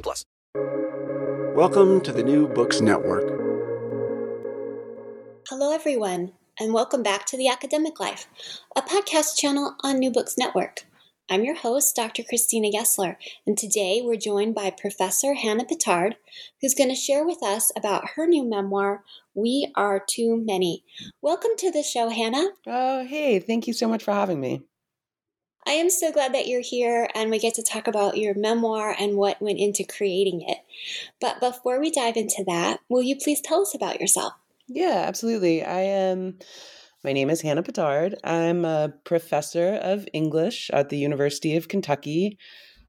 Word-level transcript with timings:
plus. 0.00 0.24
Welcome 1.54 2.00
to 2.02 2.12
the 2.12 2.22
New 2.22 2.48
Books 2.48 2.80
Network. 2.80 3.24
Hello, 5.48 5.72
everyone, 5.72 6.32
and 6.58 6.74
welcome 6.74 7.02
back 7.02 7.24
to 7.26 7.36
The 7.36 7.48
Academic 7.48 8.00
Life, 8.00 8.26
a 8.74 8.82
podcast 8.82 9.36
channel 9.36 9.76
on 9.82 9.98
New 9.98 10.10
Books 10.10 10.36
Network. 10.36 10.86
I'm 11.28 11.44
your 11.44 11.56
host, 11.56 11.96
Dr. 11.96 12.22
Christina 12.22 12.70
Gessler, 12.70 13.16
and 13.46 13.58
today 13.58 14.00
we're 14.04 14.16
joined 14.16 14.54
by 14.54 14.70
Professor 14.70 15.34
Hannah 15.34 15.64
Pittard, 15.64 16.14
who's 16.60 16.74
going 16.74 16.90
to 16.90 16.94
share 16.94 17.26
with 17.26 17.42
us 17.42 17.72
about 17.76 18.10
her 18.14 18.26
new 18.26 18.44
memoir, 18.44 19.02
We 19.34 19.72
Are 19.74 20.04
Too 20.08 20.36
Many. 20.36 20.84
Welcome 21.22 21.52
to 21.58 21.72
the 21.72 21.82
show, 21.82 22.10
Hannah. 22.10 22.50
Oh, 22.66 23.04
hey, 23.04 23.40
thank 23.40 23.66
you 23.66 23.72
so 23.72 23.88
much 23.88 24.04
for 24.04 24.12
having 24.12 24.40
me. 24.40 24.62
I 25.66 25.72
am 25.72 25.90
so 25.90 26.12
glad 26.12 26.32
that 26.34 26.46
you're 26.46 26.60
here 26.60 27.08
and 27.14 27.28
we 27.28 27.40
get 27.40 27.54
to 27.54 27.62
talk 27.62 27.88
about 27.88 28.16
your 28.16 28.34
memoir 28.34 28.94
and 28.98 29.16
what 29.16 29.42
went 29.42 29.58
into 29.58 29.84
creating 29.84 30.42
it. 30.46 30.58
But 31.20 31.40
before 31.40 31.80
we 31.80 31.90
dive 31.90 32.16
into 32.16 32.44
that, 32.46 32.78
will 32.88 33.02
you 33.02 33.16
please 33.16 33.40
tell 33.40 33.62
us 33.62 33.74
about 33.74 34.00
yourself? 34.00 34.32
Yeah, 34.68 35.04
absolutely. 35.06 35.64
I 35.64 35.80
am. 35.80 36.38
My 37.02 37.12
name 37.12 37.30
is 37.30 37.40
Hannah 37.40 37.62
Pittard. 37.62 38.14
I'm 38.22 38.64
a 38.64 38.92
professor 39.04 39.74
of 39.74 40.08
English 40.12 40.70
at 40.72 40.88
the 40.88 40.98
University 40.98 41.56
of 41.56 41.68
Kentucky. 41.68 42.38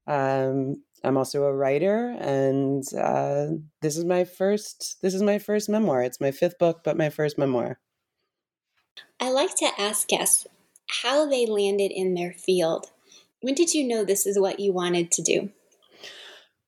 Um, 0.06 0.82
I'm 1.04 1.16
also 1.16 1.44
a 1.44 1.54
writer, 1.54 2.16
and 2.18 2.82
uh, 2.94 3.46
this 3.82 3.96
is 3.96 4.04
my 4.04 4.24
first. 4.24 4.98
This 5.02 5.14
is 5.14 5.22
my 5.22 5.38
first 5.38 5.68
memoir. 5.68 6.02
It's 6.02 6.20
my 6.20 6.32
fifth 6.32 6.58
book, 6.58 6.80
but 6.82 6.96
my 6.96 7.10
first 7.10 7.38
memoir. 7.38 7.78
I 9.20 9.30
like 9.30 9.54
to 9.56 9.70
ask 9.78 10.08
guests 10.08 10.46
how 10.88 11.28
they 11.28 11.46
landed 11.46 11.92
in 11.92 12.14
their 12.14 12.32
field. 12.32 12.90
When 13.40 13.54
did 13.54 13.74
you 13.74 13.86
know 13.86 14.04
this 14.04 14.26
is 14.26 14.38
what 14.38 14.60
you 14.60 14.72
wanted 14.72 15.10
to 15.12 15.22
do? 15.22 15.50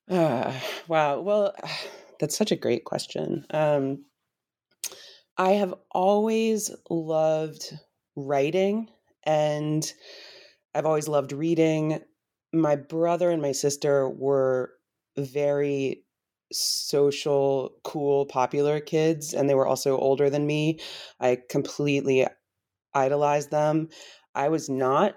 Uh, 0.09 0.53
wow. 0.87 1.19
Well, 1.19 1.55
that's 2.19 2.37
such 2.37 2.51
a 2.51 2.55
great 2.55 2.85
question. 2.85 3.45
Um, 3.51 4.05
I 5.37 5.51
have 5.51 5.73
always 5.91 6.71
loved 6.89 7.73
writing 8.15 8.89
and 9.23 9.91
I've 10.75 10.85
always 10.85 11.07
loved 11.07 11.31
reading. 11.31 12.01
My 12.53 12.75
brother 12.75 13.29
and 13.31 13.41
my 13.41 13.51
sister 13.51 14.09
were 14.09 14.73
very 15.17 16.03
social, 16.51 17.73
cool, 17.83 18.25
popular 18.25 18.79
kids, 18.79 19.33
and 19.33 19.49
they 19.49 19.55
were 19.55 19.67
also 19.67 19.97
older 19.97 20.29
than 20.29 20.45
me. 20.45 20.79
I 21.19 21.39
completely 21.49 22.27
idolized 22.93 23.51
them. 23.51 23.89
I 24.35 24.49
was 24.49 24.69
not 24.69 25.15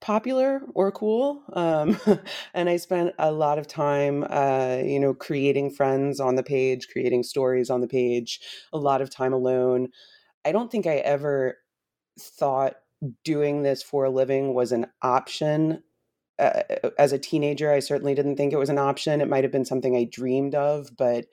popular 0.00 0.62
or 0.74 0.92
cool 0.92 1.42
um, 1.54 1.98
and 2.54 2.68
i 2.68 2.76
spent 2.76 3.12
a 3.18 3.32
lot 3.32 3.58
of 3.58 3.66
time 3.66 4.24
uh, 4.30 4.78
you 4.84 5.00
know 5.00 5.12
creating 5.12 5.70
friends 5.70 6.20
on 6.20 6.36
the 6.36 6.42
page 6.42 6.86
creating 6.92 7.22
stories 7.22 7.68
on 7.68 7.80
the 7.80 7.88
page 7.88 8.40
a 8.72 8.78
lot 8.78 9.00
of 9.00 9.10
time 9.10 9.32
alone. 9.32 9.88
I 10.44 10.52
don't 10.52 10.70
think 10.70 10.86
i 10.86 10.96
ever 10.96 11.56
thought 12.18 12.74
doing 13.24 13.62
this 13.62 13.82
for 13.82 14.04
a 14.04 14.10
living 14.10 14.54
was 14.54 14.72
an 14.72 14.86
option. 15.02 15.82
Uh, 16.38 16.62
as 17.00 17.12
a 17.12 17.18
teenager 17.18 17.72
i 17.72 17.80
certainly 17.80 18.14
didn't 18.14 18.36
think 18.36 18.52
it 18.52 18.58
was 18.58 18.70
an 18.70 18.78
option. 18.78 19.20
It 19.20 19.28
might 19.28 19.42
have 19.42 19.52
been 19.52 19.64
something 19.64 19.96
i 19.96 20.04
dreamed 20.04 20.54
of 20.54 20.90
but 20.96 21.26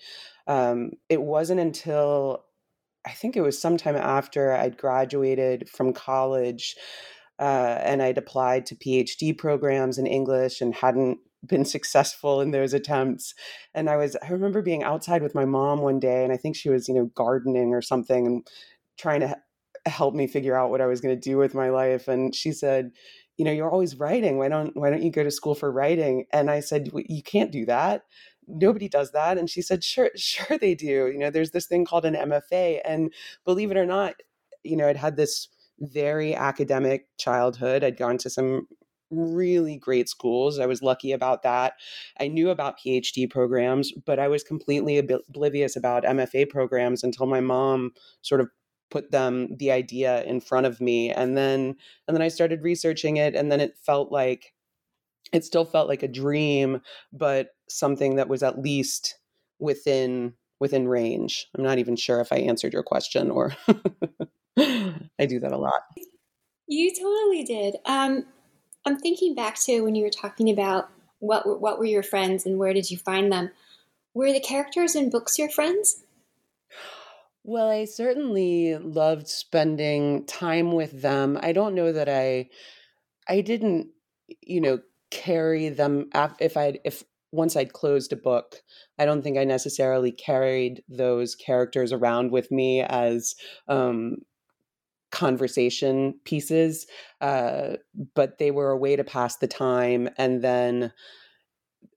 um, 0.47 0.91
it 1.09 1.21
wasn't 1.21 1.59
until 1.59 2.44
i 3.05 3.11
think 3.11 3.35
it 3.35 3.41
was 3.41 3.59
sometime 3.59 3.95
after 3.95 4.53
i'd 4.53 4.77
graduated 4.77 5.69
from 5.69 5.93
college 5.93 6.75
uh, 7.39 7.79
and 7.83 8.01
I'd 8.01 8.17
applied 8.17 8.65
to 8.67 8.75
PhD 8.75 9.37
programs 9.37 9.97
in 9.97 10.07
English 10.07 10.61
and 10.61 10.73
hadn't 10.73 11.19
been 11.45 11.65
successful 11.65 12.41
in 12.41 12.51
those 12.51 12.73
attempts. 12.73 13.33
And 13.73 13.89
I 13.89 13.97
was, 13.97 14.15
I 14.23 14.29
remember 14.29 14.61
being 14.61 14.83
outside 14.83 15.21
with 15.21 15.35
my 15.35 15.45
mom 15.45 15.81
one 15.81 15.99
day, 15.99 16.23
and 16.23 16.31
I 16.31 16.37
think 16.37 16.55
she 16.55 16.69
was, 16.69 16.87
you 16.87 16.95
know, 16.95 17.11
gardening 17.15 17.73
or 17.73 17.81
something 17.81 18.25
and 18.25 18.47
trying 18.97 19.19
to 19.19 19.35
help 19.85 20.15
me 20.15 20.27
figure 20.27 20.57
out 20.57 20.69
what 20.69 20.81
I 20.81 20.87
was 20.87 21.01
going 21.01 21.15
to 21.15 21.29
do 21.29 21.37
with 21.37 21.53
my 21.53 21.69
life. 21.69 22.07
And 22.07 22.33
she 22.33 22.51
said, 22.51 22.91
you 23.37 23.43
know, 23.43 23.51
you're 23.51 23.69
always 23.69 23.99
writing. 23.99 24.37
Why 24.37 24.47
don't 24.47 24.75
why 24.77 24.89
don't 24.89 25.03
you 25.03 25.11
go 25.11 25.23
to 25.23 25.29
school 25.29 25.55
for 25.55 25.69
writing? 25.69 26.25
And 26.31 26.49
I 26.49 26.61
said, 26.61 26.89
you 26.93 27.21
can't 27.21 27.51
do 27.51 27.65
that. 27.65 28.03
Nobody 28.47 28.87
does 28.87 29.11
that. 29.11 29.37
And 29.37 29.49
she 29.49 29.61
said, 29.61 29.83
sure, 29.83 30.09
sure 30.15 30.57
they 30.57 30.75
do. 30.75 31.07
You 31.11 31.19
know, 31.19 31.29
there's 31.29 31.51
this 31.51 31.65
thing 31.65 31.85
called 31.85 32.05
an 32.05 32.15
MFA. 32.15 32.81
And 32.85 33.13
believe 33.43 33.71
it 33.71 33.77
or 33.77 33.85
not, 33.85 34.15
you 34.63 34.77
know, 34.77 34.87
it 34.87 34.97
had 34.97 35.17
this 35.17 35.47
very 35.79 36.35
academic 36.35 37.07
childhood. 37.17 37.83
I'd 37.83 37.97
gone 37.97 38.17
to 38.19 38.29
some 38.29 38.67
really 39.11 39.77
great 39.77 40.09
schools. 40.09 40.59
I 40.59 40.65
was 40.65 40.81
lucky 40.81 41.11
about 41.11 41.43
that. 41.43 41.73
I 42.19 42.27
knew 42.27 42.49
about 42.49 42.79
PhD 42.79 43.29
programs, 43.29 43.91
but 43.91 44.19
I 44.19 44.27
was 44.27 44.43
completely 44.43 44.97
oblivious 44.97 45.75
about 45.75 46.03
MFA 46.03 46.49
programs 46.49 47.03
until 47.03 47.25
my 47.25 47.39
mom 47.39 47.91
sort 48.21 48.41
of 48.41 48.49
put 48.89 49.11
them 49.11 49.55
the 49.57 49.71
idea 49.71 50.23
in 50.23 50.39
front 50.39 50.65
of 50.65 50.79
me 50.79 51.11
and 51.11 51.35
then 51.35 51.75
and 52.07 52.15
then 52.15 52.21
I 52.21 52.27
started 52.27 52.61
researching 52.61 53.17
it 53.17 53.35
and 53.35 53.51
then 53.51 53.59
it 53.59 53.77
felt 53.83 54.11
like 54.11 54.53
it 55.31 55.43
still 55.43 55.65
felt 55.65 55.87
like 55.87 56.03
a 56.03 56.07
dream 56.07 56.81
but 57.11 57.49
something 57.67 58.15
that 58.15 58.29
was 58.29 58.43
at 58.43 58.59
least 58.59 59.17
within 59.59 60.33
within 60.59 60.87
range. 60.87 61.47
I'm 61.55 61.63
not 61.63 61.79
even 61.79 61.95
sure 61.95 62.21
if 62.21 62.31
I 62.31 62.37
answered 62.37 62.73
your 62.73 62.83
question 62.83 63.29
or 63.29 63.53
I 64.57 65.25
do 65.27 65.39
that 65.39 65.51
a 65.51 65.57
lot. 65.57 65.81
You 66.67 66.93
totally 66.93 67.43
did. 67.43 67.75
Um, 67.85 68.25
I'm 68.85 68.97
thinking 68.97 69.35
back 69.35 69.59
to 69.61 69.81
when 69.81 69.95
you 69.95 70.03
were 70.03 70.09
talking 70.09 70.49
about 70.49 70.89
what 71.19 71.59
what 71.59 71.79
were 71.79 71.85
your 71.85 72.03
friends 72.03 72.45
and 72.45 72.57
where 72.57 72.73
did 72.73 72.89
you 72.89 72.97
find 72.97 73.31
them? 73.31 73.51
Were 74.13 74.31
the 74.31 74.39
characters 74.39 74.95
in 74.95 75.09
books 75.09 75.37
your 75.37 75.49
friends? 75.49 76.03
Well, 77.43 77.69
I 77.69 77.85
certainly 77.85 78.75
loved 78.75 79.27
spending 79.27 80.25
time 80.25 80.71
with 80.71 81.01
them. 81.01 81.37
I 81.41 81.51
don't 81.51 81.75
know 81.75 81.91
that 81.91 82.09
I 82.09 82.49
I 83.27 83.41
didn't, 83.41 83.89
you 84.41 84.61
know, 84.61 84.79
carry 85.15 85.69
them 85.69 86.09
if 86.39 86.57
I 86.57 86.79
if 86.83 87.03
once 87.31 87.55
I'd 87.55 87.73
closed 87.73 88.13
a 88.13 88.17
book, 88.17 88.61
I 88.97 89.05
don't 89.05 89.21
think 89.21 89.37
I 89.37 89.43
necessarily 89.43 90.11
carried 90.11 90.83
those 90.87 91.35
characters 91.35 91.91
around 91.91 92.31
with 92.31 92.51
me 92.51 92.81
as 92.81 93.35
um, 93.67 94.17
conversation 95.11 96.19
pieces, 96.23 96.87
uh, 97.21 97.75
but 98.13 98.37
they 98.37 98.51
were 98.51 98.71
a 98.71 98.77
way 98.77 98.95
to 98.95 99.03
pass 99.03 99.37
the 99.37 99.47
time. 99.47 100.09
And 100.17 100.41
then 100.41 100.93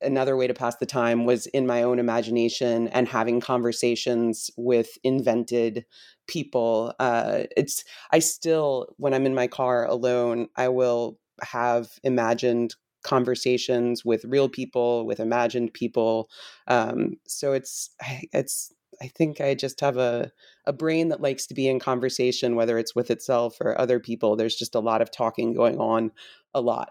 another 0.02 0.36
way 0.36 0.46
to 0.46 0.54
pass 0.54 0.76
the 0.76 0.86
time 0.86 1.24
was 1.24 1.46
in 1.46 1.66
my 1.66 1.82
own 1.82 1.98
imagination 1.98 2.88
and 2.88 3.08
having 3.08 3.40
conversations 3.40 4.50
with 4.56 4.98
invented 5.04 5.84
people. 6.26 6.94
Uh, 6.98 7.44
it's 7.56 7.84
I 8.12 8.18
still, 8.18 8.94
when 8.96 9.14
I'm 9.14 9.26
in 9.26 9.34
my 9.34 9.46
car 9.46 9.84
alone, 9.86 10.48
I 10.56 10.68
will 10.68 11.18
have 11.42 11.90
imagined 12.02 12.74
conversations 13.08 14.04
with 14.04 14.26
real 14.26 14.50
people, 14.50 15.06
with 15.06 15.18
imagined 15.18 15.72
people. 15.72 16.28
Um, 16.66 17.16
so 17.26 17.54
it's 17.54 17.90
it's 18.32 18.72
I 19.00 19.08
think 19.08 19.40
I 19.40 19.54
just 19.54 19.80
have 19.80 19.96
a 19.96 20.30
a 20.66 20.72
brain 20.74 21.08
that 21.08 21.22
likes 21.22 21.46
to 21.46 21.54
be 21.54 21.68
in 21.68 21.78
conversation, 21.80 22.54
whether 22.54 22.76
it's 22.78 22.94
with 22.94 23.10
itself 23.10 23.56
or 23.62 23.80
other 23.80 23.98
people. 23.98 24.36
There's 24.36 24.56
just 24.56 24.74
a 24.74 24.80
lot 24.80 25.00
of 25.00 25.10
talking 25.10 25.54
going 25.54 25.78
on, 25.78 26.12
a 26.52 26.60
lot. 26.60 26.90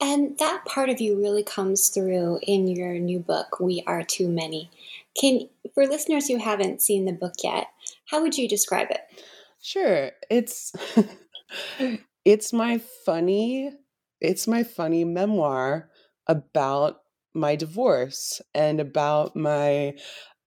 And 0.00 0.36
that 0.38 0.66
part 0.66 0.90
of 0.90 1.00
you 1.00 1.16
really 1.16 1.42
comes 1.42 1.88
through 1.88 2.40
in 2.42 2.68
your 2.68 2.98
new 2.98 3.20
book, 3.20 3.58
We 3.58 3.82
Are 3.86 4.02
Too 4.02 4.28
Many. 4.28 4.70
Can 5.18 5.48
for 5.72 5.86
listeners 5.86 6.28
who 6.28 6.36
haven't 6.36 6.82
seen 6.82 7.06
the 7.06 7.12
book 7.12 7.34
yet, 7.42 7.68
how 8.10 8.20
would 8.20 8.36
you 8.36 8.46
describe 8.46 8.88
it? 8.90 9.00
Sure. 9.62 10.10
It's 10.28 10.72
it's 12.24 12.52
my 12.52 12.82
funny 13.06 13.72
it's 14.24 14.46
my 14.46 14.62
funny 14.62 15.04
memoir 15.04 15.90
about 16.26 17.00
my 17.34 17.56
divorce 17.56 18.40
and 18.54 18.80
about 18.80 19.34
my 19.36 19.94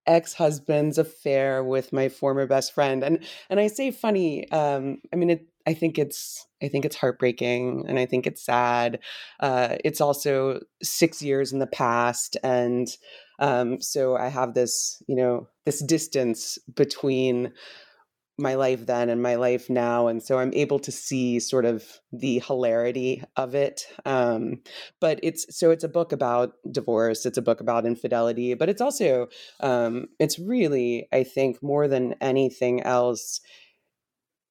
ex-husband's 0.06 0.97
affair 0.97 1.63
with 1.63 1.91
my 1.91 2.07
former 2.07 2.47
best 2.47 2.74
friend 2.74 3.03
and 3.03 3.24
and 3.50 3.59
i 3.59 3.68
say 3.68 3.91
funny 3.91 4.50
um 4.51 4.97
i 5.12 5.18
mean 5.18 5.29
it 5.29 5.45
i 5.68 5.74
think 5.74 6.00
it's 6.00 6.47
i 6.63 6.68
think 6.69 6.85
it's 6.85 6.95
heartbreaking 6.95 7.83
and 7.89 8.00
i 8.00 8.06
think 8.06 8.25
it's 8.25 8.44
sad 8.44 9.00
uh 9.41 9.75
it's 9.83 10.00
also 10.00 10.62
six 10.81 11.21
years 11.21 11.51
in 11.51 11.59
the 11.59 11.68
past 11.68 12.38
and 12.41 12.88
um 13.39 13.81
so 13.81 14.15
i 14.15 14.30
have 14.30 14.53
this 14.53 15.03
you 15.07 15.15
know 15.15 15.45
this 15.65 15.83
distance 15.83 16.57
between 16.73 17.51
my 18.37 18.55
life 18.55 18.85
then 18.85 19.09
and 19.09 19.21
my 19.21 19.35
life 19.35 19.69
now 19.69 20.07
and 20.07 20.21
so 20.21 20.37
i'm 20.37 20.53
able 20.53 20.79
to 20.79 20.91
see 20.91 21.39
sort 21.39 21.65
of 21.65 21.99
the 22.11 22.39
hilarity 22.45 23.23
of 23.35 23.55
it 23.55 23.87
um, 24.05 24.61
but 24.99 25.19
it's 25.23 25.45
so 25.57 25.71
it's 25.71 25.83
a 25.83 25.89
book 25.89 26.11
about 26.11 26.53
divorce 26.71 27.25
it's 27.25 27.37
a 27.37 27.41
book 27.41 27.59
about 27.59 27.85
infidelity 27.85 28.53
but 28.53 28.69
it's 28.69 28.81
also 28.81 29.27
um, 29.61 30.07
it's 30.19 30.37
really 30.37 31.07
i 31.11 31.23
think 31.23 31.61
more 31.63 31.87
than 31.87 32.13
anything 32.21 32.81
else 32.83 33.41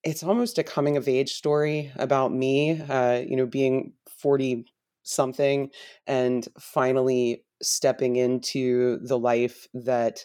it's 0.02 0.22
almost 0.22 0.58
a 0.58 0.64
coming 0.64 0.96
of 0.96 1.08
age 1.08 1.32
story 1.32 1.92
about 1.96 2.32
me 2.32 2.80
uh, 2.82 3.20
you 3.26 3.36
know 3.36 3.46
being 3.46 3.92
40 4.18 4.64
something 5.02 5.70
and 6.06 6.48
finally 6.58 7.44
stepping 7.62 8.16
into 8.16 8.98
the 8.98 9.18
life 9.18 9.68
that 9.72 10.24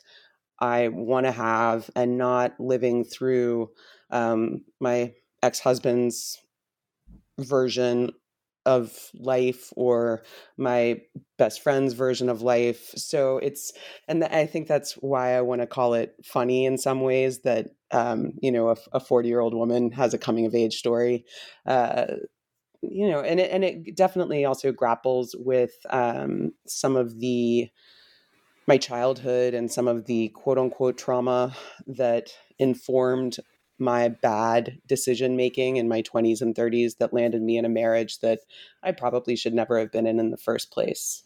I 0.61 0.89
want 0.89 1.25
to 1.25 1.31
have 1.31 1.89
and 1.95 2.17
not 2.17 2.59
living 2.59 3.03
through 3.03 3.71
um, 4.11 4.63
my 4.79 5.13
ex 5.43 5.59
husband's 5.59 6.37
version 7.39 8.11
of 8.65 9.09
life 9.15 9.73
or 9.75 10.23
my 10.57 11.01
best 11.39 11.63
friend's 11.63 11.93
version 11.93 12.29
of 12.29 12.43
life. 12.43 12.91
So 12.95 13.39
it's, 13.39 13.73
and 14.07 14.23
I 14.23 14.45
think 14.45 14.67
that's 14.67 14.93
why 14.93 15.35
I 15.35 15.41
want 15.41 15.61
to 15.61 15.67
call 15.67 15.95
it 15.95 16.13
funny 16.23 16.65
in 16.65 16.77
some 16.77 17.01
ways 17.01 17.41
that, 17.41 17.69
um, 17.89 18.33
you 18.41 18.51
know, 18.51 18.75
a 18.93 18.99
40 18.99 19.27
year 19.27 19.39
old 19.39 19.55
woman 19.55 19.91
has 19.91 20.13
a 20.13 20.19
coming 20.19 20.45
of 20.45 20.53
age 20.53 20.75
story. 20.75 21.25
Uh, 21.65 22.05
you 22.83 23.09
know, 23.09 23.21
and 23.21 23.39
it, 23.39 23.51
and 23.51 23.63
it 23.63 23.95
definitely 23.95 24.45
also 24.45 24.71
grapples 24.71 25.35
with 25.39 25.71
um, 25.89 26.51
some 26.67 26.95
of 26.95 27.19
the 27.19 27.69
my 28.67 28.77
childhood 28.77 29.53
and 29.53 29.71
some 29.71 29.87
of 29.87 30.05
the 30.05 30.29
quote 30.29 30.57
unquote 30.57 30.97
trauma 30.97 31.55
that 31.87 32.29
informed 32.59 33.37
my 33.79 34.07
bad 34.07 34.77
decision 34.87 35.35
making 35.35 35.77
in 35.77 35.87
my 35.87 36.01
20s 36.03 36.41
and 36.41 36.55
30s 36.55 36.97
that 36.99 37.13
landed 37.13 37.41
me 37.41 37.57
in 37.57 37.65
a 37.65 37.69
marriage 37.69 38.19
that 38.19 38.39
I 38.83 38.91
probably 38.91 39.35
should 39.35 39.53
never 39.53 39.79
have 39.79 39.91
been 39.91 40.05
in 40.05 40.19
in 40.19 40.29
the 40.29 40.37
first 40.37 40.71
place. 40.71 41.23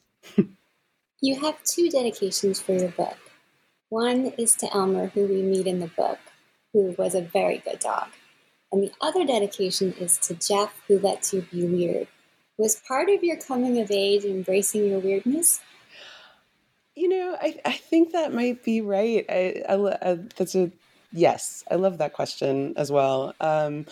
you 1.21 1.39
have 1.41 1.61
two 1.63 1.89
dedications 1.89 2.61
for 2.61 2.73
your 2.73 2.89
book. 2.89 3.17
One 3.89 4.27
is 4.37 4.55
to 4.55 4.73
Elmer, 4.73 5.07
who 5.07 5.27
we 5.27 5.41
meet 5.41 5.67
in 5.67 5.79
the 5.79 5.87
book, 5.87 6.19
who 6.73 6.95
was 6.97 7.13
a 7.13 7.21
very 7.21 7.59
good 7.59 7.79
dog. 7.79 8.07
And 8.71 8.81
the 8.81 8.91
other 9.01 9.25
dedication 9.25 9.93
is 9.93 10.17
to 10.19 10.33
Jeff, 10.33 10.73
who 10.87 10.99
lets 10.99 11.33
you 11.33 11.45
be 11.51 11.65
weird. 11.65 12.07
Was 12.57 12.81
part 12.87 13.09
of 13.09 13.23
your 13.23 13.37
coming 13.37 13.79
of 13.79 13.91
age 13.91 14.23
embracing 14.23 14.87
your 14.87 14.99
weirdness? 14.99 15.59
You 16.95 17.09
know, 17.09 17.37
I, 17.41 17.59
I 17.65 17.73
think 17.73 18.13
that 18.13 18.33
might 18.33 18.63
be 18.63 18.81
right. 18.81 19.25
I, 19.29 19.63
I, 19.67 19.73
I 19.73 19.75
uh, 19.75 20.17
that's 20.37 20.55
a 20.55 20.71
yes. 21.11 21.63
I 21.69 21.75
love 21.75 21.97
that 21.97 22.13
question 22.13 22.73
as 22.77 22.91
well. 22.91 23.33
Um, 23.41 23.85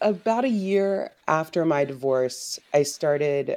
about 0.00 0.44
a 0.44 0.48
year 0.48 1.10
after 1.26 1.64
my 1.64 1.84
divorce, 1.84 2.58
I 2.74 2.82
started 2.82 3.56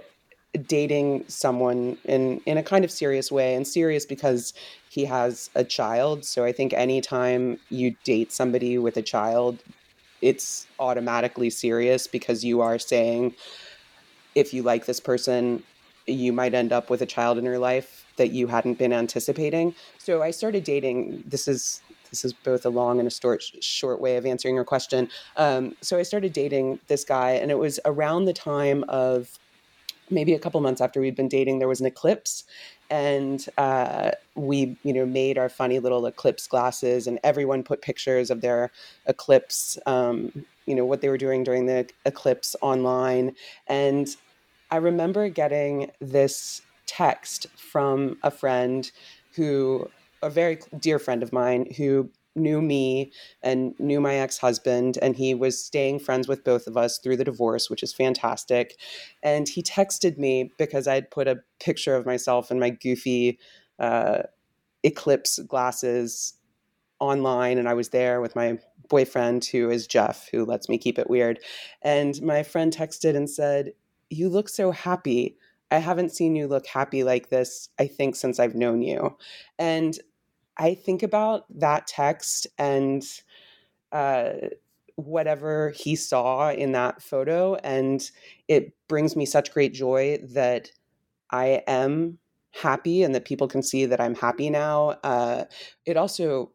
dating 0.68 1.26
someone 1.28 1.98
in 2.06 2.40
in 2.46 2.58
a 2.58 2.64
kind 2.64 2.86
of 2.86 2.92
serious 2.92 3.30
way, 3.32 3.56
and 3.56 3.68
serious 3.68 4.06
because 4.06 4.54
he 4.90 5.04
has 5.06 5.50
a 5.54 5.66
child. 5.66 6.24
So 6.24 6.46
I 6.46 6.54
think 6.54 6.74
anytime 6.74 7.60
you 7.70 7.96
date 8.06 8.32
somebody 8.32 8.78
with 8.78 8.96
a 8.96 9.02
child, 9.02 9.62
it's 10.22 10.66
automatically 10.80 11.50
serious 11.50 12.08
because 12.08 12.46
you 12.46 12.62
are 12.62 12.80
saying 12.80 13.36
if 14.34 14.54
you 14.54 14.64
like 14.64 14.86
this 14.86 15.00
person 15.00 15.64
you 16.12 16.34
might 16.34 16.54
end 16.54 16.72
up 16.72 16.90
with 16.90 17.02
a 17.02 17.06
child 17.06 17.38
in 17.38 17.46
your 17.46 17.60
life 17.60 18.06
that 18.18 18.32
you 18.32 18.48
hadn't 18.48 18.78
been 18.78 18.94
anticipating. 18.94 19.74
So 19.98 20.22
I 20.22 20.32
started 20.32 20.64
dating. 20.64 21.24
This 21.26 21.48
is 21.48 21.82
this 22.10 22.26
is 22.26 22.34
both 22.34 22.66
a 22.66 22.70
long 22.70 23.00
and 23.00 23.08
a 23.08 23.12
short 23.12 23.44
short 23.62 24.02
way 24.02 24.18
of 24.18 24.26
answering 24.26 24.56
your 24.56 24.64
question. 24.64 25.10
Um, 25.38 25.76
so 25.82 25.98
I 25.98 26.04
started 26.04 26.34
dating 26.34 26.80
this 26.88 27.04
guy, 27.04 27.32
and 27.32 27.52
it 27.52 27.58
was 27.58 27.80
around 27.86 28.26
the 28.26 28.34
time 28.34 28.84
of 28.90 29.40
maybe 30.10 30.34
a 30.34 30.40
couple 30.40 30.60
months 30.62 30.82
after 30.82 31.00
we'd 31.00 31.16
been 31.16 31.28
dating. 31.30 31.60
There 31.60 31.68
was 31.68 31.80
an 31.80 31.86
eclipse, 31.86 32.44
and 32.90 33.46
uh, 33.58 34.12
we 34.36 34.78
you 34.84 34.94
know 34.94 35.06
made 35.06 35.38
our 35.38 35.50
funny 35.50 35.80
little 35.80 36.06
eclipse 36.06 36.48
glasses, 36.48 37.08
and 37.08 37.20
everyone 37.24 37.64
put 37.64 37.82
pictures 37.82 38.30
of 38.30 38.42
their 38.42 38.72
eclipse. 39.06 39.78
Um, 39.86 40.46
you 40.66 40.76
know 40.76 40.86
what 40.86 41.02
they 41.02 41.10
were 41.10 41.18
doing 41.18 41.44
during 41.44 41.66
the 41.66 41.88
eclipse 42.06 42.56
online, 42.62 43.36
and 43.68 44.16
I 44.72 44.78
remember 44.78 45.30
getting 45.30 45.92
this 46.00 46.62
text 46.86 47.48
from 47.56 48.18
a 48.24 48.32
friend 48.32 48.90
who, 49.36 49.90
a 50.22 50.30
very 50.30 50.60
dear 50.80 51.00
friend 51.00 51.24
of 51.24 51.34
mine, 51.34 51.72
who 51.78 52.10
knew 52.36 52.62
me 52.62 53.12
and 53.42 53.74
knew 53.80 54.00
my 54.00 54.16
ex 54.16 54.38
husband, 54.38 54.98
and 55.02 55.16
he 55.16 55.34
was 55.34 55.64
staying 55.64 56.00
friends 56.00 56.28
with 56.28 56.44
both 56.44 56.68
of 56.68 56.78
us 56.78 57.00
through 57.00 57.18
the 57.18 57.24
divorce, 57.24 57.70
which 57.70 57.84
is 57.84 57.94
fantastic. 57.94 58.78
And 59.24 59.48
he 59.48 59.62
texted 59.64 60.18
me 60.18 60.52
because 60.58 60.88
I'd 60.88 61.12
put 61.12 61.28
a 61.28 61.40
picture 61.60 61.96
of 61.96 62.06
myself 62.06 62.52
in 62.52 62.60
my 62.60 62.70
goofy 62.70 63.40
uh, 63.80 64.24
eclipse 64.84 65.40
glasses 65.40 66.34
online, 67.00 67.58
and 67.58 67.68
I 67.68 67.74
was 67.74 67.90
there 67.90 68.22
with 68.22 68.36
my 68.36 68.60
boyfriend, 68.90 69.46
who 69.46 69.70
is 69.70 69.88
Jeff, 69.88 70.28
who 70.32 70.46
lets 70.46 70.68
me 70.68 70.78
keep 70.78 71.00
it 71.00 71.10
weird. 71.10 71.40
And 71.82 72.22
my 72.22 72.44
friend 72.44 72.76
texted 72.76 73.16
and 73.16 73.30
said, 73.30 73.74
you 74.10 74.30
look 74.30 74.50
so 74.50 74.72
happy. 74.72 75.38
I 75.72 75.78
haven't 75.78 76.12
seen 76.12 76.36
you 76.36 76.48
look 76.48 76.66
happy 76.66 77.04
like 77.04 77.30
this, 77.30 77.70
I 77.80 77.88
think, 77.88 78.16
since 78.16 78.40
I've 78.40 78.56
known 78.56 78.82
you. 78.82 79.16
And 79.58 79.98
I 80.58 80.74
think 80.76 81.04
about 81.04 81.46
that 81.60 81.88
text 81.88 82.48
and 82.58 83.04
uh, 83.92 84.32
whatever 84.96 85.72
he 85.76 85.96
saw 85.96 86.52
in 86.52 86.74
that 86.74 87.02
photo, 87.02 87.56
and 87.56 88.10
it 88.48 88.74
brings 88.88 89.16
me 89.16 89.26
such 89.26 89.54
great 89.54 89.74
joy 89.74 90.20
that 90.34 90.72
I 91.32 91.64
am 91.68 92.18
happy 92.52 93.04
and 93.04 93.14
that 93.16 93.26
people 93.26 93.48
can 93.48 93.62
see 93.62 93.86
that 93.86 94.02
I'm 94.02 94.16
happy 94.16 94.50
now. 94.50 94.90
Uh, 95.04 95.46
it 95.86 95.98
also 95.98 96.52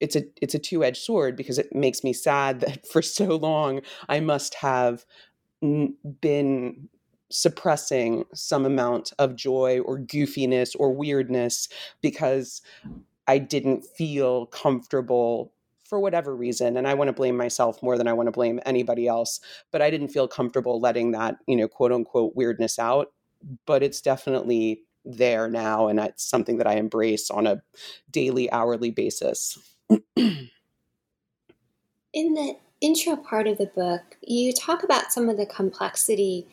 it's 0.00 0.16
a 0.16 0.24
it's 0.40 0.54
a 0.54 0.58
two-edged 0.58 1.00
sword 1.00 1.36
because 1.36 1.58
it 1.58 1.74
makes 1.74 2.02
me 2.02 2.12
sad 2.12 2.60
that 2.62 2.86
for 2.86 3.02
so 3.02 3.36
long 3.36 3.80
I 4.08 4.20
must 4.20 4.54
have 4.56 5.04
been 6.20 6.88
suppressing 7.30 8.24
some 8.34 8.66
amount 8.66 9.12
of 9.18 9.36
joy 9.36 9.80
or 9.80 9.98
goofiness 9.98 10.76
or 10.78 10.92
weirdness 10.92 11.68
because 12.02 12.60
I 13.26 13.38
didn't 13.38 13.86
feel 13.96 14.46
comfortable 14.46 15.52
for 15.84 15.98
whatever 15.98 16.34
reason 16.34 16.76
and 16.76 16.86
I 16.86 16.94
want 16.94 17.08
to 17.08 17.12
blame 17.12 17.36
myself 17.36 17.82
more 17.82 17.96
than 17.96 18.08
I 18.08 18.12
want 18.12 18.26
to 18.26 18.32
blame 18.32 18.60
anybody 18.66 19.06
else 19.06 19.40
but 19.70 19.80
I 19.80 19.90
didn't 19.90 20.08
feel 20.08 20.28
comfortable 20.28 20.80
letting 20.80 21.12
that 21.12 21.36
you 21.46 21.56
know 21.56 21.68
quote 21.68 21.92
unquote 21.92 22.34
weirdness 22.34 22.78
out 22.78 23.12
but 23.66 23.82
it's 23.82 24.00
definitely 24.00 24.82
there 25.04 25.48
now 25.48 25.88
and 25.88 25.98
it's 25.98 26.24
something 26.24 26.58
that 26.58 26.66
I 26.66 26.74
embrace 26.74 27.30
on 27.30 27.46
a 27.46 27.62
daily 28.10 28.50
hourly 28.52 28.90
basis. 28.90 29.58
In 30.16 30.48
the 32.12 32.56
intro 32.82 33.16
part 33.16 33.46
of 33.46 33.56
the 33.56 33.66
book, 33.66 34.02
you 34.20 34.52
talk 34.52 34.82
about 34.82 35.12
some 35.12 35.30
of 35.30 35.38
the 35.38 35.46
complexity 35.46 36.46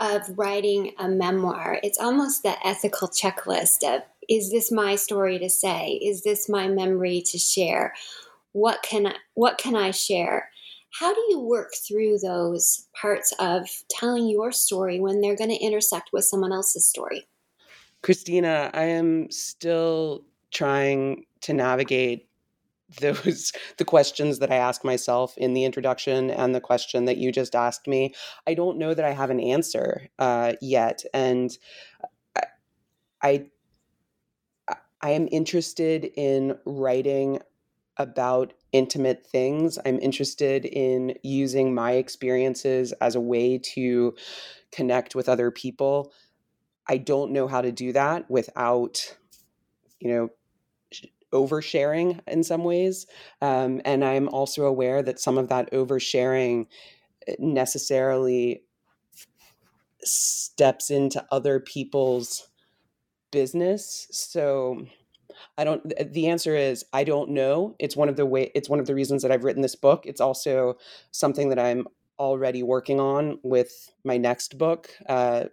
of 0.00 0.36
writing 0.36 0.92
a 0.98 1.08
memoir. 1.08 1.78
It's 1.82 1.98
almost 1.98 2.42
the 2.42 2.56
ethical 2.66 3.08
checklist 3.08 3.84
of 3.84 4.02
is 4.28 4.50
this 4.50 4.72
my 4.72 4.96
story 4.96 5.38
to 5.38 5.48
say? 5.48 6.00
Is 6.02 6.22
this 6.22 6.48
my 6.48 6.66
memory 6.66 7.22
to 7.26 7.38
share? 7.38 7.94
What 8.52 8.82
can 8.82 9.06
I, 9.06 9.14
what 9.34 9.58
can 9.58 9.76
I 9.76 9.90
share? 9.90 10.50
How 10.98 11.12
do 11.12 11.20
you 11.28 11.40
work 11.40 11.74
through 11.74 12.18
those 12.18 12.86
parts 13.00 13.32
of 13.38 13.66
telling 13.90 14.28
your 14.28 14.52
story 14.52 15.00
when 15.00 15.20
they're 15.20 15.36
going 15.36 15.50
to 15.50 15.56
intersect 15.56 16.10
with 16.12 16.24
someone 16.24 16.52
else's 16.52 16.86
story? 16.86 17.26
Christina, 18.02 18.70
I 18.72 18.84
am 18.84 19.30
still 19.30 20.24
trying 20.52 21.24
to 21.40 21.52
navigate 21.52 22.28
those 23.00 23.52
the 23.78 23.84
questions 23.84 24.38
that 24.38 24.50
I 24.50 24.56
ask 24.56 24.84
myself 24.84 25.34
in 25.36 25.54
the 25.54 25.64
introduction 25.64 26.30
and 26.30 26.54
the 26.54 26.60
question 26.60 27.04
that 27.06 27.16
you 27.16 27.32
just 27.32 27.54
asked 27.54 27.86
me. 27.86 28.14
I 28.46 28.54
don't 28.54 28.78
know 28.78 28.94
that 28.94 29.04
I 29.04 29.12
have 29.12 29.30
an 29.30 29.40
answer 29.40 30.08
uh, 30.18 30.54
yet, 30.60 31.04
and 31.12 31.56
I, 32.36 32.42
I 33.22 33.46
I 35.00 35.10
am 35.10 35.28
interested 35.30 36.10
in 36.16 36.58
writing 36.64 37.40
about 37.96 38.54
intimate 38.72 39.24
things. 39.24 39.78
I'm 39.84 40.00
interested 40.00 40.64
in 40.64 41.16
using 41.22 41.74
my 41.74 41.92
experiences 41.92 42.92
as 43.00 43.14
a 43.14 43.20
way 43.20 43.58
to 43.74 44.14
connect 44.72 45.14
with 45.14 45.28
other 45.28 45.50
people. 45.50 46.12
I 46.88 46.96
don't 46.96 47.32
know 47.32 47.46
how 47.46 47.60
to 47.60 47.70
do 47.70 47.92
that 47.92 48.30
without, 48.30 49.16
you 50.00 50.08
know, 50.08 50.28
oversharing 51.34 52.20
in 52.26 52.42
some 52.44 52.64
ways. 52.64 53.06
Um, 53.42 53.82
and 53.84 54.04
I'm 54.04 54.28
also 54.28 54.64
aware 54.64 55.02
that 55.02 55.20
some 55.20 55.36
of 55.38 55.48
that 55.48 55.70
oversharing 55.72 56.66
eh, 57.26 57.34
necessarily 57.38 58.62
steps 60.02 60.90
into 60.90 61.24
other 61.32 61.60
people's 61.60 62.48
business. 63.30 64.06
So 64.10 64.86
I 65.58 65.64
don't 65.64 65.92
the 66.12 66.28
answer 66.28 66.56
is 66.56 66.84
I 66.92 67.04
don't 67.04 67.30
know. 67.30 67.74
It's 67.78 67.96
one 67.96 68.08
of 68.08 68.16
the 68.16 68.26
way 68.26 68.50
it's 68.54 68.68
one 68.68 68.80
of 68.80 68.86
the 68.86 68.94
reasons 68.94 69.22
that 69.22 69.32
I've 69.32 69.44
written 69.44 69.62
this 69.62 69.76
book. 69.76 70.06
It's 70.06 70.20
also 70.20 70.76
something 71.10 71.48
that 71.50 71.58
I'm 71.58 71.86
already 72.18 72.62
working 72.62 73.00
on 73.00 73.38
with 73.42 73.92
my 74.04 74.16
next 74.16 74.58
book, 74.58 74.90
uh, 75.08 75.44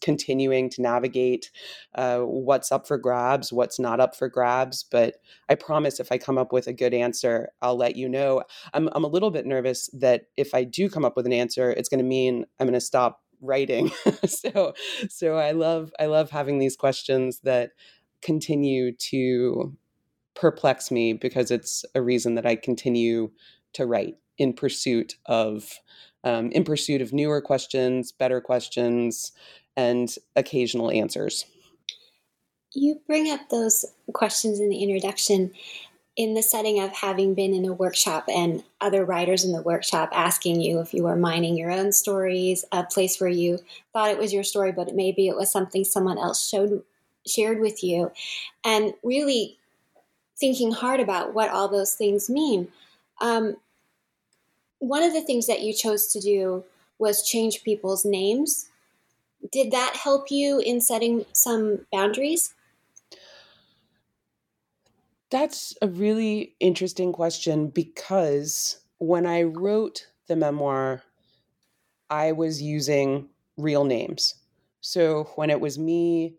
continuing 0.00 0.68
to 0.70 0.82
navigate 0.82 1.50
uh, 1.94 2.20
what's 2.20 2.72
up 2.72 2.86
for 2.86 2.98
grabs, 2.98 3.52
what's 3.52 3.78
not 3.78 4.00
up 4.00 4.16
for 4.16 4.28
grabs. 4.28 4.84
But 4.84 5.16
I 5.48 5.54
promise 5.54 6.00
if 6.00 6.10
I 6.10 6.18
come 6.18 6.38
up 6.38 6.52
with 6.52 6.66
a 6.66 6.72
good 6.72 6.94
answer, 6.94 7.50
I'll 7.62 7.76
let 7.76 7.96
you 7.96 8.08
know. 8.08 8.42
I'm, 8.72 8.88
I'm 8.92 9.04
a 9.04 9.08
little 9.08 9.30
bit 9.30 9.46
nervous 9.46 9.88
that 9.94 10.26
if 10.36 10.54
I 10.54 10.64
do 10.64 10.88
come 10.88 11.04
up 11.04 11.16
with 11.16 11.26
an 11.26 11.32
answer, 11.32 11.70
it's 11.70 11.88
going 11.88 11.98
to 11.98 12.04
mean 12.04 12.44
I'm 12.58 12.66
going 12.66 12.74
to 12.74 12.80
stop 12.80 13.22
writing. 13.40 13.90
so, 14.26 14.74
so 15.08 15.36
I 15.36 15.52
love 15.52 15.92
I 16.00 16.06
love 16.06 16.30
having 16.30 16.58
these 16.58 16.76
questions 16.76 17.40
that 17.40 17.70
continue 18.22 18.92
to 18.92 19.76
perplex 20.34 20.90
me 20.90 21.12
because 21.12 21.50
it's 21.50 21.84
a 21.94 22.02
reason 22.02 22.34
that 22.34 22.46
I 22.46 22.56
continue 22.56 23.30
to 23.74 23.86
write 23.86 24.16
in 24.38 24.52
pursuit 24.52 25.16
of 25.26 25.80
um, 26.24 26.50
in 26.52 26.64
pursuit 26.64 27.02
of 27.02 27.12
newer 27.12 27.40
questions, 27.40 28.10
better 28.10 28.40
questions, 28.40 29.32
and 29.76 30.14
occasional 30.36 30.90
answers. 30.90 31.44
You 32.72 33.00
bring 33.06 33.30
up 33.30 33.50
those 33.50 33.84
questions 34.12 34.58
in 34.58 34.70
the 34.70 34.82
introduction 34.82 35.52
in 36.16 36.34
the 36.34 36.42
setting 36.42 36.80
of 36.80 36.92
having 36.92 37.34
been 37.34 37.52
in 37.52 37.64
a 37.64 37.72
workshop 37.72 38.24
and 38.28 38.62
other 38.80 39.04
writers 39.04 39.44
in 39.44 39.52
the 39.52 39.62
workshop 39.62 40.10
asking 40.12 40.60
you 40.60 40.78
if 40.78 40.94
you 40.94 41.02
were 41.02 41.16
mining 41.16 41.56
your 41.56 41.72
own 41.72 41.92
stories, 41.92 42.64
a 42.70 42.84
place 42.84 43.20
where 43.20 43.30
you 43.30 43.58
thought 43.92 44.10
it 44.10 44.18
was 44.18 44.32
your 44.32 44.44
story, 44.44 44.70
but 44.70 44.94
maybe 44.94 45.26
it 45.26 45.34
was 45.34 45.50
something 45.50 45.84
someone 45.84 46.18
else 46.18 46.48
showed 46.48 46.82
shared 47.26 47.58
with 47.58 47.82
you, 47.82 48.12
and 48.64 48.92
really 49.02 49.58
thinking 50.38 50.70
hard 50.70 51.00
about 51.00 51.34
what 51.34 51.48
all 51.48 51.68
those 51.68 51.94
things 51.94 52.28
mean. 52.28 52.68
Um, 53.20 53.56
one 54.88 55.02
of 55.02 55.12
the 55.12 55.22
things 55.22 55.46
that 55.46 55.62
you 55.62 55.72
chose 55.72 56.06
to 56.08 56.20
do 56.20 56.64
was 56.98 57.26
change 57.26 57.64
people's 57.64 58.04
names. 58.04 58.70
Did 59.52 59.72
that 59.72 59.96
help 59.96 60.30
you 60.30 60.60
in 60.60 60.80
setting 60.80 61.26
some 61.32 61.86
boundaries? 61.92 62.54
That's 65.30 65.76
a 65.82 65.88
really 65.88 66.54
interesting 66.60 67.12
question 67.12 67.68
because 67.68 68.80
when 68.98 69.26
I 69.26 69.42
wrote 69.42 70.08
the 70.28 70.36
memoir, 70.36 71.02
I 72.10 72.32
was 72.32 72.62
using 72.62 73.28
real 73.56 73.84
names. 73.84 74.34
So 74.80 75.24
when 75.36 75.50
it 75.50 75.60
was 75.60 75.78
me 75.78 76.38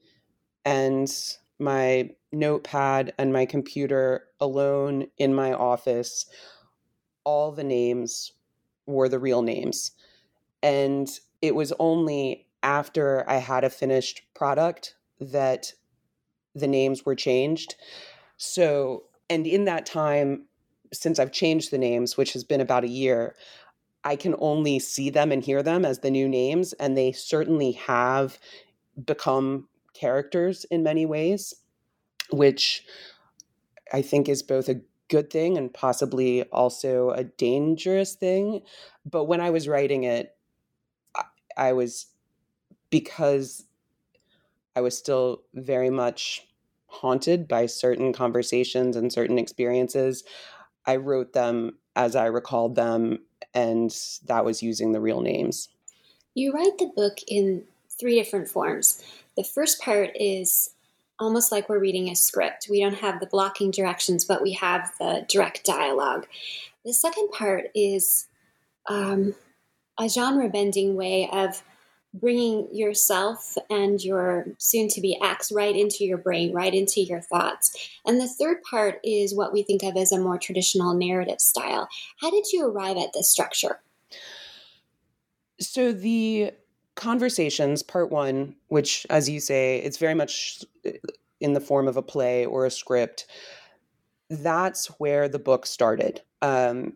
and 0.66 1.12
my 1.60 2.12
notepad 2.32 3.14
and 3.18 3.34
my 3.34 3.46
computer 3.46 4.28
alone 4.40 5.08
in 5.18 5.34
my 5.34 5.54
office, 5.54 6.26
all 7.24 7.52
the 7.52 7.64
names 7.64 8.32
were 8.86 9.10
the 9.10 9.20
real 9.20 9.42
names. 9.42 9.92
And 10.62 11.10
it 11.42 11.56
was 11.56 11.74
only 11.80 12.48
after 12.64 13.30
I 13.30 13.38
had 13.38 13.64
a 13.64 13.70
finished 13.70 14.24
product 14.34 14.96
that 15.20 15.74
the 16.56 16.68
names 16.68 17.06
were 17.06 17.16
changed. 17.16 17.76
So, 18.38 19.04
and 19.30 19.46
in 19.46 19.66
that 19.66 19.86
time, 19.86 20.46
since 20.94 21.20
I've 21.20 21.32
changed 21.32 21.72
the 21.72 21.78
names, 21.78 22.18
which 22.18 22.34
has 22.34 22.44
been 22.44 22.62
about 22.62 22.84
a 22.84 22.90
year, 22.90 23.36
I 24.04 24.16
can 24.16 24.36
only 24.40 24.80
see 24.80 25.10
them 25.10 25.32
and 25.32 25.44
hear 25.44 25.64
them 25.64 25.84
as 25.84 26.00
the 26.00 26.12
new 26.12 26.28
names. 26.28 26.74
And 26.74 26.98
they 26.98 27.12
certainly 27.12 27.74
have 27.74 28.40
become 29.04 29.68
characters 29.94 30.66
in 30.66 30.84
many 30.84 31.06
ways, 31.06 31.54
which 32.32 32.84
I 33.92 34.02
think 34.02 34.30
is 34.30 34.44
both 34.44 34.70
a 34.70 34.82
good 35.10 35.30
thing 35.30 35.58
and 35.58 35.74
possibly 35.74 36.44
also 36.44 37.12
a 37.12 37.24
dangerous 37.24 38.16
thing. 38.16 38.62
But 39.06 39.26
when 39.26 39.42
I 39.42 39.50
was 39.50 39.68
writing 39.68 40.04
it, 40.04 40.36
I, 41.16 41.24
I 41.58 41.74
was, 41.74 42.08
because 42.90 43.66
I 44.76 44.82
was 44.82 44.98
still 44.98 45.44
very 45.54 45.90
much 45.90 46.48
haunted 46.88 47.48
by 47.48 47.66
certain 47.66 48.14
conversations 48.14 48.96
and 48.96 49.12
certain 49.12 49.38
experiences, 49.38 50.24
I 50.86 50.98
wrote 50.98 51.34
them 51.34 51.78
as 51.96 52.16
I 52.16 52.26
recalled 52.26 52.76
them, 52.76 53.20
and 53.54 53.96
that 54.26 54.46
was 54.46 54.62
using 54.62 54.92
the 54.92 55.02
real 55.02 55.22
names. 55.22 55.70
You 56.34 56.52
write 56.52 56.78
the 56.78 56.92
book 56.96 57.20
in 57.28 57.64
three 57.90 58.16
different 58.16 58.50
forms. 58.50 59.04
The 59.38 59.44
first 59.44 59.82
part 59.82 60.12
is 60.16 60.75
almost 61.20 61.52
like 61.52 61.70
we're 61.70 61.80
reading 61.80 62.10
a 62.10 62.16
script. 62.16 62.68
We 62.70 62.82
don't 62.82 63.00
have 63.00 63.20
the 63.20 63.28
blocking 63.28 63.72
directions, 63.72 64.26
but 64.26 64.42
we 64.42 64.54
have 64.54 64.92
the 65.00 65.26
direct 65.28 65.66
dialogue. 65.66 66.28
The 66.84 66.94
second 66.94 67.32
part 67.32 67.66
is 67.74 68.28
um, 68.88 69.36
a 70.00 70.10
genre 70.10 70.50
bending 70.50 70.96
way 70.96 71.30
of 71.32 71.64
bringing 72.14 72.68
yourself 72.74 73.58
and 73.70 74.02
your 74.02 74.46
soon 74.58 74.88
to 74.88 75.02
be 75.02 75.20
ex 75.22 75.52
right 75.52 75.76
into 75.76 76.06
your 76.06 76.18
brain, 76.18 76.54
right 76.54 76.74
into 76.74 77.02
your 77.02 77.22
thoughts. 77.22 77.76
And 78.06 78.20
the 78.20 78.28
third 78.28 78.64
part 78.64 79.00
is 79.04 79.36
what 79.36 79.52
we 79.52 79.64
think 79.64 79.84
of 79.84 79.98
as 79.98 80.12
a 80.12 80.20
more 80.20 80.38
traditional 80.38 80.94
narrative 80.94 81.42
style. 81.42 81.90
How 82.22 82.32
did 82.32 82.46
you 82.52 82.66
arrive 82.66 82.98
at 82.98 83.14
this 83.14 83.30
structure? 83.30 83.82
So 85.60 85.92
the 85.92 86.52
conversations 86.96 87.84
part 87.84 88.12
one 88.12 88.56
which 88.68 89.06
as 89.10 89.30
you 89.30 89.40
say 89.40 89.80
it's 89.80 89.98
very 89.98 90.14
much 90.14 90.64
uh, 90.86 90.92
in 91.42 91.54
the 91.54 91.60
form 91.60 91.88
of 91.88 91.98
a 91.98 92.02
play 92.02 92.46
or 92.46 92.66
a 92.66 92.72
script 92.72 93.28
that's 94.30 94.88
where 95.00 95.28
the 95.30 95.40
book 95.40 95.66
started. 95.66 96.22
Um, 96.42 96.94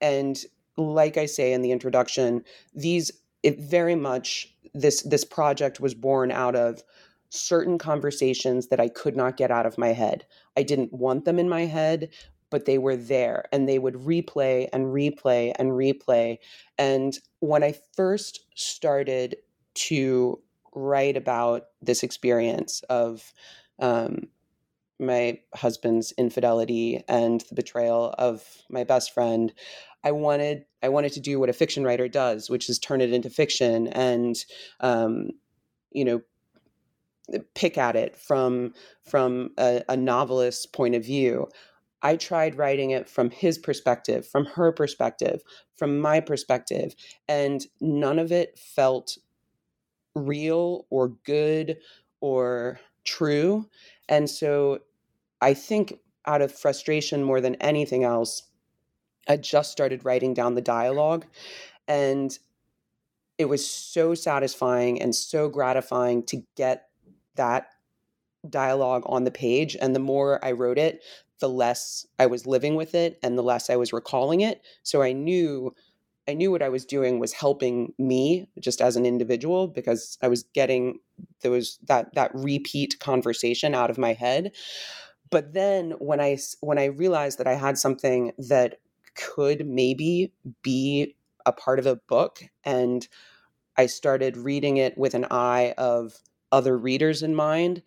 and 0.00 0.42
like 0.76 1.18
i 1.18 1.26
say 1.26 1.52
in 1.52 1.60
the 1.60 1.72
introduction 1.72 2.42
these 2.74 3.10
it 3.42 3.60
very 3.60 3.94
much 3.94 4.48
this 4.72 5.02
this 5.02 5.24
project 5.24 5.78
was 5.78 5.92
born 5.92 6.30
out 6.30 6.56
of 6.56 6.82
certain 7.28 7.76
conversations 7.76 8.68
that 8.68 8.80
i 8.80 8.88
could 8.88 9.14
not 9.14 9.36
get 9.36 9.50
out 9.50 9.66
of 9.66 9.76
my 9.76 9.88
head. 9.88 10.24
I 10.56 10.62
didn't 10.62 10.92
want 10.92 11.26
them 11.26 11.38
in 11.38 11.50
my 11.50 11.66
head 11.66 12.08
but 12.50 12.66
they 12.66 12.78
were 12.78 12.96
there 12.96 13.44
and 13.52 13.68
they 13.68 13.78
would 13.78 13.94
replay 13.94 14.68
and 14.72 14.86
replay 14.86 15.52
and 15.58 15.70
replay. 15.70 16.38
And 16.78 17.18
when 17.40 17.62
I 17.62 17.74
first 17.94 18.40
started 18.54 19.36
to 19.74 20.40
write 20.74 21.16
about 21.16 21.64
this 21.80 22.02
experience 22.02 22.82
of 22.90 23.32
um, 23.78 24.28
my 24.98 25.38
husband's 25.54 26.12
infidelity 26.18 27.02
and 27.08 27.42
the 27.48 27.54
betrayal 27.54 28.14
of 28.18 28.44
my 28.68 28.84
best 28.84 29.14
friend, 29.14 29.52
I 30.04 30.12
wanted 30.12 30.64
I 30.82 30.88
wanted 30.88 31.12
to 31.12 31.20
do 31.20 31.38
what 31.38 31.48
a 31.48 31.54
fiction 31.54 31.84
writer 31.84 32.08
does, 32.08 32.48
which 32.48 32.68
is 32.68 32.78
turn 32.78 33.00
it 33.00 33.12
into 33.12 33.30
fiction 33.30 33.88
and 33.88 34.36
um, 34.80 35.30
you 35.90 36.04
know 36.04 36.22
pick 37.54 37.78
at 37.78 37.96
it 37.96 38.16
from 38.16 38.74
from 39.04 39.50
a, 39.58 39.82
a 39.88 39.96
novelist's 39.96 40.66
point 40.66 40.94
of 40.94 41.04
view. 41.04 41.48
I 42.02 42.16
tried 42.16 42.56
writing 42.56 42.90
it 42.90 43.08
from 43.08 43.30
his 43.30 43.58
perspective, 43.58 44.26
from 44.26 44.46
her 44.46 44.72
perspective, 44.72 45.42
from 45.76 45.98
my 46.00 46.20
perspective, 46.20 46.94
and 47.28 47.66
none 47.80 48.18
of 48.18 48.32
it 48.32 48.58
felt 48.58 49.18
real 50.14 50.86
or 50.90 51.08
good 51.24 51.78
or 52.20 52.80
true. 53.04 53.68
And 54.08 54.28
so 54.28 54.80
I 55.40 55.54
think 55.54 55.98
out 56.26 56.42
of 56.42 56.52
frustration 56.52 57.22
more 57.22 57.40
than 57.40 57.54
anything 57.56 58.04
else, 58.04 58.42
I 59.28 59.36
just 59.36 59.70
started 59.72 60.04
writing 60.04 60.34
down 60.34 60.54
the 60.54 60.60
dialogue. 60.60 61.26
And 61.86 62.36
it 63.38 63.46
was 63.46 63.66
so 63.66 64.14
satisfying 64.14 65.00
and 65.00 65.14
so 65.14 65.48
gratifying 65.48 66.24
to 66.24 66.42
get 66.56 66.88
that 67.36 67.68
dialogue 68.48 69.02
on 69.06 69.24
the 69.24 69.30
page. 69.30 69.76
And 69.80 69.94
the 69.94 70.00
more 70.00 70.44
I 70.44 70.52
wrote 70.52 70.78
it, 70.78 71.02
the 71.40 71.48
less 71.48 72.06
I 72.18 72.26
was 72.26 72.46
living 72.46 72.76
with 72.76 72.94
it 72.94 73.18
and 73.22 73.36
the 73.36 73.42
less 73.42 73.70
I 73.70 73.76
was 73.76 73.92
recalling 73.92 74.40
it. 74.40 74.62
So 74.82 75.02
I 75.02 75.12
knew 75.12 75.74
I 76.28 76.34
knew 76.34 76.50
what 76.52 76.62
I 76.62 76.68
was 76.68 76.84
doing 76.84 77.18
was 77.18 77.32
helping 77.32 77.92
me 77.98 78.46
just 78.60 78.80
as 78.80 78.94
an 78.96 79.04
individual 79.04 79.66
because 79.66 80.16
I 80.22 80.28
was 80.28 80.44
getting 80.54 81.00
those 81.42 81.78
that 81.88 82.14
that 82.14 82.30
repeat 82.34 83.00
conversation 83.00 83.74
out 83.74 83.90
of 83.90 83.98
my 83.98 84.12
head. 84.12 84.52
But 85.30 85.54
then 85.54 85.92
when 85.98 86.20
I 86.20 86.38
when 86.60 86.78
I 86.78 86.86
realized 86.86 87.38
that 87.38 87.48
I 87.48 87.54
had 87.54 87.78
something 87.78 88.32
that 88.38 88.78
could 89.16 89.66
maybe 89.66 90.32
be 90.62 91.16
a 91.46 91.52
part 91.52 91.78
of 91.78 91.86
a 91.86 91.96
book 91.96 92.42
and 92.64 93.06
I 93.76 93.86
started 93.86 94.36
reading 94.36 94.76
it 94.76 94.96
with 94.98 95.14
an 95.14 95.26
eye 95.30 95.74
of 95.78 96.14
other 96.52 96.76
readers 96.76 97.22
in 97.22 97.34
mind, 97.34 97.82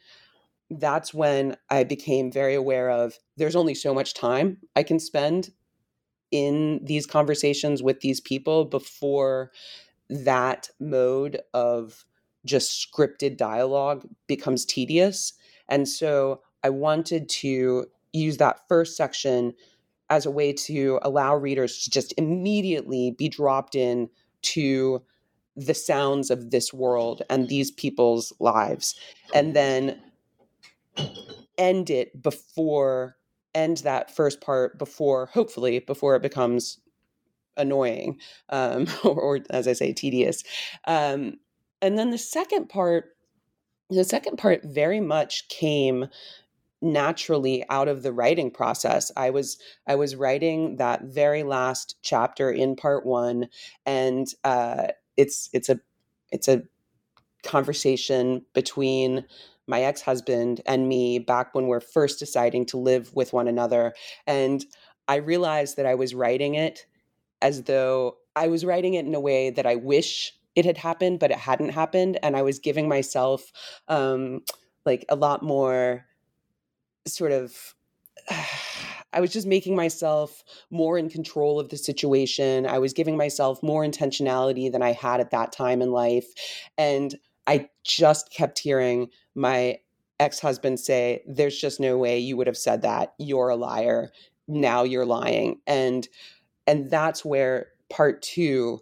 that's 0.80 1.13
when 1.13 1.58
I 1.70 1.84
became 1.84 2.32
very 2.32 2.53
aware 2.53 2.89
of 2.89 3.18
there's 3.38 3.56
only 3.56 3.75
so 3.75 3.94
much 3.94 4.13
time 4.13 4.58
I 4.75 4.84
can 4.84 5.00
spend 5.00 5.51
in 6.32 6.80
these 6.84 7.06
conversations 7.06 7.84
with 7.84 8.01
these 8.01 8.20
people 8.20 8.65
before 8.65 9.51
that 10.10 10.70
mode 10.80 11.42
of 11.53 12.06
just 12.46 12.92
scripted 12.92 13.38
dialogue 13.38 14.06
becomes 14.27 14.65
tedious. 14.65 15.34
And 15.70 15.88
so 15.88 16.42
I 16.63 16.70
wanted 16.70 17.30
to 17.30 17.86
use 18.12 18.38
that 18.38 18.62
first 18.68 18.98
section 18.98 19.53
as 20.10 20.25
a 20.25 20.32
way 20.32 20.53
to 20.53 21.00
allow 21.01 21.36
readers 21.36 21.84
to 21.84 21.89
just 21.89 22.13
immediately 22.18 23.12
be 23.18 23.30
dropped 23.30 23.75
in 23.75 24.10
to 24.42 25.01
the 25.56 25.74
sounds 25.74 26.30
of 26.30 26.51
this 26.51 26.74
world 26.74 27.22
and 27.30 27.48
these 27.48 27.72
people's 27.72 28.34
lives 28.39 28.96
and 29.34 29.56
then 29.56 30.00
end 31.58 31.90
it 31.90 32.22
before 32.22 33.18
end 33.54 33.78
that 33.78 34.16
first 34.16 34.42
part 34.42 34.80
before 34.80 35.28
hopefully 35.28 35.80
before 35.80 36.16
it 36.16 36.22
becomes 36.22 36.80
annoying 37.58 38.20
um, 38.50 38.88
or, 39.04 39.20
or, 39.20 39.40
as 39.50 39.68
i 39.68 39.74
say 39.74 39.94
tedious. 39.94 40.44
Um, 40.86 41.40
and 41.82 41.98
then 41.98 42.12
the 42.12 42.18
second 42.18 42.70
part 42.70 43.16
the 43.90 44.04
second 44.04 44.38
part 44.38 44.62
very 44.64 45.00
much 45.00 45.48
came 45.50 46.08
naturally 46.82 47.64
out 47.70 47.88
of 47.88 48.04
the 48.04 48.12
writing 48.12 48.52
process. 48.52 49.12
I 49.16 49.30
was 49.30 49.58
i 49.88 49.96
was 49.96 50.16
writing 50.16 50.78
that 50.78 51.04
very 51.04 51.44
last 51.44 51.96
chapter 52.02 52.52
in 52.52 52.76
part 52.76 53.06
one 53.06 53.48
and 53.86 54.28
uh, 54.44 54.88
it's 55.18 55.50
it's 55.54 55.70
a 55.70 55.80
it's 56.32 56.48
a 56.48 56.64
conversation 57.44 58.46
between 58.54 59.26
my 59.67 59.82
ex-husband 59.82 60.62
and 60.65 60.88
me 60.88 61.20
back 61.20 61.53
when 61.53 61.67
we're 61.67 61.79
first 61.79 62.20
deciding 62.20 62.65
to 62.65 62.77
live 62.77 63.13
with 63.13 63.34
one 63.34 63.48
another 63.48 63.93
and 64.27 64.65
i 65.08 65.15
realized 65.15 65.77
that 65.77 65.86
i 65.86 65.96
was 65.96 66.13
writing 66.13 66.55
it 66.55 66.86
as 67.41 67.63
though 67.63 68.17
i 68.36 68.48
was 68.48 68.65
writing 68.65 68.93
it 68.93 69.05
in 69.05 69.15
a 69.15 69.20
way 69.20 69.50
that 69.50 69.65
i 69.65 69.75
wish 69.75 70.34
it 70.55 70.65
had 70.65 70.77
happened 70.77 71.20
but 71.20 71.32
it 71.32 71.38
hadn't 71.38 71.70
happened 71.70 72.17
and 72.24 72.36
i 72.36 72.41
was 72.41 72.60
giving 72.60 72.88
myself 72.88 73.51
um 73.88 74.41
like 74.86 75.05
a 75.10 75.15
lot 75.15 75.43
more 75.43 76.05
sort 77.08 77.32
of 77.32 77.75
I 79.15 79.22
was 79.22 79.32
just 79.32 79.46
making 79.46 79.75
myself 79.75 80.43
more 80.72 80.98
in 80.98 81.10
control 81.10 81.60
of 81.60 81.70
the 81.70 81.77
situation. 81.77 82.65
I 82.65 82.79
was 82.79 82.93
giving 82.93 83.15
myself 83.15 83.62
more 83.62 83.86
intentionality 83.86 84.72
than 84.72 84.82
I 84.82 84.91
had 84.91 85.20
at 85.20 85.32
that 85.32 85.51
time 85.51 85.82
in 85.82 85.91
life. 85.91 86.25
And 86.77 87.15
I 87.48 87.70
just 87.84 88.32
kept 88.32 88.60
hearing 88.60 89.10
my 89.36 89.80
ex 90.20 90.40
husband 90.40 90.80
say, 90.80 91.24
There's 91.28 91.60
just 91.60 91.80
no 91.80 91.98
way 91.98 92.20
you 92.20 92.38
would 92.38 92.48
have 92.48 92.58
said 92.58 92.82
that. 92.82 93.14
You're 93.18 93.50
a 93.50 93.56
liar. 93.56 94.12
Now 94.48 94.84
you're 94.84 95.06
lying. 95.06 95.60
And 95.68 96.08
and 96.68 96.90
that's 96.90 97.26
where 97.26 97.68
part 97.90 98.22
two 98.22 98.82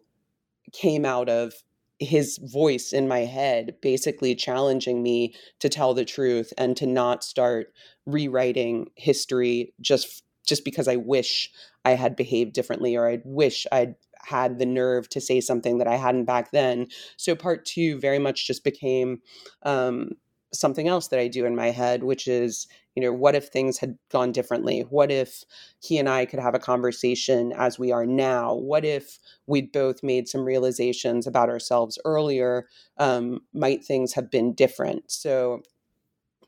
came 0.71 1.05
out 1.05 1.29
of 1.29 1.53
his 1.99 2.39
voice 2.41 2.93
in 2.93 3.07
my 3.07 3.19
head 3.19 3.75
basically 3.81 4.33
challenging 4.33 5.03
me 5.03 5.35
to 5.59 5.69
tell 5.69 5.93
the 5.93 6.05
truth 6.05 6.51
and 6.57 6.75
to 6.75 6.87
not 6.87 7.23
start 7.23 7.71
rewriting 8.07 8.89
history 8.95 9.71
just 9.79 10.23
just 10.47 10.65
because 10.65 10.87
I 10.87 10.95
wish 10.95 11.51
I 11.85 11.91
had 11.91 12.15
behaved 12.15 12.53
differently 12.53 12.95
or 12.95 13.07
I 13.07 13.21
wish 13.23 13.67
I'd 13.71 13.95
had 14.23 14.59
the 14.59 14.65
nerve 14.65 15.09
to 15.09 15.21
say 15.21 15.41
something 15.41 15.77
that 15.77 15.87
I 15.87 15.95
hadn't 15.95 16.25
back 16.25 16.51
then. 16.51 16.87
So 17.17 17.35
part 17.35 17.65
two 17.65 17.99
very 17.99 18.19
much 18.19 18.47
just 18.47 18.63
became 18.63 19.21
um, 19.63 20.11
something 20.53 20.87
else 20.87 21.07
that 21.07 21.19
I 21.19 21.27
do 21.27 21.45
in 21.45 21.55
my 21.55 21.71
head, 21.71 22.03
which 22.03 22.27
is, 22.27 22.67
you 22.95 23.01
know, 23.01 23.13
what 23.13 23.35
if 23.35 23.47
things 23.47 23.77
had 23.77 23.97
gone 24.09 24.31
differently? 24.31 24.81
What 24.81 25.11
if 25.11 25.43
he 25.79 25.97
and 25.97 26.09
I 26.09 26.25
could 26.25 26.39
have 26.39 26.55
a 26.55 26.59
conversation 26.59 27.53
as 27.55 27.79
we 27.79 27.91
are 27.91 28.05
now? 28.05 28.53
What 28.53 28.83
if 28.83 29.17
we'd 29.47 29.71
both 29.71 30.03
made 30.03 30.27
some 30.27 30.43
realizations 30.43 31.25
about 31.25 31.49
ourselves 31.49 31.97
earlier? 32.03 32.67
Um, 32.97 33.41
might 33.53 33.83
things 33.85 34.13
have 34.13 34.29
been 34.29 34.53
different? 34.53 35.09
So, 35.09 35.61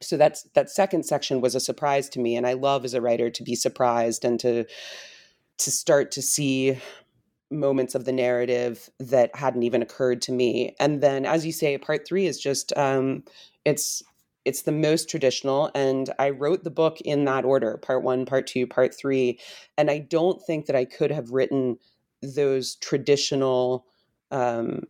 so 0.01 0.17
that's 0.17 0.43
that 0.53 0.69
second 0.69 1.05
section 1.05 1.39
was 1.39 1.55
a 1.55 1.61
surprise 1.61 2.09
to 2.09 2.19
me, 2.19 2.35
and 2.35 2.45
I 2.45 2.53
love 2.53 2.83
as 2.83 2.93
a 2.93 3.01
writer 3.01 3.29
to 3.29 3.43
be 3.43 3.55
surprised 3.55 4.25
and 4.25 4.37
to 4.41 4.65
to 5.59 5.71
start 5.71 6.11
to 6.11 6.21
see 6.21 6.77
moments 7.53 7.95
of 7.95 8.05
the 8.05 8.11
narrative 8.11 8.89
that 8.99 9.35
hadn't 9.35 9.63
even 9.63 9.81
occurred 9.81 10.21
to 10.23 10.31
me. 10.31 10.75
And 10.79 11.01
then, 11.01 11.25
as 11.25 11.45
you 11.45 11.51
say, 11.51 11.77
part 11.77 12.05
three 12.07 12.25
is 12.25 12.39
just 12.39 12.75
um, 12.77 13.23
it's 13.65 14.03
it's 14.45 14.63
the 14.63 14.71
most 14.71 15.09
traditional 15.09 15.71
and 15.73 16.09
i 16.19 16.29
wrote 16.29 16.63
the 16.63 16.69
book 16.69 16.99
in 17.01 17.25
that 17.25 17.45
order 17.45 17.77
part 17.77 18.03
one 18.03 18.25
part 18.25 18.45
two 18.47 18.67
part 18.67 18.93
three 18.93 19.39
and 19.77 19.89
i 19.89 19.97
don't 19.97 20.41
think 20.41 20.65
that 20.65 20.75
i 20.75 20.85
could 20.85 21.11
have 21.11 21.31
written 21.31 21.77
those 22.21 22.75
traditional 22.75 23.85
um, 24.31 24.81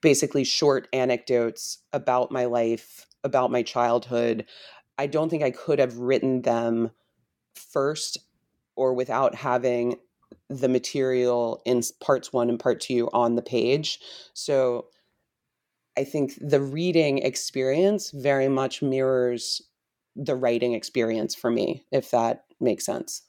basically 0.00 0.44
short 0.44 0.88
anecdotes 0.92 1.78
about 1.92 2.32
my 2.32 2.46
life 2.46 3.06
about 3.24 3.50
my 3.50 3.62
childhood 3.62 4.44
i 4.98 5.06
don't 5.06 5.28
think 5.28 5.42
i 5.42 5.50
could 5.50 5.78
have 5.78 5.98
written 5.98 6.42
them 6.42 6.90
first 7.54 8.18
or 8.76 8.94
without 8.94 9.34
having 9.34 9.96
the 10.48 10.68
material 10.68 11.62
in 11.64 11.82
parts 12.00 12.32
one 12.32 12.48
and 12.48 12.60
part 12.60 12.80
two 12.80 13.08
on 13.12 13.34
the 13.34 13.42
page 13.42 14.00
so 14.32 14.86
I 15.98 16.04
think 16.04 16.34
the 16.40 16.60
reading 16.60 17.18
experience 17.18 18.12
very 18.12 18.46
much 18.46 18.82
mirrors 18.82 19.62
the 20.14 20.36
writing 20.36 20.74
experience 20.74 21.34
for 21.34 21.50
me, 21.50 21.84
if 21.90 22.12
that 22.12 22.44
makes 22.60 22.86
sense. 22.86 23.22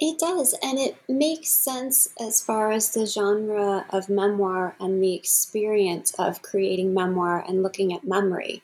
It 0.00 0.18
does, 0.18 0.52
and 0.64 0.80
it 0.80 0.96
makes 1.08 1.50
sense 1.50 2.08
as 2.18 2.40
far 2.40 2.72
as 2.72 2.92
the 2.92 3.06
genre 3.06 3.86
of 3.90 4.08
memoir 4.08 4.74
and 4.80 5.00
the 5.00 5.14
experience 5.14 6.12
of 6.18 6.42
creating 6.42 6.92
memoir 6.92 7.44
and 7.46 7.62
looking 7.62 7.92
at 7.92 8.04
memory. 8.04 8.62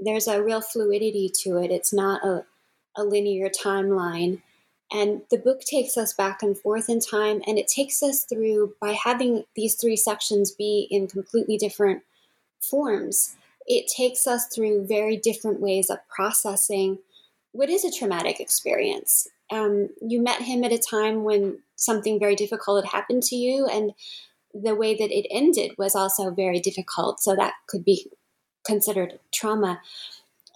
There's 0.00 0.26
a 0.26 0.42
real 0.42 0.62
fluidity 0.62 1.30
to 1.42 1.58
it. 1.58 1.70
It's 1.70 1.92
not 1.92 2.24
a, 2.24 2.46
a 2.96 3.04
linear 3.04 3.50
timeline. 3.50 4.40
And 4.92 5.22
the 5.30 5.38
book 5.38 5.62
takes 5.62 5.96
us 5.96 6.12
back 6.12 6.42
and 6.42 6.56
forth 6.56 6.90
in 6.90 7.00
time, 7.00 7.40
and 7.46 7.58
it 7.58 7.66
takes 7.66 8.02
us 8.02 8.24
through 8.24 8.74
by 8.78 8.92
having 8.92 9.44
these 9.56 9.74
three 9.74 9.96
sections 9.96 10.50
be 10.50 10.86
in 10.90 11.06
completely 11.06 11.56
different 11.56 12.02
forms. 12.60 13.34
It 13.66 13.90
takes 13.96 14.26
us 14.26 14.46
through 14.54 14.86
very 14.86 15.16
different 15.16 15.60
ways 15.60 15.88
of 15.88 15.98
processing 16.14 16.98
what 17.52 17.70
is 17.70 17.84
a 17.84 17.90
traumatic 17.90 18.38
experience. 18.38 19.28
Um, 19.50 19.88
you 20.00 20.20
met 20.20 20.42
him 20.42 20.62
at 20.62 20.72
a 20.72 20.78
time 20.78 21.24
when 21.24 21.60
something 21.76 22.18
very 22.18 22.34
difficult 22.34 22.84
had 22.84 22.92
happened 22.92 23.22
to 23.24 23.36
you, 23.36 23.66
and 23.66 23.92
the 24.52 24.74
way 24.74 24.94
that 24.94 25.10
it 25.10 25.26
ended 25.30 25.72
was 25.78 25.94
also 25.94 26.30
very 26.30 26.60
difficult. 26.60 27.20
So 27.20 27.34
that 27.34 27.54
could 27.66 27.84
be 27.84 28.10
considered 28.66 29.18
trauma. 29.32 29.80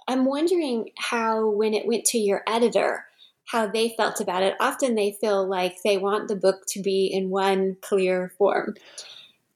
I'm 0.06 0.26
wondering 0.26 0.90
how, 0.98 1.48
when 1.48 1.72
it 1.72 1.86
went 1.86 2.04
to 2.06 2.18
your 2.18 2.42
editor, 2.46 3.05
how 3.46 3.66
they 3.66 3.94
felt 3.96 4.20
about 4.20 4.42
it. 4.42 4.54
Often 4.60 4.94
they 4.94 5.16
feel 5.20 5.48
like 5.48 5.76
they 5.84 5.98
want 5.98 6.28
the 6.28 6.36
book 6.36 6.62
to 6.68 6.82
be 6.82 7.06
in 7.06 7.30
one 7.30 7.76
clear 7.80 8.32
form. 8.38 8.74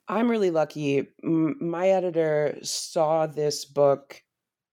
I'm 0.09 0.31
really 0.31 0.51
lucky. 0.51 1.07
My 1.23 1.89
editor 1.89 2.59
saw 2.63 3.27
this 3.27 3.65
book 3.65 4.23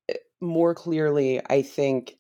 eh, 0.10 0.16
more 0.42 0.74
clearly, 0.74 1.42
I 1.50 1.62
think, 1.62 2.18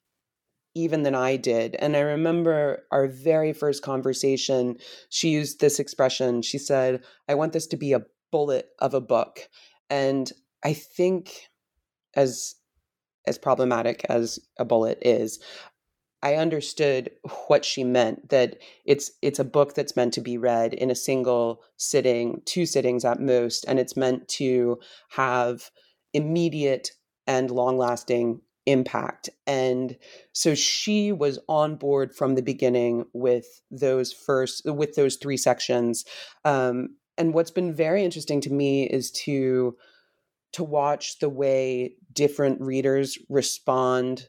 even 0.75 1.01
than 1.01 1.15
I 1.15 1.35
did. 1.35 1.75
And 1.75 1.95
I 1.97 2.01
remember 2.01 2.83
our 2.91 3.07
very 3.07 3.53
first 3.53 3.81
conversation, 3.81 4.77
she 5.09 5.29
used 5.29 5.59
this 5.59 5.79
expression. 5.79 6.43
She 6.43 6.59
said, 6.59 7.03
I 7.27 7.33
want 7.33 7.53
this 7.53 7.65
to 7.67 7.77
be 7.77 7.93
a 7.93 8.05
bullet 8.31 8.69
of 8.77 8.93
a 8.93 9.01
book. 9.01 9.49
And 9.89 10.31
I 10.63 10.73
think 10.73 11.49
as 12.15 12.55
as 13.25 13.37
problematic 13.37 14.05
as 14.07 14.39
a 14.57 14.63
bullet 14.63 14.99
is, 15.01 15.39
I 16.27 16.35
understood 16.35 17.11
what 17.47 17.63
she 17.63 17.85
meant 17.85 18.29
that 18.31 18.57
it's 18.83 19.11
it's 19.21 19.39
a 19.39 19.45
book 19.45 19.75
that's 19.75 19.95
meant 19.95 20.13
to 20.15 20.21
be 20.21 20.37
read 20.37 20.73
in 20.73 20.91
a 20.91 20.95
single 20.95 21.61
sitting, 21.77 22.41
two 22.43 22.65
sittings 22.65 23.05
at 23.05 23.21
most, 23.21 23.63
and 23.65 23.79
it's 23.79 23.95
meant 23.95 24.27
to 24.39 24.77
have 25.11 25.71
immediate 26.13 26.91
and 27.27 27.49
long-lasting 27.49 28.41
impact. 28.65 29.29
And 29.45 29.95
so 30.33 30.53
she 30.53 31.13
was 31.13 31.39
on 31.47 31.77
board 31.77 32.13
from 32.13 32.35
the 32.35 32.41
beginning 32.41 33.05
with 33.13 33.61
those 33.71 34.11
first, 34.11 34.63
with 34.65 34.95
those 34.95 35.15
three 35.15 35.37
sections. 35.37 36.03
Um, 36.43 36.97
and 37.17 37.33
what's 37.33 37.51
been 37.51 37.73
very 37.73 38.03
interesting 38.03 38.41
to 38.41 38.51
me 38.51 38.83
is 38.83 39.11
to 39.23 39.77
to 40.51 40.63
watch 40.63 41.19
the 41.19 41.29
way 41.29 41.93
different 42.11 42.59
readers 42.59 43.17
respond 43.29 44.27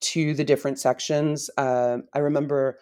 to 0.00 0.34
the 0.34 0.44
different 0.44 0.78
sections. 0.78 1.50
Uh, 1.56 1.98
I 2.14 2.18
remember 2.18 2.78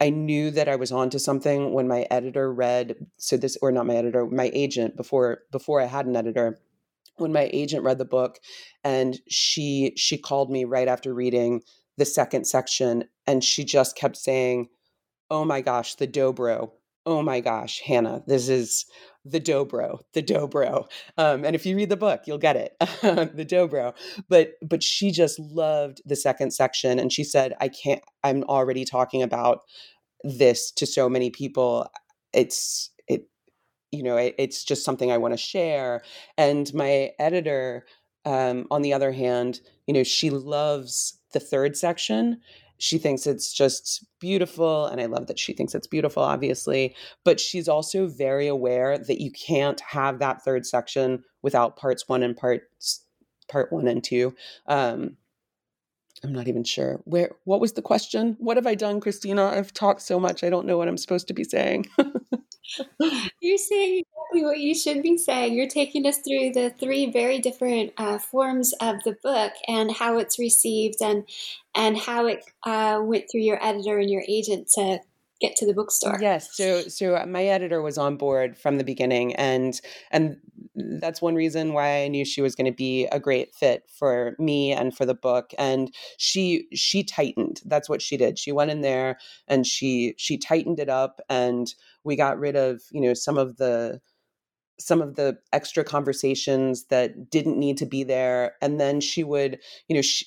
I 0.00 0.10
knew 0.10 0.50
that 0.52 0.68
I 0.68 0.76
was 0.76 0.92
onto 0.92 1.18
something 1.18 1.72
when 1.72 1.86
my 1.86 2.06
editor 2.10 2.52
read 2.52 2.94
so 3.18 3.36
this 3.36 3.58
or 3.60 3.70
not 3.70 3.86
my 3.86 3.96
editor, 3.96 4.26
my 4.26 4.50
agent 4.54 4.96
before 4.96 5.40
before 5.52 5.80
I 5.80 5.86
had 5.86 6.06
an 6.06 6.16
editor. 6.16 6.58
When 7.16 7.32
my 7.32 7.50
agent 7.52 7.84
read 7.84 7.98
the 7.98 8.06
book 8.06 8.38
and 8.82 9.18
she 9.28 9.92
she 9.96 10.16
called 10.16 10.50
me 10.50 10.64
right 10.64 10.88
after 10.88 11.12
reading 11.12 11.60
the 11.98 12.06
second 12.06 12.46
section 12.46 13.04
and 13.26 13.44
she 13.44 13.62
just 13.62 13.94
kept 13.94 14.16
saying, 14.16 14.68
"Oh 15.30 15.44
my 15.44 15.60
gosh, 15.60 15.96
the 15.96 16.08
dobro. 16.08 16.70
Oh 17.04 17.22
my 17.22 17.40
gosh, 17.40 17.80
Hannah, 17.80 18.22
this 18.26 18.48
is 18.48 18.86
the 19.24 19.40
dobro, 19.40 20.00
the 20.14 20.22
dobro. 20.22 20.86
Um, 21.18 21.44
and 21.44 21.54
if 21.54 21.66
you 21.66 21.76
read 21.76 21.90
the 21.90 21.96
book, 21.96 22.22
you'll 22.26 22.38
get 22.38 22.56
it, 22.56 22.74
the 22.80 23.46
dobro. 23.48 23.94
But 24.28 24.52
but 24.62 24.82
she 24.82 25.10
just 25.10 25.38
loved 25.38 26.00
the 26.04 26.16
second 26.16 26.52
section, 26.52 26.98
and 26.98 27.12
she 27.12 27.24
said, 27.24 27.54
"I 27.60 27.68
can't. 27.68 28.02
I'm 28.24 28.42
already 28.44 28.84
talking 28.84 29.22
about 29.22 29.60
this 30.22 30.70
to 30.72 30.86
so 30.86 31.08
many 31.08 31.30
people. 31.30 31.88
It's 32.32 32.90
it, 33.08 33.28
you 33.90 34.02
know, 34.02 34.16
it, 34.16 34.34
it's 34.38 34.64
just 34.64 34.84
something 34.84 35.12
I 35.12 35.18
want 35.18 35.34
to 35.34 35.38
share." 35.38 36.02
And 36.38 36.72
my 36.72 37.10
editor, 37.18 37.84
um, 38.24 38.66
on 38.70 38.82
the 38.82 38.92
other 38.92 39.12
hand, 39.12 39.60
you 39.86 39.94
know, 39.94 40.04
she 40.04 40.30
loves 40.30 41.18
the 41.32 41.40
third 41.40 41.76
section 41.76 42.40
she 42.80 42.98
thinks 42.98 43.26
it's 43.26 43.52
just 43.52 44.04
beautiful 44.20 44.86
and 44.86 45.00
i 45.00 45.06
love 45.06 45.26
that 45.26 45.38
she 45.38 45.52
thinks 45.52 45.74
it's 45.74 45.86
beautiful 45.86 46.22
obviously 46.22 46.94
but 47.24 47.38
she's 47.38 47.68
also 47.68 48.06
very 48.06 48.46
aware 48.46 48.98
that 48.98 49.20
you 49.20 49.30
can't 49.30 49.80
have 49.80 50.18
that 50.18 50.42
third 50.42 50.66
section 50.66 51.22
without 51.42 51.76
parts 51.76 52.08
one 52.08 52.22
and 52.22 52.36
parts 52.36 53.04
part 53.48 53.72
one 53.72 53.88
and 53.88 54.02
two. 54.04 54.34
Um 54.66 55.16
i'm 56.22 56.32
not 56.32 56.48
even 56.48 56.64
sure. 56.64 57.00
Where 57.04 57.32
what 57.44 57.60
was 57.60 57.72
the 57.72 57.82
question? 57.82 58.36
What 58.38 58.56
have 58.56 58.66
i 58.66 58.74
done 58.74 59.00
christina? 59.00 59.46
I've 59.46 59.72
talked 59.72 60.02
so 60.02 60.18
much 60.20 60.44
i 60.44 60.50
don't 60.50 60.66
know 60.66 60.78
what 60.78 60.88
i'm 60.88 60.98
supposed 60.98 61.28
to 61.28 61.34
be 61.34 61.44
saying. 61.44 61.86
You're 63.40 63.58
saying 63.58 64.04
exactly 64.30 64.44
what 64.44 64.58
you 64.58 64.74
should 64.74 65.02
be 65.02 65.16
saying. 65.16 65.54
You're 65.54 65.68
taking 65.68 66.06
us 66.06 66.18
through 66.18 66.52
the 66.52 66.74
three 66.78 67.10
very 67.10 67.38
different 67.38 67.92
uh, 67.98 68.18
forms 68.18 68.72
of 68.80 69.02
the 69.04 69.16
book 69.22 69.52
and 69.66 69.90
how 69.90 70.18
it's 70.18 70.38
received 70.38 71.02
and 71.02 71.24
and 71.74 71.96
how 71.96 72.26
it 72.26 72.44
uh, 72.64 73.00
went 73.02 73.26
through 73.30 73.42
your 73.42 73.62
editor 73.64 73.98
and 73.98 74.10
your 74.10 74.22
agent 74.28 74.68
to 74.74 74.98
get 75.40 75.56
to 75.56 75.66
the 75.66 75.74
bookstore. 75.74 76.18
Yes, 76.20 76.54
so 76.54 76.82
so 76.82 77.16
uh, 77.16 77.26
my 77.26 77.44
editor 77.44 77.80
was 77.82 77.96
on 77.98 78.16
board 78.16 78.58
from 78.58 78.78
the 78.78 78.84
beginning, 78.84 79.34
and 79.36 79.80
and 80.10 80.36
that's 80.74 81.22
one 81.22 81.34
reason 81.34 81.72
why 81.72 82.02
I 82.02 82.08
knew 82.08 82.24
she 82.24 82.42
was 82.42 82.54
going 82.54 82.70
to 82.70 82.76
be 82.76 83.06
a 83.06 83.18
great 83.18 83.54
fit 83.54 83.84
for 83.88 84.36
me 84.38 84.72
and 84.72 84.94
for 84.94 85.06
the 85.06 85.14
book. 85.14 85.52
And 85.58 85.92
she 86.18 86.66
she 86.74 87.02
tightened. 87.02 87.60
That's 87.64 87.88
what 87.88 88.02
she 88.02 88.16
did. 88.16 88.38
She 88.38 88.52
went 88.52 88.70
in 88.70 88.82
there 88.82 89.18
and 89.48 89.66
she 89.66 90.14
she 90.18 90.36
tightened 90.36 90.78
it 90.78 90.88
up, 90.88 91.20
and 91.28 91.72
we 92.04 92.16
got 92.16 92.38
rid 92.38 92.56
of 92.56 92.82
you 92.92 93.00
know 93.00 93.14
some 93.14 93.38
of 93.38 93.56
the 93.56 94.00
some 94.80 95.02
of 95.02 95.16
the 95.16 95.38
extra 95.52 95.84
conversations 95.84 96.86
that 96.86 97.30
didn't 97.30 97.58
need 97.58 97.76
to 97.76 97.86
be 97.86 98.02
there 98.02 98.54
and 98.62 98.80
then 98.80 99.00
she 99.00 99.22
would 99.22 99.58
you 99.88 99.94
know 99.94 100.02
she, 100.02 100.26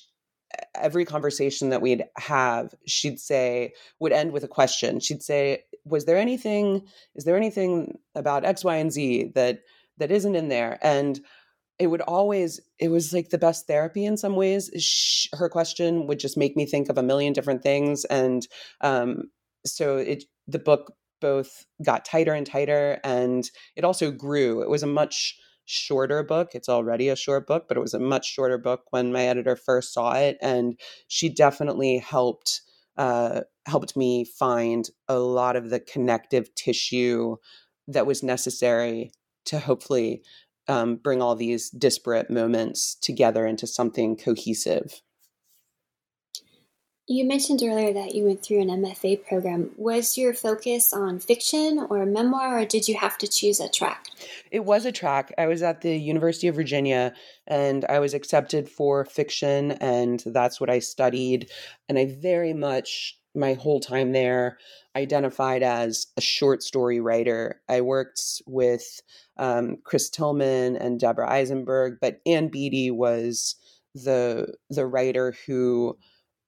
every 0.74 1.04
conversation 1.04 1.70
that 1.70 1.82
we'd 1.82 2.04
have, 2.16 2.74
she'd 2.86 3.20
say, 3.20 3.72
would 3.98 4.12
end 4.12 4.32
with 4.32 4.44
a 4.44 4.48
question. 4.48 5.00
She'd 5.00 5.22
say, 5.22 5.64
Was 5.84 6.04
there 6.04 6.18
anything, 6.18 6.86
is 7.14 7.24
there 7.24 7.36
anything 7.36 7.98
about 8.14 8.44
X, 8.44 8.64
Y, 8.64 8.76
and 8.76 8.92
Z 8.92 9.32
that 9.34 9.60
that 9.98 10.10
isn't 10.10 10.36
in 10.36 10.48
there? 10.48 10.78
And 10.82 11.20
it 11.78 11.88
would 11.88 12.02
always, 12.02 12.60
it 12.78 12.88
was 12.88 13.12
like 13.12 13.30
the 13.30 13.38
best 13.38 13.66
therapy 13.66 14.04
in 14.04 14.16
some 14.16 14.36
ways. 14.36 14.70
She, 14.78 15.28
her 15.32 15.48
question 15.48 16.06
would 16.06 16.18
just 16.18 16.36
make 16.36 16.56
me 16.56 16.66
think 16.66 16.88
of 16.88 16.98
a 16.98 17.02
million 17.02 17.32
different 17.32 17.62
things. 17.62 18.04
And 18.04 18.46
um, 18.80 19.30
so 19.66 19.96
it 19.96 20.24
the 20.46 20.58
book 20.58 20.94
both 21.24 21.64
got 21.82 22.04
tighter 22.04 22.34
and 22.34 22.46
tighter 22.46 23.00
and 23.02 23.50
it 23.76 23.82
also 23.82 24.10
grew. 24.10 24.60
It 24.60 24.68
was 24.68 24.82
a 24.82 24.86
much 24.86 25.38
shorter 25.64 26.22
book. 26.22 26.50
It's 26.52 26.68
already 26.68 27.08
a 27.08 27.16
short 27.16 27.46
book, 27.46 27.64
but 27.66 27.78
it 27.78 27.80
was 27.80 27.94
a 27.94 27.98
much 27.98 28.30
shorter 28.30 28.58
book 28.58 28.82
when 28.90 29.10
my 29.10 29.24
editor 29.24 29.56
first 29.56 29.94
saw 29.94 30.12
it, 30.12 30.36
and 30.42 30.78
she 31.08 31.30
definitely 31.30 31.96
helped 31.98 32.60
uh, 32.98 33.40
helped 33.64 33.96
me 33.96 34.26
find 34.26 34.90
a 35.08 35.18
lot 35.18 35.56
of 35.56 35.70
the 35.70 35.80
connective 35.80 36.54
tissue 36.54 37.36
that 37.88 38.06
was 38.06 38.22
necessary 38.22 39.10
to 39.46 39.58
hopefully 39.58 40.22
um, 40.68 40.96
bring 40.96 41.22
all 41.22 41.34
these 41.34 41.70
disparate 41.70 42.30
moments 42.30 42.94
together 43.00 43.46
into 43.46 43.66
something 43.66 44.16
cohesive. 44.16 45.00
You 47.06 47.26
mentioned 47.26 47.62
earlier 47.62 47.92
that 47.92 48.14
you 48.14 48.24
went 48.24 48.42
through 48.42 48.62
an 48.62 48.68
MFA 48.68 49.26
program. 49.26 49.72
Was 49.76 50.16
your 50.16 50.32
focus 50.32 50.90
on 50.90 51.18
fiction 51.18 51.86
or 51.90 52.06
memoir, 52.06 52.60
or 52.60 52.64
did 52.64 52.88
you 52.88 52.96
have 52.96 53.18
to 53.18 53.28
choose 53.28 53.60
a 53.60 53.68
track? 53.68 54.06
It 54.50 54.64
was 54.64 54.86
a 54.86 54.92
track. 54.92 55.30
I 55.36 55.46
was 55.46 55.62
at 55.62 55.82
the 55.82 55.94
University 55.98 56.48
of 56.48 56.54
Virginia 56.54 57.12
and 57.46 57.84
I 57.90 57.98
was 57.98 58.14
accepted 58.14 58.70
for 58.70 59.04
fiction, 59.04 59.72
and 59.72 60.22
that's 60.24 60.58
what 60.58 60.70
I 60.70 60.78
studied. 60.78 61.50
And 61.90 61.98
I 61.98 62.06
very 62.06 62.54
much, 62.54 63.18
my 63.34 63.52
whole 63.52 63.80
time 63.80 64.12
there, 64.12 64.56
identified 64.96 65.62
as 65.62 66.06
a 66.16 66.22
short 66.22 66.62
story 66.62 67.00
writer. 67.00 67.60
I 67.68 67.82
worked 67.82 68.40
with 68.46 69.02
um, 69.36 69.76
Chris 69.84 70.08
Tilghman 70.08 70.80
and 70.80 70.98
Deborah 70.98 71.30
Eisenberg, 71.30 71.98
but 72.00 72.22
Ann 72.24 72.48
Beattie 72.48 72.90
was 72.90 73.56
the 73.94 74.54
the 74.70 74.86
writer 74.86 75.36
who 75.46 75.98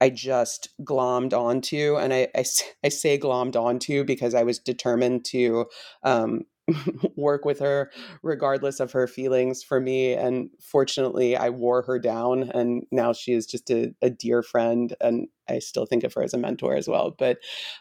I 0.01 0.11
just 0.11 0.69
glommed 0.85 1.33
onto, 1.33 1.97
and 1.97 2.13
I, 2.13 2.29
I, 2.35 2.45
I 2.85 2.89
say 2.89 3.19
glommed 3.19 3.57
onto 3.57 4.05
because 4.05 4.35
I 4.35 4.43
was 4.43 4.59
determined 4.59 5.25
to 5.27 5.67
um, 6.03 6.43
work 7.17 7.45
with 7.45 7.61
her 7.61 7.91
regardless 8.23 8.81
of 8.81 8.93
her 8.93 9.07
feelings 9.07 9.63
for 9.63 9.81
me. 9.81 10.13
And 10.13 10.51
fortunately, 10.61 11.37
I 11.37 11.49
wore 11.49 11.83
her 11.83 11.99
down, 11.99 12.51
and 12.55 12.85
now 12.91 13.13
she 13.13 13.33
is 13.33 13.47
just 13.47 13.71
a, 13.71 13.95
a 14.03 14.11
dear 14.11 14.43
friend, 14.43 14.95
and 15.01 15.29
I 15.49 15.61
still 15.61 15.87
think 15.87 16.05
of 16.05 16.13
her 16.15 16.23
as 16.23 16.35
a 16.35 16.39
mentor 16.39 16.75
as 16.75 16.89
well. 16.89 17.11
But 17.17 17.39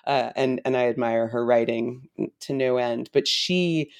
uh, 0.07 0.31
and 0.35 0.61
and 0.63 0.77
I 0.77 0.87
admire 0.87 1.27
her 1.27 1.45
writing 1.45 2.07
to 2.41 2.53
no 2.53 2.77
end. 2.77 3.09
But 3.11 3.27
she 3.27 3.91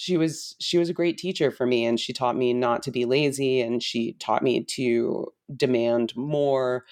she 0.00 0.16
was 0.16 0.56
she 0.58 0.78
was 0.78 0.88
a 0.88 0.94
great 0.94 1.18
teacher 1.18 1.50
for 1.50 1.66
me 1.66 1.84
and 1.84 2.00
she 2.00 2.14
taught 2.14 2.34
me 2.34 2.54
not 2.54 2.82
to 2.82 2.90
be 2.90 3.04
lazy 3.04 3.60
and 3.60 3.82
she 3.82 4.14
taught 4.14 4.42
me 4.42 4.64
to 4.64 5.26
demand 5.54 6.16
more 6.16 6.86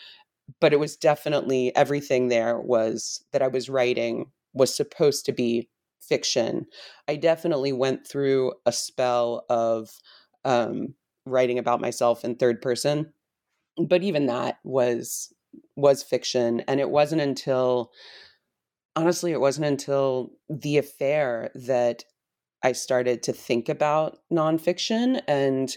but 0.61 0.73
it 0.73 0.81
was 0.81 0.97
definitely 0.97 1.75
everything 1.77 2.29
there 2.29 2.59
was 2.59 3.25
that 3.33 3.43
I 3.43 3.49
was 3.49 3.69
writing 3.69 4.31
was 4.53 4.75
supposed 4.75 5.27
to 5.27 5.33
be 5.33 5.69
fiction. 6.01 6.67
I 7.07 7.17
definitely 7.17 7.73
went 7.73 8.07
through 8.07 8.55
a 8.67 8.73
spell 8.73 9.45
of 9.49 9.91
um, 10.45 10.95
writing 11.27 11.59
about 11.59 11.81
myself 11.81 12.25
in 12.25 12.37
third 12.37 12.63
person, 12.63 13.13
but 13.77 14.03
even 14.03 14.27
that 14.27 14.59
was 14.65 15.33
was 15.77 16.03
fiction, 16.03 16.61
and 16.69 16.81
it 16.81 16.91
wasn't 16.91 17.21
until 17.21 17.91
honestly, 18.97 19.33
it 19.33 19.41
wasn't 19.41 19.67
until 19.67 20.33
the 20.49 20.79
affair 20.79 21.51
that 21.55 22.05
I 22.63 22.73
started 22.73 23.23
to 23.25 23.33
think 23.33 23.69
about 23.69 24.19
nonfiction 24.33 25.21
and. 25.29 25.77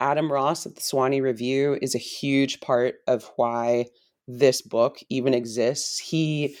Adam 0.00 0.32
Ross 0.32 0.66
at 0.66 0.74
the 0.74 0.80
Sewanee 0.80 1.22
Review 1.22 1.78
is 1.80 1.94
a 1.94 1.98
huge 1.98 2.60
part 2.60 2.96
of 3.06 3.30
why 3.36 3.86
this 4.28 4.62
book 4.62 4.98
even 5.08 5.34
exists. 5.34 5.98
He, 5.98 6.56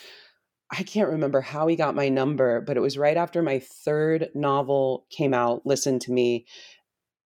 I 0.70 0.82
can't 0.82 1.10
remember 1.10 1.40
how 1.40 1.66
he 1.66 1.76
got 1.76 1.94
my 1.94 2.08
number, 2.08 2.60
but 2.60 2.76
it 2.76 2.80
was 2.80 2.98
right 2.98 3.16
after 3.16 3.42
my 3.42 3.58
third 3.58 4.30
novel 4.34 5.06
came 5.10 5.34
out, 5.34 5.66
Listen 5.66 5.98
to 6.00 6.12
Me. 6.12 6.46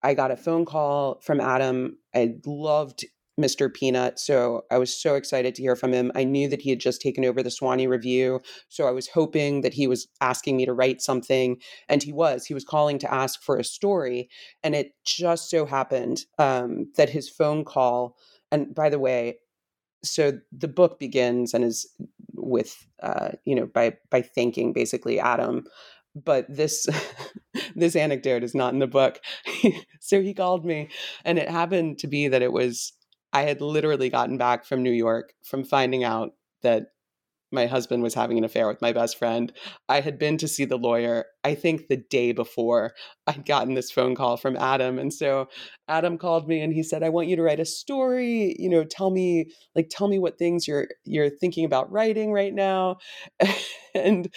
I 0.03 0.13
got 0.13 0.31
a 0.31 0.37
phone 0.37 0.65
call 0.65 1.19
from 1.21 1.39
Adam. 1.39 1.97
I 2.13 2.35
loved 2.45 3.05
Mr. 3.39 3.71
Peanut. 3.71 4.19
So 4.19 4.63
I 4.71 4.77
was 4.77 4.93
so 4.93 5.15
excited 5.15 5.53
to 5.55 5.61
hear 5.61 5.75
from 5.75 5.93
him. 5.93 6.11
I 6.15 6.23
knew 6.23 6.47
that 6.49 6.61
he 6.61 6.71
had 6.71 6.79
just 6.79 7.01
taken 7.01 7.23
over 7.23 7.43
the 7.43 7.49
Sewanee 7.49 7.87
Review. 7.87 8.41
So 8.69 8.87
I 8.87 8.91
was 8.91 9.07
hoping 9.07 9.61
that 9.61 9.73
he 9.73 9.87
was 9.87 10.07
asking 10.21 10.57
me 10.57 10.65
to 10.65 10.73
write 10.73 11.01
something. 11.01 11.57
And 11.87 12.01
he 12.01 12.11
was. 12.11 12.45
He 12.45 12.53
was 12.53 12.63
calling 12.63 12.97
to 12.99 13.13
ask 13.13 13.41
for 13.41 13.57
a 13.57 13.63
story. 13.63 14.29
And 14.63 14.75
it 14.75 14.93
just 15.05 15.49
so 15.49 15.65
happened 15.65 16.21
um, 16.39 16.91
that 16.97 17.09
his 17.09 17.29
phone 17.29 17.63
call, 17.63 18.15
and 18.51 18.73
by 18.73 18.89
the 18.89 18.99
way, 18.99 19.37
so 20.09 20.39
the 20.51 20.67
book 20.67 20.99
begins 20.99 21.53
and 21.53 21.63
is 21.63 21.87
with 22.33 22.85
uh, 23.01 23.31
you 23.45 23.55
know 23.55 23.65
by 23.65 23.97
by 24.09 24.21
thanking 24.21 24.73
basically 24.73 25.19
Adam, 25.19 25.65
but 26.15 26.45
this 26.49 26.87
this 27.75 27.95
anecdote 27.95 28.43
is 28.43 28.55
not 28.55 28.73
in 28.73 28.79
the 28.79 28.87
book. 28.87 29.19
so 29.99 30.21
he 30.21 30.33
called 30.33 30.65
me, 30.65 30.89
and 31.25 31.37
it 31.37 31.49
happened 31.49 31.99
to 31.99 32.07
be 32.07 32.27
that 32.27 32.41
it 32.41 32.51
was 32.51 32.93
I 33.33 33.43
had 33.43 33.61
literally 33.61 34.09
gotten 34.09 34.37
back 34.37 34.65
from 34.65 34.83
New 34.83 34.91
York 34.91 35.33
from 35.43 35.63
finding 35.63 36.03
out 36.03 36.31
that 36.61 36.87
my 37.51 37.65
husband 37.65 38.03
was 38.03 38.13
having 38.13 38.37
an 38.37 38.43
affair 38.43 38.67
with 38.67 38.81
my 38.81 38.91
best 38.91 39.17
friend. 39.17 39.51
I 39.87 40.01
had 40.01 40.19
been 40.19 40.37
to 40.37 40.47
see 40.47 40.65
the 40.65 40.77
lawyer, 40.77 41.25
I 41.43 41.55
think 41.55 41.87
the 41.87 41.97
day 41.97 42.31
before 42.31 42.93
I'd 43.25 43.45
gotten 43.45 43.73
this 43.73 43.91
phone 43.91 44.15
call 44.15 44.37
from 44.37 44.57
Adam. 44.57 44.99
And 44.99 45.13
so 45.13 45.47
Adam 45.87 46.17
called 46.17 46.47
me 46.47 46.61
and 46.61 46.73
he 46.73 46.83
said, 46.83 47.03
I 47.03 47.09
want 47.09 47.27
you 47.27 47.35
to 47.37 47.41
write 47.41 47.59
a 47.59 47.65
story, 47.65 48.55
you 48.59 48.69
know, 48.69 48.83
tell 48.83 49.11
me, 49.11 49.51
like, 49.75 49.87
tell 49.89 50.07
me 50.07 50.19
what 50.19 50.37
things 50.37 50.67
you're 50.67 50.87
you're 51.05 51.29
thinking 51.29 51.65
about 51.65 51.91
writing 51.91 52.31
right 52.33 52.53
now. 52.53 52.97
and 53.95 54.29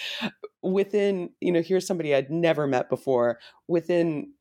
within, 0.62 1.30
you 1.40 1.52
know, 1.52 1.62
here's 1.62 1.86
somebody 1.86 2.14
I'd 2.14 2.30
never 2.30 2.66
met 2.66 2.88
before. 2.88 3.38
Within 3.66 4.32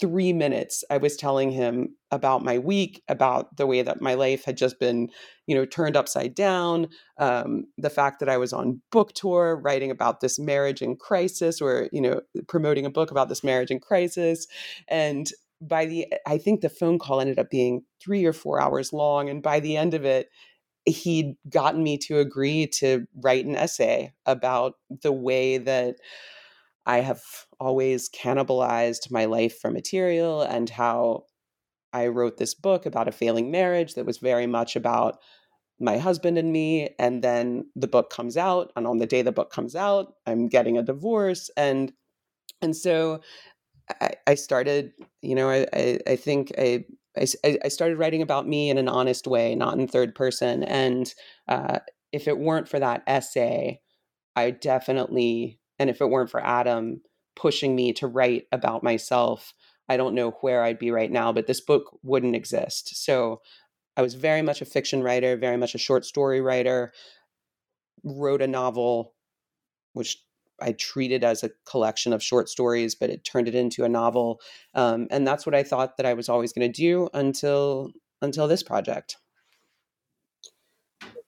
three 0.00 0.32
minutes, 0.32 0.82
I 0.90 0.96
was 0.96 1.16
telling 1.16 1.50
him 1.50 1.96
about 2.10 2.44
my 2.44 2.58
week, 2.58 3.02
about 3.08 3.56
the 3.56 3.66
way 3.66 3.82
that 3.82 4.00
my 4.00 4.14
life 4.14 4.44
had 4.44 4.56
just 4.56 4.80
been, 4.80 5.08
you 5.46 5.54
know, 5.54 5.64
turned 5.64 5.96
upside 5.96 6.34
down, 6.34 6.88
um, 7.18 7.64
the 7.78 7.90
fact 7.90 8.20
that 8.20 8.28
I 8.28 8.36
was 8.36 8.52
on 8.52 8.80
book 8.90 9.12
tour 9.14 9.60
writing 9.62 9.90
about 9.90 10.20
this 10.20 10.38
marriage 10.38 10.82
in 10.82 10.96
crisis 10.96 11.60
or, 11.60 11.88
you 11.92 12.00
know, 12.00 12.20
promoting 12.48 12.86
a 12.86 12.90
book 12.90 13.10
about 13.10 13.28
this 13.28 13.44
marriage 13.44 13.70
in 13.70 13.78
crisis. 13.78 14.46
And 14.88 15.28
by 15.60 15.86
the, 15.86 16.06
I 16.26 16.38
think 16.38 16.60
the 16.60 16.68
phone 16.68 16.98
call 16.98 17.20
ended 17.20 17.38
up 17.38 17.50
being 17.50 17.82
three 18.02 18.24
or 18.24 18.32
four 18.32 18.60
hours 18.60 18.92
long. 18.92 19.28
And 19.28 19.42
by 19.42 19.60
the 19.60 19.76
end 19.76 19.94
of 19.94 20.04
it, 20.04 20.28
he'd 20.86 21.36
gotten 21.48 21.82
me 21.82 21.96
to 21.98 22.18
agree 22.18 22.66
to 22.66 23.06
write 23.22 23.46
an 23.46 23.56
essay 23.56 24.12
about 24.26 24.74
the 25.02 25.12
way 25.12 25.56
that 25.58 25.96
I 26.86 27.00
have 27.00 27.22
always 27.60 28.10
cannibalized 28.10 29.10
my 29.10 29.24
life 29.24 29.58
for 29.58 29.70
material 29.70 30.42
and 30.42 30.68
how 30.68 31.24
I 31.92 32.08
wrote 32.08 32.36
this 32.36 32.54
book 32.54 32.86
about 32.86 33.08
a 33.08 33.12
failing 33.12 33.50
marriage 33.50 33.94
that 33.94 34.06
was 34.06 34.18
very 34.18 34.46
much 34.46 34.76
about 34.76 35.18
my 35.80 35.98
husband 35.98 36.38
and 36.38 36.52
me. 36.52 36.90
And 36.98 37.22
then 37.22 37.70
the 37.74 37.88
book 37.88 38.10
comes 38.10 38.36
out, 38.36 38.72
and 38.76 38.86
on 38.86 38.98
the 38.98 39.06
day 39.06 39.22
the 39.22 39.32
book 39.32 39.50
comes 39.50 39.74
out, 39.74 40.14
I'm 40.26 40.48
getting 40.48 40.76
a 40.76 40.82
divorce. 40.82 41.50
And 41.56 41.92
and 42.62 42.76
so 42.76 43.20
I, 44.00 44.10
I 44.26 44.34
started, 44.34 44.92
you 45.22 45.34
know, 45.34 45.50
I, 45.50 45.66
I, 45.72 45.98
I 46.06 46.16
think 46.16 46.52
I, 46.58 46.84
I, 47.16 47.68
started 47.68 47.98
writing 47.98 48.22
about 48.22 48.48
me 48.48 48.70
in 48.70 48.78
an 48.78 48.88
honest 48.88 49.26
way, 49.26 49.54
not 49.54 49.78
in 49.78 49.86
third 49.86 50.14
person. 50.14 50.64
And 50.64 51.12
uh, 51.48 51.80
if 52.12 52.26
it 52.26 52.38
weren't 52.38 52.68
for 52.68 52.80
that 52.80 53.02
essay, 53.06 53.80
I 54.34 54.50
definitely, 54.50 55.60
and 55.78 55.90
if 55.90 56.00
it 56.00 56.10
weren't 56.10 56.30
for 56.30 56.44
Adam 56.44 57.00
pushing 57.36 57.74
me 57.74 57.92
to 57.94 58.06
write 58.06 58.44
about 58.52 58.82
myself, 58.82 59.54
I 59.88 59.96
don't 59.96 60.14
know 60.14 60.30
where 60.40 60.62
I'd 60.62 60.78
be 60.78 60.90
right 60.90 61.10
now, 61.10 61.32
but 61.32 61.46
this 61.46 61.60
book 61.60 61.98
wouldn't 62.02 62.36
exist. 62.36 63.04
So 63.04 63.40
I 63.96 64.02
was 64.02 64.14
very 64.14 64.42
much 64.42 64.60
a 64.60 64.66
fiction 64.66 65.02
writer, 65.02 65.36
very 65.36 65.56
much 65.56 65.74
a 65.74 65.78
short 65.78 66.04
story 66.04 66.40
writer, 66.40 66.92
wrote 68.02 68.42
a 68.42 68.46
novel, 68.46 69.14
which 69.92 70.18
I 70.60 70.72
treated 70.72 71.24
as 71.24 71.42
a 71.42 71.50
collection 71.68 72.12
of 72.12 72.22
short 72.22 72.48
stories, 72.48 72.94
but 72.94 73.10
it 73.10 73.24
turned 73.24 73.48
it 73.48 73.54
into 73.54 73.84
a 73.84 73.88
novel. 73.88 74.40
Um, 74.74 75.08
and 75.10 75.26
that's 75.26 75.44
what 75.44 75.54
I 75.54 75.62
thought 75.62 75.96
that 75.96 76.06
I 76.06 76.14
was 76.14 76.28
always 76.28 76.52
going 76.52 76.70
to 76.70 76.76
do 76.80 77.08
until 77.12 77.90
until 78.22 78.48
this 78.48 78.62
project. 78.62 79.16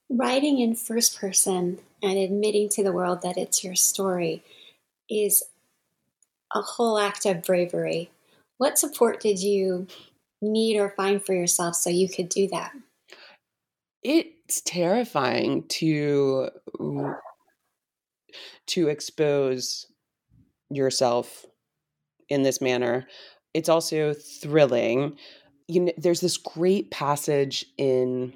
Writing 0.08 0.60
in 0.60 0.76
first 0.76 1.18
person 1.18 1.78
and 2.02 2.18
admitting 2.18 2.68
to 2.70 2.84
the 2.84 2.92
world 2.92 3.22
that 3.22 3.36
it's 3.36 3.64
your 3.64 3.74
story 3.74 4.44
is 5.10 5.42
a 6.54 6.60
whole 6.60 6.98
act 6.98 7.26
of 7.26 7.42
bravery. 7.42 8.10
What 8.58 8.78
support 8.78 9.20
did 9.20 9.40
you 9.40 9.88
need 10.40 10.78
or 10.78 10.90
find 10.90 11.24
for 11.24 11.34
yourself 11.34 11.74
so 11.74 11.90
you 11.90 12.08
could 12.08 12.28
do 12.28 12.48
that? 12.48 12.72
It's 14.02 14.60
terrifying 14.60 15.64
to 15.68 16.50
to 18.68 18.88
expose 18.88 19.86
yourself 20.70 21.44
in 22.28 22.42
this 22.42 22.60
manner. 22.60 23.06
It's 23.54 23.68
also 23.68 24.14
thrilling. 24.14 25.16
You 25.68 25.80
know, 25.80 25.92
there's 25.98 26.20
this 26.20 26.36
great 26.36 26.90
passage 26.90 27.64
in 27.78 28.32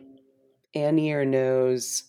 Annie 0.74 1.12
Ernaux's, 1.12 2.04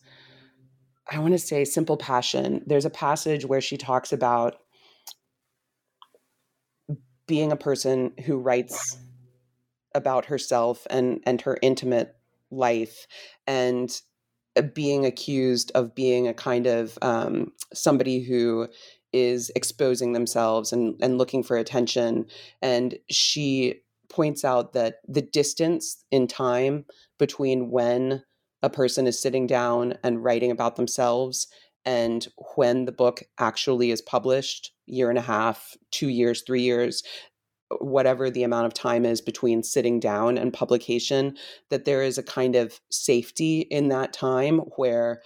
I 1.10 1.20
want 1.20 1.34
to 1.34 1.40
say 1.40 1.66
Simple 1.66 1.98
Passion. 1.98 2.64
There's 2.66 2.86
a 2.86 2.90
passage 2.90 3.46
where 3.46 3.62
she 3.62 3.78
talks 3.78 4.14
about 4.14 4.58
being 7.28 7.52
a 7.52 7.58
person 7.58 8.14
who 8.26 8.38
writes 8.38 8.98
about 9.94 10.26
herself 10.26 10.88
and 10.90 11.22
and 11.26 11.42
her 11.42 11.58
intimate 11.62 12.16
life 12.50 13.08
and 13.48 14.02
uh, 14.58 14.62
being 14.62 15.06
accused 15.06 15.72
of 15.76 15.96
being 15.96 16.28
a 16.28 16.34
kind 16.34 16.68
of 16.68 16.98
um, 17.02 17.52
somebody 17.74 18.22
who 18.22 18.68
is 19.14 19.52
exposing 19.56 20.14
themselves 20.14 20.72
and, 20.72 20.96
and 21.02 21.18
looking 21.18 21.44
for 21.44 21.58
attention. 21.58 22.26
And 22.62 22.98
she 23.10 23.82
points 24.10 24.44
out 24.44 24.74
that 24.74 24.96
the 25.08 25.22
distance 25.22 26.04
in 26.12 26.28
time 26.28 26.86
between 27.18 27.72
when 27.72 28.24
a 28.64 28.70
person 28.70 29.08
is 29.08 29.20
sitting 29.22 29.48
down 29.48 29.96
and 30.04 30.24
writing 30.24 30.52
about 30.52 30.76
themselves 30.76 31.48
and 31.84 32.28
when 32.56 32.86
the 32.86 32.92
book 32.92 33.24
actually 33.40 33.92
is 33.92 34.02
published 34.02 34.72
year 34.86 35.10
and 35.10 35.18
a 35.18 35.22
half 35.22 35.76
two 35.92 36.10
years 36.10 36.44
three 36.46 36.62
years 36.62 37.04
uh, 37.72 37.76
whatever 37.78 38.30
the 38.30 38.44
amount 38.44 38.68
of 38.68 38.74
time 38.74 39.06
is 39.06 39.22
between 39.22 39.64
sitting 39.64 40.00
down 40.00 40.38
and 40.38 40.54
publication, 40.54 41.38
that 41.70 41.86
there 41.86 42.04
is 42.04 42.18
a 42.18 42.24
kind 42.24 42.56
of 42.56 42.82
safety 42.90 43.62
in 43.62 43.88
that 43.88 44.12
time 44.12 44.60
where, 44.76 45.22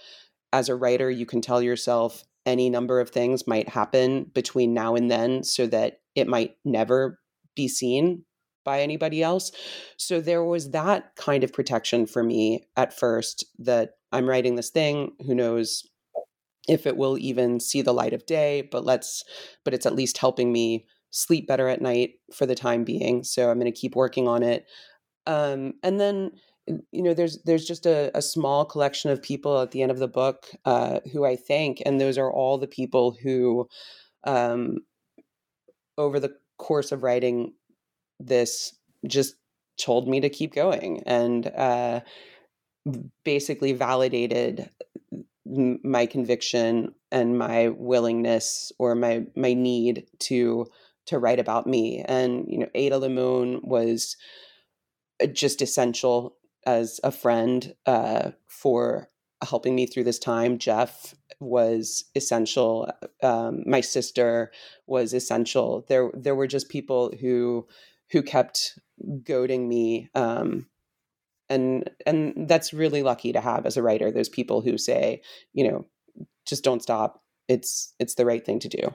as 0.52 0.68
a 0.68 0.76
writer, 0.76 1.10
you 1.10 1.26
can 1.26 1.40
tell 1.40 1.60
yourself 1.60 2.22
any 2.46 2.70
number 2.70 3.00
of 3.00 3.10
things 3.10 3.48
might 3.48 3.68
happen 3.68 4.30
between 4.32 4.72
now 4.72 4.94
and 4.94 5.10
then 5.10 5.42
so 5.42 5.66
that 5.66 6.00
it 6.14 6.28
might 6.28 6.56
never 6.64 7.18
be 7.56 7.66
seen 7.66 8.24
by 8.66 8.82
anybody 8.82 9.22
else. 9.22 9.50
So 9.96 10.20
there 10.20 10.44
was 10.44 10.72
that 10.72 11.16
kind 11.16 11.42
of 11.42 11.52
protection 11.54 12.04
for 12.04 12.22
me 12.22 12.66
at 12.76 12.92
first 12.92 13.46
that 13.60 13.92
I'm 14.12 14.28
writing 14.28 14.56
this 14.56 14.68
thing, 14.70 15.12
who 15.24 15.34
knows 15.34 15.88
if 16.68 16.86
it 16.86 16.96
will 16.96 17.16
even 17.16 17.60
see 17.60 17.80
the 17.80 17.94
light 17.94 18.12
of 18.12 18.26
day, 18.26 18.68
but 18.70 18.84
let's 18.84 19.24
but 19.64 19.72
it's 19.72 19.86
at 19.86 19.94
least 19.94 20.18
helping 20.18 20.52
me 20.52 20.86
sleep 21.10 21.46
better 21.46 21.68
at 21.68 21.80
night 21.80 22.14
for 22.34 22.44
the 22.44 22.54
time 22.54 22.84
being. 22.84 23.24
So 23.24 23.48
I'm 23.48 23.58
going 23.58 23.72
to 23.72 23.80
keep 23.80 23.94
working 23.94 24.28
on 24.28 24.42
it. 24.42 24.66
Um, 25.26 25.74
and 25.82 25.98
then 25.98 26.32
you 26.90 27.02
know 27.02 27.14
there's 27.14 27.38
there's 27.44 27.64
just 27.64 27.86
a, 27.86 28.10
a, 28.16 28.20
small 28.20 28.64
collection 28.64 29.10
of 29.10 29.22
people 29.22 29.60
at 29.60 29.70
the 29.70 29.82
end 29.82 29.92
of 29.92 29.98
the 29.98 30.08
book 30.08 30.46
uh, 30.64 31.00
who 31.12 31.24
I 31.24 31.36
thank, 31.36 31.80
and 31.86 32.00
those 32.00 32.18
are 32.18 32.30
all 32.30 32.58
the 32.58 32.66
people 32.66 33.16
who, 33.22 33.68
um, 34.24 34.78
over 35.96 36.18
the 36.18 36.34
course 36.58 36.90
of 36.90 37.02
writing 37.02 37.52
this, 38.18 38.74
just 39.06 39.36
told 39.78 40.08
me 40.08 40.20
to 40.20 40.28
keep 40.28 40.54
going 40.54 41.02
and 41.06 41.46
uh, 41.48 42.00
basically 43.24 43.72
validated 43.72 44.70
my 45.44 46.06
conviction 46.06 46.94
and 47.12 47.38
my 47.38 47.68
willingness 47.68 48.72
or 48.78 48.94
my 48.94 49.24
my 49.36 49.54
need 49.54 50.06
to 50.18 50.66
to 51.06 51.18
write 51.18 51.38
about 51.38 51.66
me. 51.66 52.04
And, 52.06 52.44
you 52.48 52.58
know, 52.58 52.68
Ada 52.74 52.98
Limon 52.98 53.60
was 53.62 54.16
uh, 55.22 55.26
just 55.26 55.62
essential 55.62 56.36
as 56.66 57.00
a 57.04 57.12
friend 57.12 57.74
uh, 57.86 58.32
for 58.48 59.08
helping 59.42 59.74
me 59.74 59.86
through 59.86 60.04
this 60.04 60.18
time. 60.18 60.58
Jeff 60.58 61.14
was 61.38 62.04
essential. 62.14 62.90
Um, 63.22 63.62
my 63.66 63.80
sister 63.80 64.50
was 64.86 65.12
essential. 65.12 65.84
There, 65.88 66.10
there 66.12 66.34
were 66.34 66.48
just 66.48 66.68
people 66.68 67.12
who 67.20 67.66
who 68.10 68.22
kept 68.22 68.78
goading 69.24 69.68
me. 69.68 70.08
Um, 70.14 70.66
and 71.48 71.88
and 72.06 72.48
that's 72.48 72.72
really 72.72 73.02
lucky 73.02 73.32
to 73.32 73.40
have 73.40 73.66
as 73.66 73.76
a 73.76 73.82
writer. 73.82 74.10
Those 74.10 74.28
people 74.28 74.62
who 74.62 74.78
say, 74.78 75.22
you 75.52 75.68
know, 75.68 75.86
just 76.44 76.64
don't 76.64 76.82
stop. 76.82 77.22
It's 77.48 77.94
it's 78.00 78.14
the 78.14 78.26
right 78.26 78.44
thing 78.44 78.58
to 78.60 78.68
do. 78.68 78.94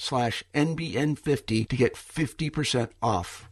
slash 0.00 0.42
NBN50 0.54 1.68
to 1.68 1.76
get 1.76 1.94
50% 1.94 2.88
off. 3.02 3.50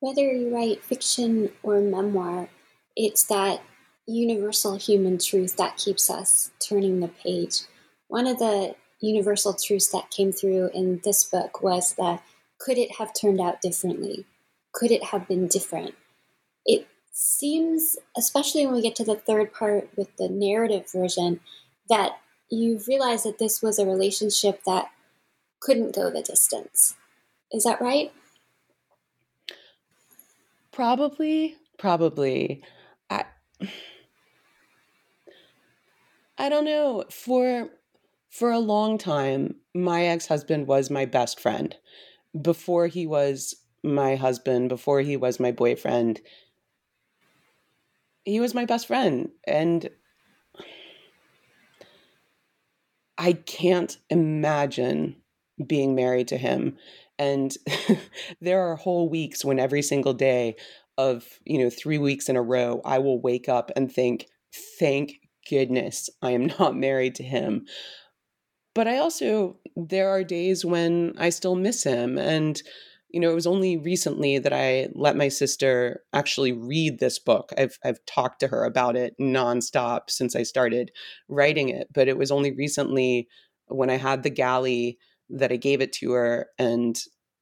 Whether 0.00 0.32
you 0.32 0.54
write 0.54 0.84
fiction 0.84 1.50
or 1.62 1.80
memoir, 1.80 2.48
it's 2.96 3.24
that 3.24 3.62
universal 4.06 4.76
human 4.76 5.18
truth 5.18 5.56
that 5.56 5.76
keeps 5.76 6.10
us 6.10 6.50
turning 6.58 7.00
the 7.00 7.08
page. 7.08 7.62
One 8.08 8.26
of 8.26 8.38
the 8.38 8.74
universal 9.00 9.54
truths 9.54 9.88
that 9.88 10.10
came 10.10 10.32
through 10.32 10.70
in 10.74 11.00
this 11.04 11.22
book 11.22 11.62
was 11.62 11.94
that 11.94 12.22
could 12.58 12.76
it 12.76 12.96
have 12.96 13.14
turned 13.14 13.40
out 13.40 13.60
differently? 13.60 14.26
Could 14.72 14.90
it 14.90 15.04
have 15.04 15.28
been 15.28 15.46
different? 15.46 15.94
It 16.66 16.88
seems, 17.12 17.96
especially 18.16 18.66
when 18.66 18.74
we 18.74 18.82
get 18.82 18.96
to 18.96 19.04
the 19.04 19.14
third 19.14 19.52
part 19.52 19.88
with 19.96 20.16
the 20.16 20.28
narrative 20.28 20.90
version, 20.92 21.40
that 21.88 22.18
you 22.50 22.80
realize 22.88 23.22
that 23.22 23.38
this 23.38 23.62
was 23.62 23.78
a 23.78 23.86
relationship 23.86 24.64
that 24.64 24.90
couldn't 25.60 25.94
go 25.94 26.10
the 26.10 26.22
distance. 26.22 26.96
Is 27.52 27.64
that 27.64 27.80
right? 27.80 28.12
Probably, 30.72 31.56
probably. 31.78 32.62
I 33.10 33.24
I 36.36 36.48
don't 36.48 36.64
know. 36.64 37.04
For 37.10 37.70
for 38.30 38.50
a 38.50 38.58
long 38.58 38.98
time, 38.98 39.56
my 39.74 40.04
ex-husband 40.04 40.66
was 40.66 40.90
my 40.90 41.04
best 41.04 41.40
friend. 41.40 41.74
Before 42.40 42.86
he 42.86 43.06
was 43.06 43.56
my 43.82 44.16
husband, 44.16 44.68
before 44.68 45.00
he 45.00 45.16
was 45.16 45.40
my 45.40 45.50
boyfriend, 45.50 46.20
he 48.24 48.40
was 48.40 48.54
my 48.54 48.64
best 48.66 48.86
friend 48.86 49.30
and 49.46 49.88
I 53.16 53.32
can't 53.32 53.96
imagine 54.10 55.17
being 55.66 55.94
married 55.94 56.28
to 56.28 56.36
him. 56.36 56.76
And 57.18 57.54
there 58.40 58.60
are 58.60 58.76
whole 58.76 59.08
weeks 59.08 59.44
when 59.44 59.58
every 59.58 59.82
single 59.82 60.14
day 60.14 60.56
of, 60.96 61.24
you 61.44 61.58
know, 61.58 61.70
three 61.70 61.98
weeks 61.98 62.28
in 62.28 62.36
a 62.36 62.42
row, 62.42 62.80
I 62.84 62.98
will 62.98 63.20
wake 63.20 63.48
up 63.48 63.70
and 63.76 63.90
think, 63.90 64.26
thank 64.78 65.14
goodness 65.48 66.10
I 66.22 66.32
am 66.32 66.46
not 66.58 66.76
married 66.76 67.14
to 67.16 67.22
him. 67.22 67.66
But 68.74 68.86
I 68.86 68.98
also, 68.98 69.58
there 69.76 70.10
are 70.10 70.22
days 70.22 70.64
when 70.64 71.14
I 71.18 71.30
still 71.30 71.56
miss 71.56 71.82
him. 71.82 72.16
And, 72.16 72.60
you 73.10 73.18
know, 73.18 73.30
it 73.30 73.34
was 73.34 73.46
only 73.46 73.76
recently 73.76 74.38
that 74.38 74.52
I 74.52 74.88
let 74.94 75.16
my 75.16 75.28
sister 75.28 76.04
actually 76.12 76.52
read 76.52 77.00
this 77.00 77.18
book. 77.18 77.52
I've, 77.58 77.76
I've 77.84 78.04
talked 78.06 78.40
to 78.40 78.48
her 78.48 78.64
about 78.64 78.94
it 78.94 79.14
nonstop 79.20 80.10
since 80.10 80.36
I 80.36 80.44
started 80.44 80.92
writing 81.28 81.70
it. 81.70 81.88
But 81.92 82.06
it 82.06 82.18
was 82.18 82.30
only 82.30 82.52
recently 82.52 83.26
when 83.66 83.90
I 83.90 83.96
had 83.96 84.22
the 84.22 84.30
galley 84.30 84.98
that 85.30 85.52
I 85.52 85.56
gave 85.56 85.80
it 85.80 85.92
to 85.94 86.12
her. 86.12 86.48
And 86.58 86.98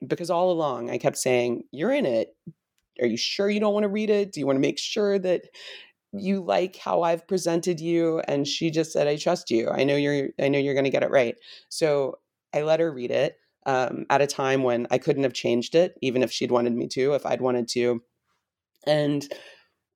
because 0.07 0.31
all 0.31 0.51
along 0.51 0.90
I 0.90 0.99
kept 0.99 1.18
saying, 1.18 1.64
You're 1.70 1.92
in 1.92 2.07
it. 2.07 2.37
Are 3.01 3.07
you 3.07 3.16
sure 3.16 3.51
you 3.51 3.61
don't 3.61 3.75
want 3.75 3.85
to 3.85 3.88
read 3.90 4.11
it? 4.11 4.33
Do 4.33 4.40
you 4.40 4.46
want 4.46 4.57
to 4.57 4.61
make 4.61 4.79
sure 4.79 5.18
that 5.18 5.42
you 6.12 6.42
like 6.42 6.77
how 6.77 7.03
I've 7.03 7.29
presented 7.29 7.79
you? 7.79 8.20
And 8.27 8.46
she 8.46 8.70
just 8.70 8.92
said, 8.92 9.07
I 9.07 9.16
trust 9.16 9.51
you. 9.51 9.68
I 9.68 9.85
know 9.85 9.96
you're 9.96 10.29
I 10.40 10.49
know 10.49 10.59
you're 10.59 10.75
gonna 10.75 10.90
get 10.90 11.03
it 11.03 11.11
right. 11.11 11.37
So 11.68 12.18
I 12.55 12.62
let 12.62 12.81
her 12.81 12.90
read 12.90 13.11
it 13.11 13.37
um, 13.66 14.07
at 14.09 14.22
a 14.22 14.27
time 14.27 14.62
when 14.62 14.87
I 14.90 14.99
couldn't 14.99 15.25
have 15.25 15.35
changed 15.35 15.75
it, 15.75 15.94
even 16.01 16.22
if 16.22 16.33
she'd 16.33 16.51
wanted 16.51 16.72
me 16.75 16.87
to, 16.88 17.14
if 17.14 17.27
I'd 17.27 17.40
wanted 17.40 17.68
to. 17.68 18.03
And 18.87 19.29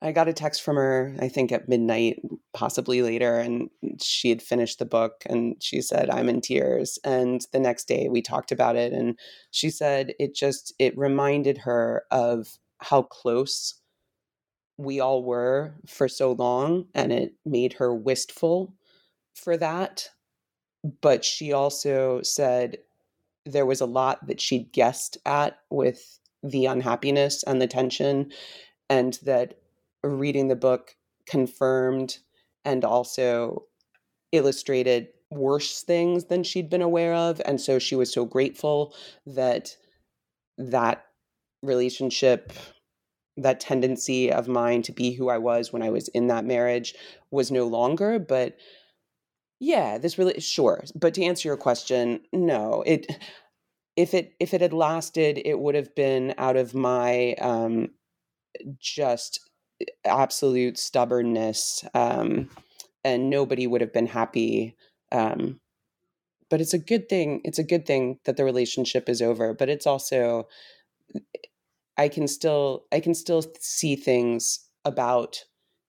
I 0.03 0.13
got 0.13 0.29
a 0.29 0.33
text 0.33 0.63
from 0.63 0.77
her, 0.77 1.15
I 1.21 1.29
think 1.29 1.53
at 1.53 1.69
midnight, 1.69 2.23
possibly 2.55 3.03
later, 3.03 3.39
and 3.39 3.69
she 4.01 4.31
had 4.31 4.41
finished 4.41 4.79
the 4.79 4.87
book 4.87 5.25
and 5.27 5.57
she 5.61 5.83
said, 5.83 6.09
I'm 6.09 6.29
in 6.31 6.41
tears. 6.41 6.99
And 7.05 7.43
the 7.53 7.61
next 7.61 7.87
day 7.87 8.09
we 8.09 8.23
talked 8.23 8.51
about 8.51 8.77
it 8.77 8.95
and 8.95 9.19
she 9.51 9.69
said 9.69 10.15
it 10.19 10.35
just 10.35 10.73
it 10.79 10.97
reminded 10.97 11.59
her 11.59 12.05
of 12.11 12.49
how 12.79 13.03
close 13.03 13.75
we 14.79 15.01
all 15.01 15.23
were 15.23 15.75
for 15.87 16.09
so 16.09 16.33
long 16.33 16.87
and 16.95 17.13
it 17.13 17.35
made 17.45 17.75
her 17.75 17.95
wistful 17.95 18.75
for 19.35 19.59
that. 19.59 20.09
But 21.03 21.27
she 21.27 21.53
also 21.53 22.23
said 22.23 22.79
there 23.45 23.67
was 23.67 23.83
a 23.83 23.87
lot 23.87 24.27
that 24.27 24.41
she'd 24.41 24.73
guessed 24.73 25.19
at 25.27 25.59
with 25.69 26.19
the 26.43 26.65
unhappiness 26.65 27.43
and 27.43 27.61
the 27.61 27.67
tension 27.67 28.33
and 28.89 29.19
that 29.25 29.60
reading 30.03 30.49
the 30.49 30.57
book 30.57 30.97
confirmed 31.27 32.19
and 32.65 32.85
also 32.85 33.65
illustrated 34.33 35.09
worse 35.31 35.83
things 35.83 36.25
than 36.25 36.43
she'd 36.43 36.71
been 36.71 36.83
aware 36.83 37.15
of 37.15 37.41
and 37.45 37.61
so 37.61 37.79
she 37.79 37.95
was 37.95 38.13
so 38.13 38.25
grateful 38.25 38.95
that 39.27 39.77
that 40.59 41.05
relationship 41.63 42.53
that 43.37 43.61
tendency 43.61 44.31
of 44.31 44.49
mine 44.49 44.83
to 44.83 44.93
be 44.93 45.13
who 45.13 45.29
I 45.29 45.39
was 45.39 45.73
when 45.73 45.83
I 45.83 45.91
was 45.91 46.09
in 46.09 46.27
that 46.27 46.45
marriage 46.45 46.95
was 47.31 47.51
no 47.51 47.67
longer 47.67 48.19
but 48.19 48.57
yeah 49.61 49.99
this 49.99 50.19
really 50.19 50.41
sure 50.41 50.83
but 50.95 51.15
to 51.15 51.23
answer 51.23 51.49
your 51.49 51.57
question 51.57 52.21
no 52.33 52.83
it 52.87 53.07
if 53.97 54.15
it 54.15 54.35
if 54.41 54.53
it 54.53 54.61
had 54.61 54.73
lasted 54.73 55.41
it 55.45 55.59
would 55.59 55.75
have 55.75 55.95
been 55.95 56.35
out 56.39 56.57
of 56.57 56.75
my 56.75 57.35
um 57.35 57.89
just 58.79 59.50
absolute 60.05 60.79
stubbornness 60.79 61.85
um, 61.95 62.49
and 63.05 63.31
nobody 63.31 63.66
would 63.66 63.81
have 63.81 63.93
been 63.93 64.07
happy 64.07 64.77
um, 65.12 65.61
but 66.49 66.61
it's 66.61 66.75
a 66.75 66.79
good 66.79 67.09
thing 67.09 67.40
it's 67.45 67.59
a 67.59 67.64
good 67.64 67.87
thing 67.87 68.19
that 68.25 68.37
the 68.37 68.45
relationship 68.45 69.09
is 69.09 69.23
over 69.23 69.55
but 69.55 69.69
it's 69.69 69.87
also 69.87 70.47
i 71.97 72.09
can 72.09 72.29
still 72.29 72.85
i 72.93 73.01
can 73.01 73.14
still 73.14 73.43
see 73.59 73.97
things 73.97 74.69
about 74.85 75.45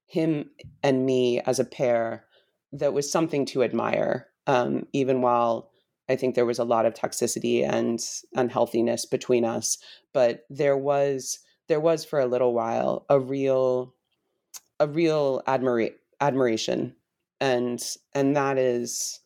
him 0.07 0.49
and 0.83 1.05
me 1.05 1.39
as 1.41 1.59
a 1.59 1.65
pair 1.65 2.25
that 2.71 2.93
was 2.93 3.11
something 3.11 3.45
to 3.45 3.63
admire 3.63 4.27
um, 4.47 4.85
even 4.93 5.21
while 5.21 5.71
i 6.09 6.15
think 6.15 6.35
there 6.35 6.45
was 6.45 6.59
a 6.59 6.63
lot 6.63 6.85
of 6.85 6.93
toxicity 6.93 7.67
and 7.67 7.99
unhealthiness 8.35 9.05
between 9.05 9.43
us 9.43 9.77
but 10.13 10.45
there 10.49 10.77
was 10.77 11.39
there 11.71 11.79
was 11.79 12.03
for 12.03 12.19
a 12.19 12.25
little 12.25 12.53
while 12.53 13.05
a 13.09 13.17
real 13.17 13.95
a 14.81 14.87
real 14.87 15.41
admira- 15.47 15.95
admiration 16.19 16.93
and 17.39 17.81
and 18.13 18.35
that 18.35 18.57
is 18.57 19.21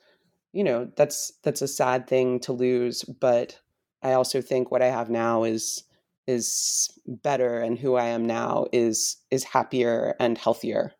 you 0.53 0.63
know 0.63 0.87
that's 0.95 1.33
that's 1.43 1.63
a 1.63 1.67
sad 1.67 2.05
thing 2.05 2.39
to 2.39 2.53
lose 2.53 3.03
but 3.03 3.59
i 4.03 4.13
also 4.13 4.41
think 4.41 4.69
what 4.69 4.83
i 4.83 4.85
have 4.85 5.09
now 5.09 5.43
is 5.43 5.85
is 6.27 6.91
better 7.07 7.61
and 7.61 7.79
who 7.79 7.95
i 7.95 8.05
am 8.05 8.27
now 8.27 8.67
is 8.71 9.17
is 9.31 9.43
happier 9.43 10.15
and 10.19 10.37
healthier. 10.37 10.91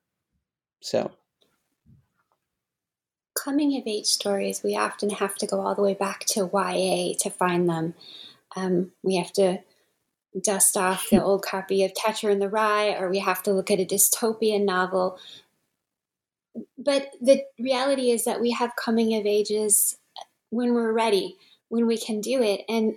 So. 0.81 1.11
Coming 3.35 3.75
of 3.77 3.83
age 3.85 4.05
stories 4.05 4.63
we 4.63 4.75
often 4.75 5.09
have 5.11 5.35
to 5.35 5.45
go 5.45 5.59
all 5.59 5.75
the 5.75 5.81
way 5.81 5.93
back 5.93 6.25
to 6.27 6.49
ya 6.51 7.13
to 7.19 7.29
find 7.29 7.69
them. 7.69 7.93
Um, 8.55 8.91
we 9.03 9.17
have 9.17 9.33
to 9.33 9.59
dust 10.41 10.75
off 10.77 11.09
the 11.09 11.23
old 11.23 11.43
copy 11.43 11.83
of 11.83 11.93
Catcher 11.93 12.29
in 12.29 12.39
the 12.39 12.49
Rye, 12.49 12.95
or 12.97 13.09
we 13.09 13.19
have 13.19 13.43
to 13.43 13.53
look 13.53 13.71
at 13.71 13.79
a 13.79 13.85
dystopian 13.85 14.65
novel. 14.65 15.17
But 16.77 17.11
the 17.21 17.43
reality 17.59 18.11
is 18.11 18.25
that 18.25 18.41
we 18.41 18.51
have 18.51 18.75
coming 18.75 19.15
of 19.15 19.25
ages 19.25 19.97
when 20.49 20.73
we're 20.73 20.93
ready, 20.93 21.37
when 21.69 21.85
we 21.87 21.97
can 21.97 22.21
do 22.21 22.41
it. 22.41 22.61
And 22.69 22.95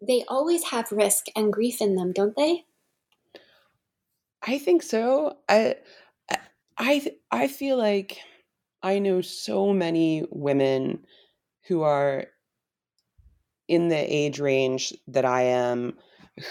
they 0.00 0.24
always 0.28 0.64
have 0.64 0.90
risk 0.90 1.26
and 1.36 1.52
grief 1.52 1.80
in 1.80 1.94
them, 1.96 2.12
don't 2.12 2.36
they? 2.36 2.64
I 4.42 4.58
think 4.58 4.82
so. 4.82 5.36
I 5.48 5.76
I 6.78 7.12
I 7.30 7.48
feel 7.48 7.76
like 7.76 8.18
I 8.82 8.98
know 8.98 9.20
so 9.20 9.72
many 9.72 10.24
women 10.30 11.04
who 11.66 11.82
are 11.82 12.26
in 13.68 13.88
the 13.88 13.96
age 13.96 14.40
range 14.40 14.94
that 15.06 15.24
I 15.24 15.42
am 15.42 15.96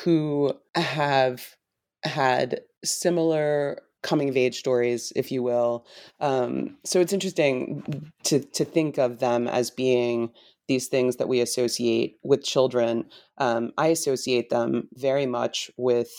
who 0.03 0.53
have 0.75 1.55
had 2.03 2.61
similar 2.83 3.81
coming 4.01 4.29
of 4.29 4.37
age 4.37 4.57
stories, 4.57 5.11
if 5.15 5.31
you 5.31 5.43
will. 5.43 5.85
Um, 6.19 6.77
so 6.85 6.99
it's 6.99 7.13
interesting 7.13 8.11
to 8.23 8.39
to 8.39 8.65
think 8.65 8.97
of 8.97 9.19
them 9.19 9.47
as 9.47 9.69
being 9.71 10.31
these 10.67 10.87
things 10.87 11.17
that 11.17 11.27
we 11.27 11.41
associate 11.41 12.17
with 12.23 12.43
children. 12.43 13.05
Um, 13.39 13.71
I 13.77 13.87
associate 13.87 14.49
them 14.49 14.87
very 14.93 15.25
much 15.25 15.71
with 15.77 16.11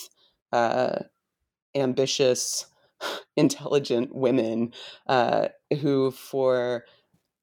uh, 0.51 0.99
ambitious, 1.73 2.65
intelligent 3.37 4.13
women 4.13 4.73
uh, 5.07 5.47
who, 5.81 6.11
for 6.11 6.83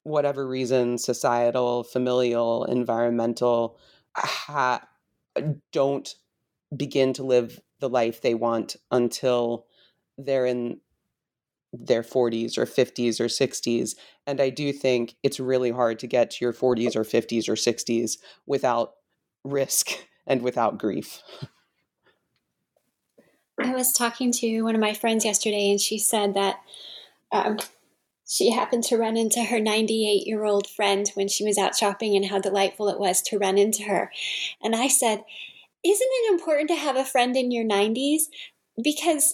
whatever 0.03 0.47
reason, 0.47 0.97
societal, 0.97 1.83
familial, 1.83 2.63
environmental, 2.65 3.79
ha- 4.15 4.87
don't 5.71 6.15
begin 6.75 7.13
to 7.13 7.23
live 7.23 7.59
the 7.79 7.89
life 7.89 8.21
they 8.21 8.33
want 8.33 8.75
until 8.91 9.65
they're 10.17 10.45
in 10.45 10.79
their 11.71 12.03
40s 12.03 12.57
or 12.57 12.65
50s 12.65 13.19
or 13.19 13.25
60s. 13.25 13.95
And 14.25 14.41
I 14.41 14.49
do 14.49 14.73
think 14.73 15.15
it's 15.23 15.39
really 15.39 15.71
hard 15.71 15.99
to 15.99 16.07
get 16.07 16.31
to 16.31 16.45
your 16.45 16.53
40s 16.53 16.95
or 16.95 17.03
50s 17.03 17.47
or 17.47 17.53
60s 17.53 18.17
without 18.45 18.93
risk 19.43 19.91
and 20.27 20.41
without 20.41 20.77
grief. 20.77 21.21
I 23.61 23.71
was 23.73 23.93
talking 23.93 24.31
to 24.33 24.61
one 24.61 24.75
of 24.75 24.81
my 24.81 24.93
friends 24.93 25.25
yesterday, 25.25 25.69
and 25.69 25.81
she 25.81 25.99
said 25.99 26.33
that 26.33 26.61
um, 27.31 27.57
she 28.29 28.51
happened 28.51 28.83
to 28.83 28.95
run 28.95 29.17
into 29.17 29.43
her 29.43 29.59
98 29.59 30.27
year 30.27 30.45
old 30.45 30.67
friend 30.67 31.09
when 31.15 31.27
she 31.27 31.43
was 31.43 31.57
out 31.57 31.75
shopping, 31.75 32.15
and 32.15 32.27
how 32.27 32.39
delightful 32.39 32.87
it 32.87 32.99
was 32.99 33.23
to 33.23 33.39
run 33.39 33.57
into 33.57 33.83
her. 33.83 34.11
And 34.61 34.75
I 34.75 34.87
said, 34.87 35.23
Isn't 35.83 36.07
it 36.11 36.31
important 36.31 36.69
to 36.69 36.75
have 36.75 36.95
a 36.95 37.03
friend 37.03 37.35
in 37.35 37.49
your 37.49 37.65
90s? 37.65 38.23
Because 38.81 39.33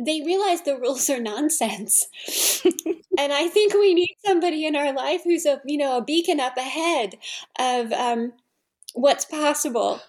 they 0.00 0.22
realize 0.22 0.62
the 0.62 0.78
rules 0.78 1.10
are 1.10 1.20
nonsense. 1.20 2.06
and 3.18 3.30
I 3.30 3.48
think 3.48 3.74
we 3.74 3.92
need 3.92 4.16
somebody 4.24 4.64
in 4.64 4.74
our 4.74 4.94
life 4.94 5.22
who's 5.24 5.44
a 5.44 5.60
you 5.66 5.76
know 5.76 5.98
a 5.98 6.04
beacon 6.04 6.40
up 6.40 6.56
ahead 6.56 7.16
of 7.58 7.92
um, 7.92 8.32
what's 8.94 9.26
possible. 9.26 10.00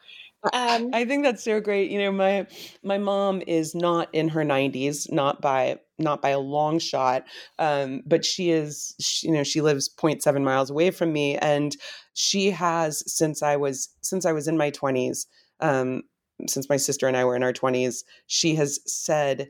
Um, 0.54 0.90
I 0.94 1.06
think 1.06 1.24
that's 1.24 1.44
so 1.44 1.60
great. 1.60 1.92
You 1.92 2.00
know, 2.00 2.12
my 2.14 2.48
my 2.82 2.98
mom 2.98 3.42
is 3.46 3.76
not 3.76 4.08
in 4.14 4.30
her 4.30 4.44
90s, 4.46 5.12
not 5.12 5.42
by 5.42 5.80
not 6.04 6.22
by 6.22 6.30
a 6.30 6.40
long 6.40 6.80
shot, 6.80 7.24
um, 7.60 8.02
but 8.06 8.26
she 8.26 8.52
is. 8.52 8.96
She, 9.00 9.28
you 9.28 9.34
know, 9.34 9.44
she 9.44 9.62
lives 9.62 9.90
0.7 9.90 10.44
miles 10.44 10.70
away 10.70 10.92
from 10.92 11.14
me, 11.14 11.38
and 11.38 11.76
she 12.14 12.52
has 12.52 13.04
since 13.12 13.42
I 13.42 13.56
was 13.56 13.90
since 14.02 14.26
I 14.26 14.32
was 14.32 14.48
in 14.48 14.58
my 14.58 14.72
20s. 14.72 15.26
Um, 15.60 16.04
since 16.48 16.68
my 16.70 16.78
sister 16.78 17.08
and 17.08 17.16
I 17.16 17.26
were 17.26 17.36
in 17.36 17.44
our 17.44 17.54
20s, 17.54 18.04
she 18.28 18.56
has 18.56 18.80
said 18.86 19.50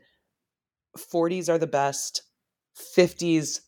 40s 0.96 1.48
are 1.48 1.58
the 1.58 1.66
best, 1.66 2.22
50s 2.96 3.60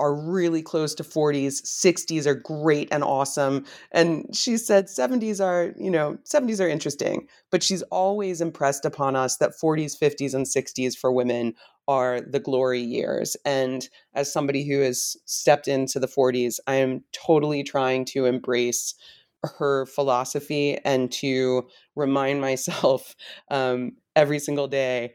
are 0.00 0.14
really 0.14 0.62
close 0.62 0.94
to 0.94 1.04
40s 1.04 1.62
60s 1.62 2.26
are 2.26 2.34
great 2.34 2.88
and 2.90 3.04
awesome 3.04 3.66
and 3.92 4.26
she 4.34 4.56
said 4.56 4.86
70s 4.86 5.44
are 5.44 5.74
you 5.78 5.90
know 5.90 6.16
70s 6.24 6.58
are 6.64 6.68
interesting 6.68 7.28
but 7.50 7.62
she's 7.62 7.82
always 7.82 8.40
impressed 8.40 8.86
upon 8.86 9.14
us 9.14 9.36
that 9.36 9.52
40s 9.62 9.96
50s 10.00 10.32
and 10.32 10.46
60s 10.46 10.96
for 10.96 11.12
women 11.12 11.54
are 11.90 12.22
the 12.22 12.40
glory 12.40 12.80
years 12.80 13.36
and 13.44 13.90
as 14.14 14.32
somebody 14.32 14.66
who 14.68 14.80
has 14.80 15.18
stepped 15.26 15.68
into 15.68 16.00
the 16.00 16.08
40s 16.08 16.60
i 16.68 16.76
am 16.76 17.04
totally 17.12 17.64
trying 17.64 18.06
to 18.06 18.26
embrace 18.26 18.94
her 19.58 19.86
philosophy 19.86 20.78
and 20.86 21.12
to 21.12 21.68
remind 21.96 22.40
myself 22.42 23.16
um, 23.50 23.92
every 24.16 24.40
single 24.40 24.68
day 24.68 25.12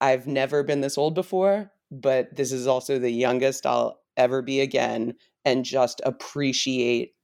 I've 0.00 0.28
never 0.28 0.64
been 0.64 0.82
this 0.82 0.98
old 0.98 1.16
before, 1.16 1.72
but 1.92 2.36
this 2.36 2.52
is 2.52 2.68
also 2.68 3.00
the 3.00 3.12
youngest 3.12 3.66
I'll 3.66 4.00
ever 4.18 4.42
be 4.42 4.60
again. 4.62 5.14
And 5.46 5.64
just 5.66 6.02
appreciate, 6.06 7.14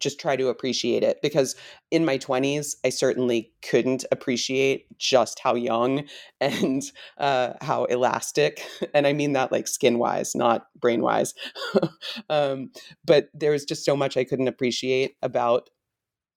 just 0.00 0.18
try 0.18 0.36
to 0.36 0.48
appreciate 0.48 1.02
it. 1.02 1.20
Because 1.22 1.54
in 1.90 2.04
my 2.04 2.18
20s, 2.18 2.76
I 2.84 2.88
certainly 2.88 3.52
couldn't 3.62 4.04
appreciate 4.10 4.86
just 4.98 5.38
how 5.38 5.54
young 5.54 6.04
and 6.40 6.82
uh, 7.18 7.52
how 7.60 7.84
elastic. 7.84 8.64
And 8.94 9.06
I 9.06 9.12
mean 9.12 9.32
that 9.34 9.52
like 9.52 9.68
skin 9.68 9.98
wise, 9.98 10.34
not 10.34 10.66
brain 10.78 11.02
wise. 11.02 11.34
um, 12.30 12.70
but 13.04 13.28
there 13.34 13.52
was 13.52 13.64
just 13.64 13.84
so 13.84 13.96
much 13.96 14.16
I 14.16 14.24
couldn't 14.24 14.48
appreciate 14.48 15.16
about 15.22 15.70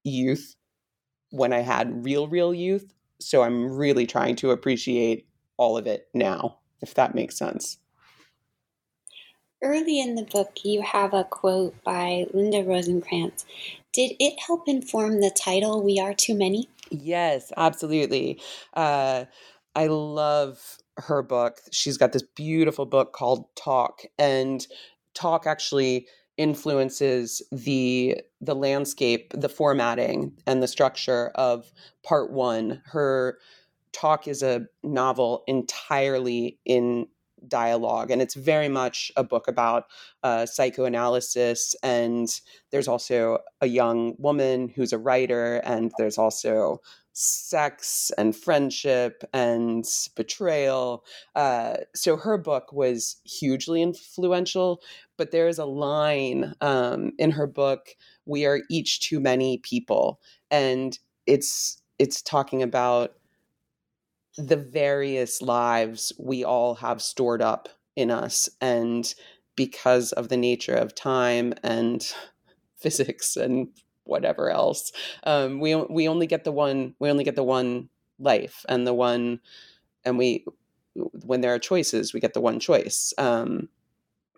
youth 0.03 0.55
when 1.31 1.53
I 1.53 1.59
had 1.59 2.05
real, 2.05 2.27
real 2.27 2.53
youth. 2.53 2.93
So 3.19 3.41
I'm 3.41 3.71
really 3.71 4.05
trying 4.05 4.35
to 4.37 4.51
appreciate 4.51 5.27
all 5.57 5.77
of 5.77 5.87
it 5.87 6.07
now, 6.13 6.59
if 6.81 6.93
that 6.95 7.15
makes 7.15 7.37
sense. 7.37 7.77
Early 9.63 10.01
in 10.01 10.15
the 10.15 10.23
book, 10.23 10.59
you 10.65 10.81
have 10.81 11.13
a 11.13 11.23
quote 11.23 11.81
by 11.85 12.25
Linda 12.33 12.63
Rosenkrantz. 12.63 13.45
Did 13.93 14.11
it 14.19 14.33
help 14.45 14.67
inform 14.67 15.21
the 15.21 15.31
title, 15.31 15.81
We 15.81 15.99
Are 15.99 16.13
Too 16.13 16.35
Many? 16.35 16.67
Yes, 16.91 17.53
absolutely. 17.55 18.41
Uh, 18.73 19.23
I 19.73 19.87
love 19.87 20.79
her 20.97 21.23
book. 21.23 21.61
She's 21.71 21.97
got 21.97 22.11
this 22.11 22.23
beautiful 22.35 22.85
book 22.85 23.13
called 23.13 23.45
Talk, 23.55 24.01
and 24.19 24.67
Talk 25.13 25.47
actually 25.47 26.07
influences 26.35 27.41
the 27.51 28.17
the 28.41 28.55
landscape, 28.55 29.31
the 29.33 29.49
formatting, 29.49 30.33
and 30.45 30.61
the 30.61 30.67
structure 30.67 31.31
of 31.35 31.71
part 32.03 32.33
one. 32.33 32.81
Her 32.87 33.37
Talk 33.93 34.27
is 34.27 34.43
a 34.43 34.65
novel 34.83 35.43
entirely 35.47 36.59
in 36.65 37.07
dialogue 37.47 38.11
and 38.11 38.21
it's 38.21 38.35
very 38.35 38.69
much 38.69 39.11
a 39.15 39.23
book 39.23 39.47
about 39.47 39.85
uh, 40.23 40.45
psychoanalysis 40.45 41.75
and 41.83 42.41
there's 42.71 42.87
also 42.87 43.39
a 43.61 43.67
young 43.67 44.15
woman 44.17 44.69
who's 44.69 44.93
a 44.93 44.97
writer 44.97 45.57
and 45.57 45.91
there's 45.97 46.17
also 46.17 46.79
sex 47.15 48.11
and 48.17 48.35
friendship 48.35 49.23
and 49.33 49.85
betrayal. 50.15 51.05
Uh, 51.35 51.75
so 51.93 52.17
her 52.17 52.39
book 52.39 52.73
was 52.73 53.17
hugely 53.23 53.81
influential 53.81 54.81
but 55.17 55.31
there 55.31 55.47
is 55.47 55.59
a 55.59 55.65
line 55.65 56.53
um, 56.61 57.11
in 57.19 57.31
her 57.31 57.47
book 57.47 57.89
we 58.25 58.45
are 58.45 58.61
each 58.69 58.99
too 58.99 59.19
many 59.19 59.57
people 59.59 60.19
and 60.49 60.99
it's 61.27 61.81
it's 61.99 62.21
talking 62.21 62.61
about 62.61 63.13
the 64.37 64.57
various 64.57 65.41
lives 65.41 66.11
we 66.17 66.43
all 66.43 66.75
have 66.75 67.01
stored 67.01 67.41
up 67.41 67.69
in 67.95 68.09
us 68.09 68.49
and 68.61 69.13
because 69.55 70.11
of 70.13 70.29
the 70.29 70.37
nature 70.37 70.73
of 70.73 70.95
time 70.95 71.53
and 71.63 72.13
physics 72.77 73.35
and 73.35 73.67
whatever 74.05 74.49
else 74.49 74.91
um, 75.23 75.59
we 75.59 75.75
we 75.75 76.07
only 76.07 76.27
get 76.27 76.43
the 76.43 76.51
one 76.51 76.93
we 76.99 77.09
only 77.09 77.23
get 77.23 77.35
the 77.35 77.43
one 77.43 77.87
life 78.19 78.65
and 78.67 78.85
the 78.85 78.93
one 78.93 79.39
and 80.03 80.17
we 80.17 80.45
when 80.95 81.41
there 81.41 81.53
are 81.53 81.59
choices 81.59 82.13
we 82.13 82.19
get 82.19 82.33
the 82.33 82.41
one 82.41 82.59
choice. 82.59 83.13
Um, 83.17 83.69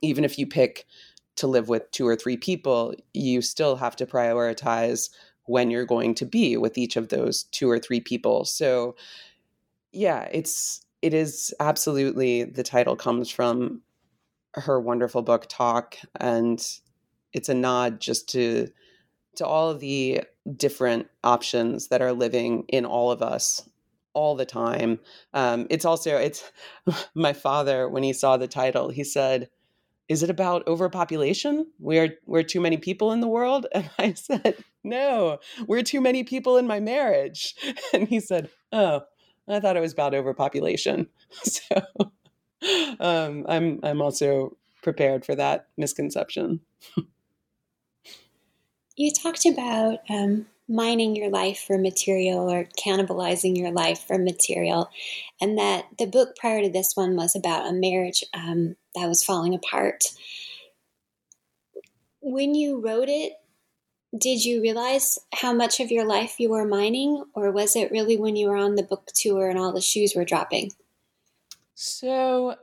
even 0.01 0.23
if 0.23 0.37
you 0.37 0.47
pick 0.47 0.85
to 1.37 1.47
live 1.47 1.67
with 1.67 1.89
two 1.91 2.07
or 2.07 2.15
three 2.15 2.37
people 2.37 2.93
you 3.13 3.41
still 3.41 3.75
have 3.75 3.95
to 3.97 4.05
prioritize 4.05 5.09
when 5.45 5.69
you're 5.69 5.85
going 5.85 6.15
to 6.15 6.25
be 6.25 6.57
with 6.57 6.77
each 6.77 6.95
of 6.95 7.09
those 7.09 7.43
two 7.43 7.69
or 7.69 7.79
three 7.79 7.99
people. 7.99 8.45
So 8.45 8.95
yeah, 9.95 10.27
it's 10.31 10.85
it 11.01 11.13
is 11.13 11.53
absolutely 11.59 12.43
the 12.43 12.63
title 12.63 12.95
comes 12.95 13.29
from 13.29 13.81
her 14.55 14.79
wonderful 14.79 15.21
book 15.21 15.45
Talk 15.49 15.97
and 16.19 16.65
it's 17.33 17.49
a 17.49 17.53
nod 17.53 17.99
just 17.99 18.29
to 18.29 18.69
to 19.35 19.45
all 19.45 19.69
of 19.69 19.79
the 19.79 20.21
different 20.55 21.07
options 21.23 21.89
that 21.89 22.01
are 22.01 22.13
living 22.13 22.63
in 22.69 22.85
all 22.85 23.11
of 23.11 23.21
us 23.21 23.67
all 24.13 24.35
the 24.35 24.45
time. 24.45 24.99
Um, 25.33 25.67
it's 25.69 25.85
also 25.85 26.17
it's 26.17 26.49
my 27.15 27.33
father 27.33 27.89
when 27.89 28.03
he 28.03 28.13
saw 28.13 28.37
the 28.37 28.47
title 28.47 28.89
he 28.89 29.03
said, 29.03 29.49
"Is 30.09 30.23
it 30.23 30.29
about 30.29 30.67
overpopulation? 30.67 31.67
We're 31.79 32.15
we're 32.25 32.43
too 32.43 32.61
many 32.61 32.77
people 32.77 33.11
in 33.11 33.19
the 33.19 33.27
world?" 33.27 33.67
And 33.73 33.89
I 33.99 34.13
said, 34.13 34.63
"No, 34.83 35.39
we're 35.67 35.83
too 35.83 36.01
many 36.01 36.23
people 36.23 36.57
in 36.57 36.67
my 36.67 36.79
marriage." 36.79 37.55
And 37.93 38.07
he 38.07 38.19
said, 38.19 38.49
"Oh, 38.71 39.01
I 39.47 39.59
thought 39.59 39.77
it 39.77 39.81
was 39.81 39.93
about 39.93 40.13
overpopulation. 40.13 41.07
So 41.43 42.97
um, 42.99 43.45
I'm 43.47 43.79
I'm 43.83 44.01
also 44.01 44.57
prepared 44.81 45.25
for 45.25 45.35
that 45.35 45.67
misconception. 45.77 46.61
you 48.95 49.11
talked 49.11 49.45
about 49.45 49.99
um, 50.09 50.47
mining 50.67 51.15
your 51.15 51.29
life 51.29 51.59
for 51.59 51.77
material 51.77 52.49
or 52.49 52.67
cannibalizing 52.83 53.57
your 53.57 53.71
life 53.71 53.99
for 54.07 54.17
material, 54.17 54.89
and 55.39 55.57
that 55.57 55.85
the 55.99 56.07
book 56.07 56.35
prior 56.35 56.63
to 56.63 56.69
this 56.69 56.93
one 56.95 57.15
was 57.15 57.35
about 57.35 57.67
a 57.67 57.73
marriage 57.73 58.23
um, 58.33 58.75
that 58.95 59.07
was 59.07 59.23
falling 59.23 59.53
apart. 59.53 60.05
When 62.21 62.55
you 62.55 62.81
wrote 62.81 63.09
it, 63.09 63.33
did 64.17 64.45
you 64.45 64.61
realize 64.61 65.19
how 65.33 65.53
much 65.53 65.79
of 65.79 65.91
your 65.91 66.05
life 66.05 66.39
you 66.39 66.49
were 66.49 66.65
mining, 66.65 67.23
or 67.33 67.51
was 67.51 67.75
it 67.75 67.91
really 67.91 68.17
when 68.17 68.35
you 68.35 68.47
were 68.47 68.55
on 68.55 68.75
the 68.75 68.83
book 68.83 69.07
tour 69.13 69.49
and 69.49 69.59
all 69.59 69.73
the 69.73 69.81
shoes 69.81 70.13
were 70.15 70.25
dropping? 70.25 70.71
So, 71.73 72.55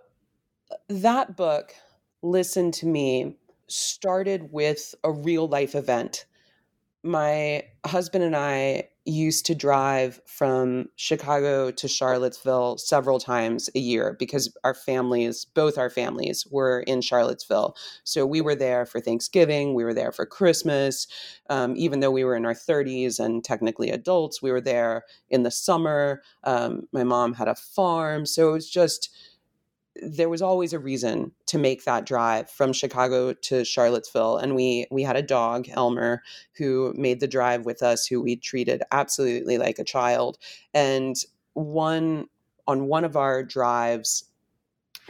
that 0.88 1.36
book, 1.36 1.74
Listen 2.22 2.70
to 2.72 2.86
Me, 2.86 3.36
started 3.66 4.52
with 4.52 4.94
a 5.04 5.10
real 5.10 5.48
life 5.48 5.74
event. 5.74 6.26
My 7.02 7.64
husband 7.84 8.24
and 8.24 8.36
I 8.36 8.88
used 9.04 9.46
to 9.46 9.54
drive 9.54 10.20
from 10.26 10.86
Chicago 10.96 11.70
to 11.72 11.88
Charlottesville 11.88 12.78
several 12.78 13.18
times 13.18 13.68
a 13.74 13.78
year 13.80 14.16
because 14.18 14.54
our 14.62 14.74
families, 14.74 15.44
both 15.44 15.76
our 15.76 15.90
families, 15.90 16.46
were 16.50 16.80
in 16.80 17.00
Charlottesville. 17.00 17.74
So 18.04 18.24
we 18.24 18.40
were 18.40 18.54
there 18.54 18.86
for 18.86 19.00
Thanksgiving, 19.00 19.74
we 19.74 19.84
were 19.84 19.94
there 19.94 20.12
for 20.12 20.24
Christmas. 20.24 21.06
Um, 21.50 21.74
even 21.76 22.00
though 22.00 22.10
we 22.10 22.24
were 22.24 22.36
in 22.36 22.46
our 22.46 22.54
30s 22.54 23.18
and 23.18 23.42
technically 23.42 23.90
adults, 23.90 24.40
we 24.40 24.52
were 24.52 24.60
there 24.60 25.02
in 25.30 25.42
the 25.42 25.50
summer. 25.50 26.22
Um, 26.44 26.82
my 26.92 27.04
mom 27.04 27.34
had 27.34 27.48
a 27.48 27.54
farm. 27.54 28.24
So 28.24 28.50
it 28.50 28.52
was 28.52 28.70
just, 28.70 29.10
there 29.96 30.28
was 30.28 30.40
always 30.40 30.72
a 30.72 30.78
reason 30.78 31.32
to 31.46 31.58
make 31.58 31.84
that 31.84 32.06
drive 32.06 32.50
from 32.50 32.72
Chicago 32.72 33.32
to 33.32 33.64
Charlottesville 33.64 34.38
and 34.38 34.54
we 34.54 34.86
we 34.90 35.02
had 35.02 35.16
a 35.16 35.22
dog 35.22 35.68
Elmer 35.70 36.22
who 36.56 36.94
made 36.96 37.20
the 37.20 37.28
drive 37.28 37.66
with 37.66 37.82
us 37.82 38.06
who 38.06 38.20
we 38.20 38.36
treated 38.36 38.82
absolutely 38.90 39.58
like 39.58 39.78
a 39.78 39.84
child 39.84 40.38
and 40.72 41.16
one 41.54 42.26
on 42.66 42.86
one 42.86 43.04
of 43.04 43.16
our 43.16 43.42
drives 43.42 44.24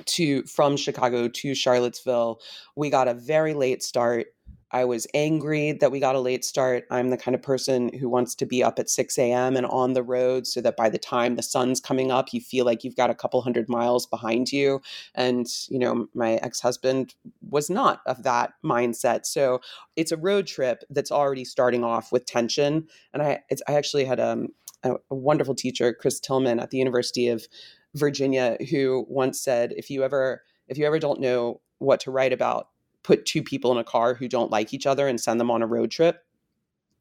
to 0.06 0.42
from 0.44 0.76
Chicago 0.76 1.28
to 1.28 1.54
Charlottesville 1.54 2.40
we 2.74 2.90
got 2.90 3.08
a 3.08 3.14
very 3.14 3.54
late 3.54 3.82
start 3.82 4.26
I 4.72 4.84
was 4.86 5.06
angry 5.12 5.72
that 5.72 5.92
we 5.92 6.00
got 6.00 6.14
a 6.14 6.20
late 6.20 6.44
start. 6.44 6.84
I'm 6.90 7.10
the 7.10 7.18
kind 7.18 7.34
of 7.34 7.42
person 7.42 7.92
who 7.98 8.08
wants 8.08 8.34
to 8.36 8.46
be 8.46 8.64
up 8.64 8.78
at 8.78 8.88
6 8.88 9.18
a.m. 9.18 9.56
and 9.56 9.66
on 9.66 9.92
the 9.92 10.02
road 10.02 10.46
so 10.46 10.60
that 10.62 10.76
by 10.76 10.88
the 10.88 10.98
time 10.98 11.36
the 11.36 11.42
sun's 11.42 11.80
coming 11.80 12.10
up, 12.10 12.32
you 12.32 12.40
feel 12.40 12.64
like 12.64 12.82
you've 12.82 12.96
got 12.96 13.10
a 13.10 13.14
couple 13.14 13.42
hundred 13.42 13.68
miles 13.68 14.06
behind 14.06 14.50
you. 14.50 14.80
And, 15.14 15.46
you 15.68 15.78
know, 15.78 16.06
my 16.14 16.34
ex 16.36 16.60
husband 16.60 17.14
was 17.50 17.68
not 17.68 18.00
of 18.06 18.22
that 18.22 18.54
mindset. 18.64 19.26
So 19.26 19.60
it's 19.96 20.12
a 20.12 20.16
road 20.16 20.46
trip 20.46 20.84
that's 20.88 21.12
already 21.12 21.44
starting 21.44 21.84
off 21.84 22.10
with 22.10 22.24
tension. 22.24 22.86
And 23.12 23.22
I, 23.22 23.40
I 23.68 23.74
actually 23.74 24.06
had 24.06 24.20
um, 24.20 24.48
a, 24.82 24.94
a 25.10 25.14
wonderful 25.14 25.54
teacher, 25.54 25.92
Chris 25.92 26.18
Tilghman 26.18 26.60
at 26.60 26.70
the 26.70 26.78
University 26.78 27.28
of 27.28 27.46
Virginia, 27.94 28.56
who 28.70 29.04
once 29.08 29.38
said, 29.38 29.74
if 29.76 29.90
you 29.90 30.02
ever, 30.02 30.42
if 30.68 30.78
you 30.78 30.86
ever 30.86 30.98
don't 30.98 31.20
know 31.20 31.60
what 31.78 32.00
to 32.00 32.10
write 32.10 32.32
about, 32.32 32.68
put 33.02 33.26
two 33.26 33.42
people 33.42 33.72
in 33.72 33.78
a 33.78 33.84
car 33.84 34.14
who 34.14 34.28
don't 34.28 34.50
like 34.50 34.72
each 34.72 34.86
other 34.86 35.08
and 35.08 35.20
send 35.20 35.40
them 35.40 35.50
on 35.50 35.62
a 35.62 35.66
road 35.66 35.90
trip. 35.90 36.24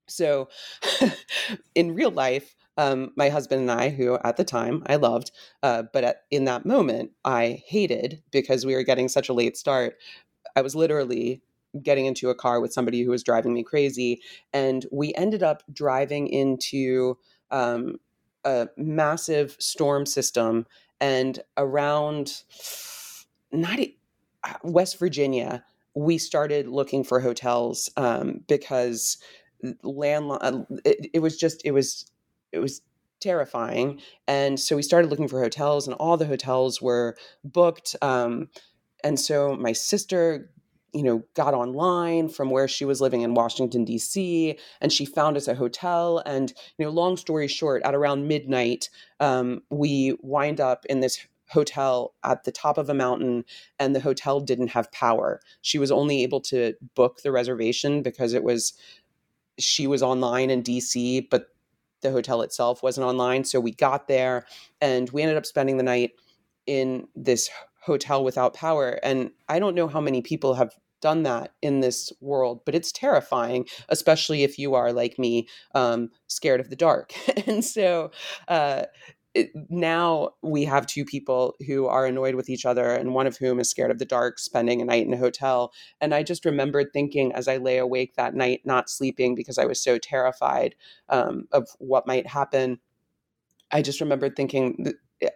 So, 0.08 0.50
in 1.76 1.96
real 1.96 2.12
life, 2.12 2.56
um, 2.78 3.12
my 3.16 3.30
husband 3.30 3.62
and 3.62 3.72
I, 3.72 3.90
who 3.90 4.18
at 4.24 4.38
the 4.38 4.44
time 4.44 4.84
I 4.88 4.96
loved, 4.96 5.32
uh, 5.62 5.84
but 5.94 6.04
at, 6.04 6.24
in 6.32 6.46
that 6.46 6.66
moment 6.66 7.12
I 7.24 7.64
hated 7.66 8.22
because 8.32 8.66
we 8.66 8.76
were 8.76 8.84
getting 8.84 9.08
such 9.08 9.30
a 9.30 9.34
late 9.34 9.58
start. 9.58 9.98
I 10.56 10.62
was 10.62 10.76
literally 10.76 11.42
getting 11.82 12.06
into 12.06 12.30
a 12.30 12.36
car 12.36 12.60
with 12.60 12.74
somebody 12.74 13.04
who 13.04 13.12
was 13.12 13.24
driving 13.24 13.54
me 13.54 13.64
crazy, 13.64 14.22
and 14.54 14.86
we 14.92 15.14
ended 15.16 15.44
up 15.44 15.64
driving 15.72 16.28
into 16.28 17.18
um, 17.52 17.98
a 18.44 18.68
massive 18.78 19.56
storm 19.60 20.06
system. 20.06 20.66
And 21.00 21.40
around 21.58 22.44
not 23.52 23.80
uh, 23.80 24.54
West 24.64 25.00
Virginia, 25.00 25.64
we 25.96 26.18
started 26.18 26.68
looking 26.68 27.04
for 27.04 27.20
hotels 27.20 27.90
um, 27.98 28.42
because 28.48 29.18
land 29.84 30.32
uh, 30.32 30.64
it, 30.86 31.10
it 31.14 31.20
was 31.20 31.38
just 31.38 31.62
it 31.66 31.72
was 31.72 32.12
it 32.52 32.60
was 32.60 32.82
terrifying. 33.20 34.02
And 34.28 34.60
so 34.60 34.76
we 34.76 34.82
started 34.82 35.10
looking 35.10 35.28
for 35.28 35.42
hotels 35.42 35.88
and 35.88 35.96
all 35.96 36.18
the 36.18 36.26
hotels 36.26 36.82
were 36.82 37.16
booked 37.44 37.96
um, 38.02 38.50
and 39.04 39.20
so 39.20 39.56
my 39.56 39.74
sister 39.74 40.52
you 40.94 41.04
know 41.04 41.24
got 41.36 41.54
online 41.54 42.28
from 42.28 42.50
where 42.50 42.68
she 42.68 42.84
was 42.84 43.00
living 43.00 43.22
in 43.22 43.34
washington 43.34 43.86
d.c 43.86 44.58
and 44.82 44.92
she 44.92 45.06
found 45.06 45.38
us 45.38 45.48
a 45.48 45.56
hotel. 45.56 46.22
And 46.26 46.54
you 46.78 46.86
know 46.86 46.92
long 46.92 47.18
story 47.18 47.48
short 47.48 47.82
at 47.84 47.96
around 47.96 48.28
midnight 48.28 48.90
um, 49.20 49.62
we 49.70 50.18
wind 50.22 50.60
up 50.60 50.86
in 50.88 51.00
this 51.00 51.26
hotel 51.52 52.14
at 52.24 52.44
the 52.44 52.52
top 52.52 52.78
of 52.78 52.90
a 52.90 52.94
mountain 52.94 53.44
and 53.80 53.96
the 53.96 54.00
hotel 54.00 54.40
didn't 54.40 54.70
have 54.70 54.92
power. 54.92 55.42
She 55.62 55.78
was 55.78 55.92
only 55.92 56.24
able 56.24 56.42
to 56.42 56.74
book 56.96 57.22
the 57.24 57.32
reservation 57.32 58.02
because 58.02 58.34
it 58.34 58.44
was 58.44 58.74
she 59.60 59.86
was 59.86 60.02
online 60.02 60.50
in 60.50 60.64
DC, 60.64 61.28
but 61.30 61.48
the 62.02 62.12
hotel 62.12 62.42
itself 62.42 62.82
wasn't 62.82 63.06
online. 63.06 63.44
So 63.44 63.60
we 63.60 63.72
got 63.72 64.08
there 64.08 64.46
and 64.80 65.10
we 65.12 65.22
ended 65.22 65.38
up 65.38 65.46
spending 65.46 65.78
the 65.78 65.84
night 65.84 66.12
in 66.66 67.08
this 67.16 67.50
hotel 67.82 68.24
without 68.24 68.54
power. 68.54 69.00
And 69.04 69.32
I 69.50 69.60
don't 69.60 69.76
know 69.76 69.88
how 69.88 70.02
many 70.02 70.22
people 70.22 70.56
have 70.56 70.74
done 71.02 71.24
that 71.24 71.54
in 71.62 71.80
this 71.80 72.14
world, 72.22 72.62
but 72.66 72.76
it's 72.76 72.92
terrifying, 72.92 73.68
especially 73.90 74.44
if 74.44 74.58
you 74.58 74.76
are 74.76 74.94
like 74.94 75.18
me, 75.18 75.48
um, 75.74 76.10
scared 76.28 76.60
of 76.60 76.70
the 76.70 76.76
dark. 76.76 77.14
and 77.48 77.66
so 77.66 78.12
uh, 78.48 78.84
it, 79.34 79.52
now 79.70 80.32
we 80.42 80.66
have 80.66 80.86
two 80.86 81.06
people 81.06 81.56
who 81.66 81.88
are 81.88 82.06
annoyed 82.06 82.36
with 82.36 82.50
each 82.50 82.66
other 82.66 82.92
and 82.92 83.14
one 83.14 83.28
of 83.28 83.38
whom 83.38 83.60
is 83.60 83.70
scared 83.70 83.92
of 83.92 84.00
the 84.00 84.06
dark 84.06 84.40
spending 84.40 84.82
a 84.82 84.86
night 84.86 85.06
in 85.06 85.14
a 85.14 85.18
hotel. 85.18 85.72
And 86.02 86.14
i 86.14 86.24
just 86.24 86.44
remembered 86.46 86.92
thinking 86.92 87.32
as 87.34 87.48
i 87.48 87.58
lay 87.58 87.78
awake 87.78 88.16
that 88.16 88.36
night 88.36 88.62
not 88.66 88.90
sleeping 88.90 89.36
because 89.36 89.58
i 89.58 89.66
was 89.66 89.82
so 89.82 89.98
terrified 89.98 90.76
um, 91.10 91.48
of 91.52 91.70
what 91.80 92.08
might 92.08 92.28
happen. 92.28 92.80
I 93.72 93.82
just 93.82 94.02
remembered 94.02 94.36
thinking 94.36 94.94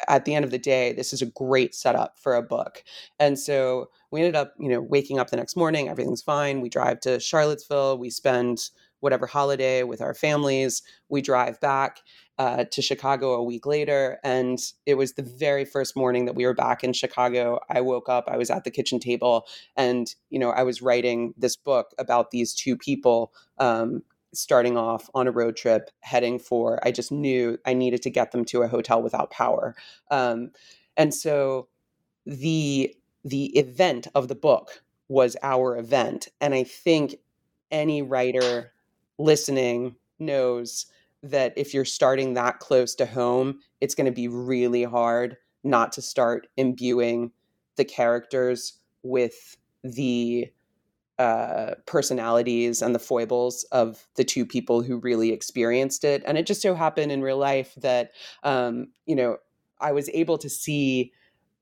at 0.10 0.26
the 0.26 0.34
end 0.36 0.44
of 0.44 0.52
the 0.52 0.58
day 0.58 0.94
this 0.94 1.14
is 1.14 1.22
a 1.22 1.28
great 1.28 1.74
setup 1.74 2.18
for 2.20 2.36
a 2.36 2.42
book. 2.42 2.84
And 3.20 3.40
so 3.40 3.90
we 4.12 4.20
ended 4.20 4.36
up 4.36 4.54
you 4.60 4.70
know 4.70 4.82
waking 4.82 5.20
up 5.20 5.30
the 5.30 5.38
next 5.38 5.56
morning 5.56 5.88
everything's 5.88 6.22
fine. 6.22 6.60
We 6.60 6.70
drive 6.70 7.00
to 7.02 7.20
charlottesville 7.20 7.98
we 7.98 8.10
spend 8.10 8.70
whatever 9.00 9.28
holiday 9.28 9.84
with 9.84 10.02
our 10.02 10.16
families 10.16 10.82
we 11.10 11.22
drive 11.22 11.60
back 11.60 12.00
uh, 12.38 12.66
to 12.66 12.82
Chicago 12.82 13.34
a 13.34 13.44
week 13.44 13.66
later. 13.66 14.20
And 14.24 14.60
it 14.86 14.96
was 14.96 15.14
the 15.14 15.24
very 15.24 15.66
first 15.66 15.96
morning 15.96 16.26
that 16.26 16.36
we 16.36 16.46
were 16.46 16.54
back 16.54 16.84
in 16.84 16.94
Chicago. 16.94 17.60
I 17.70 17.82
woke 17.82 18.10
up, 18.10 18.26
I 18.28 18.38
was 18.38 18.50
at 18.50 18.64
the 18.64 18.72
kitchen 18.72 19.00
table, 19.00 19.48
and, 19.76 20.14
you 20.30 20.40
know, 20.40 20.52
I 20.52 20.64
was 20.64 20.82
writing 20.82 21.34
this 21.38 21.56
book 21.56 21.94
about 21.98 22.32
these 22.32 22.54
two 22.54 22.78
people. 22.78 23.34
Um, 23.58 24.04
starting 24.34 24.76
off 24.76 25.10
on 25.16 25.28
a 25.28 25.32
road 25.32 25.56
trip 25.56 25.90
heading 26.02 26.38
for 26.38 26.86
i 26.86 26.92
just 26.92 27.10
knew 27.10 27.58
i 27.66 27.74
needed 27.74 28.02
to 28.02 28.10
get 28.10 28.34
them 28.34 28.44
to 28.44 28.64
a 28.64 28.68
hotel 28.68 29.02
without 29.02 29.32
power 29.32 29.74
um, 30.12 30.52
and 30.98 31.14
so 31.14 31.70
the 32.26 32.94
the 33.24 33.46
event 33.58 34.08
of 34.14 34.28
the 34.28 34.36
book 34.36 34.84
was 35.08 35.38
our 35.42 35.78
event 35.78 36.28
and 36.42 36.54
i 36.54 36.66
think 36.66 37.16
any 37.72 38.02
writer 38.02 38.74
listening 39.18 39.96
knows 40.20 40.88
that 41.26 41.54
if 41.56 41.74
you're 41.74 41.86
starting 41.86 42.34
that 42.34 42.60
close 42.60 42.96
to 42.96 43.06
home, 43.06 43.60
it's 43.82 43.96
going 43.96 44.06
to 44.06 44.12
be 44.12 44.28
really 44.28 44.84
hard 44.84 45.38
not 45.64 45.92
to 45.94 46.02
start 46.02 46.48
imbuing 46.58 47.32
the 47.76 47.86
characters 47.86 48.80
with 49.04 49.58
the 49.84 50.48
uh, 51.18 51.76
personalities 51.86 52.82
and 52.82 52.94
the 52.94 53.00
foibles 53.00 53.64
of 53.72 54.06
the 54.16 54.24
two 54.24 54.46
people 54.46 54.82
who 54.82 54.98
really 54.98 55.32
experienced 55.32 56.04
it. 56.04 56.22
And 56.26 56.38
it 56.38 56.46
just 56.46 56.62
so 56.62 56.76
happened 56.76 57.12
in 57.12 57.22
real 57.22 57.38
life 57.38 57.74
that, 57.78 58.12
um, 58.44 58.88
you 59.06 59.16
know, 59.16 59.38
I 59.80 59.92
was 59.92 60.10
able 60.10 60.38
to 60.38 60.50
see 60.50 61.12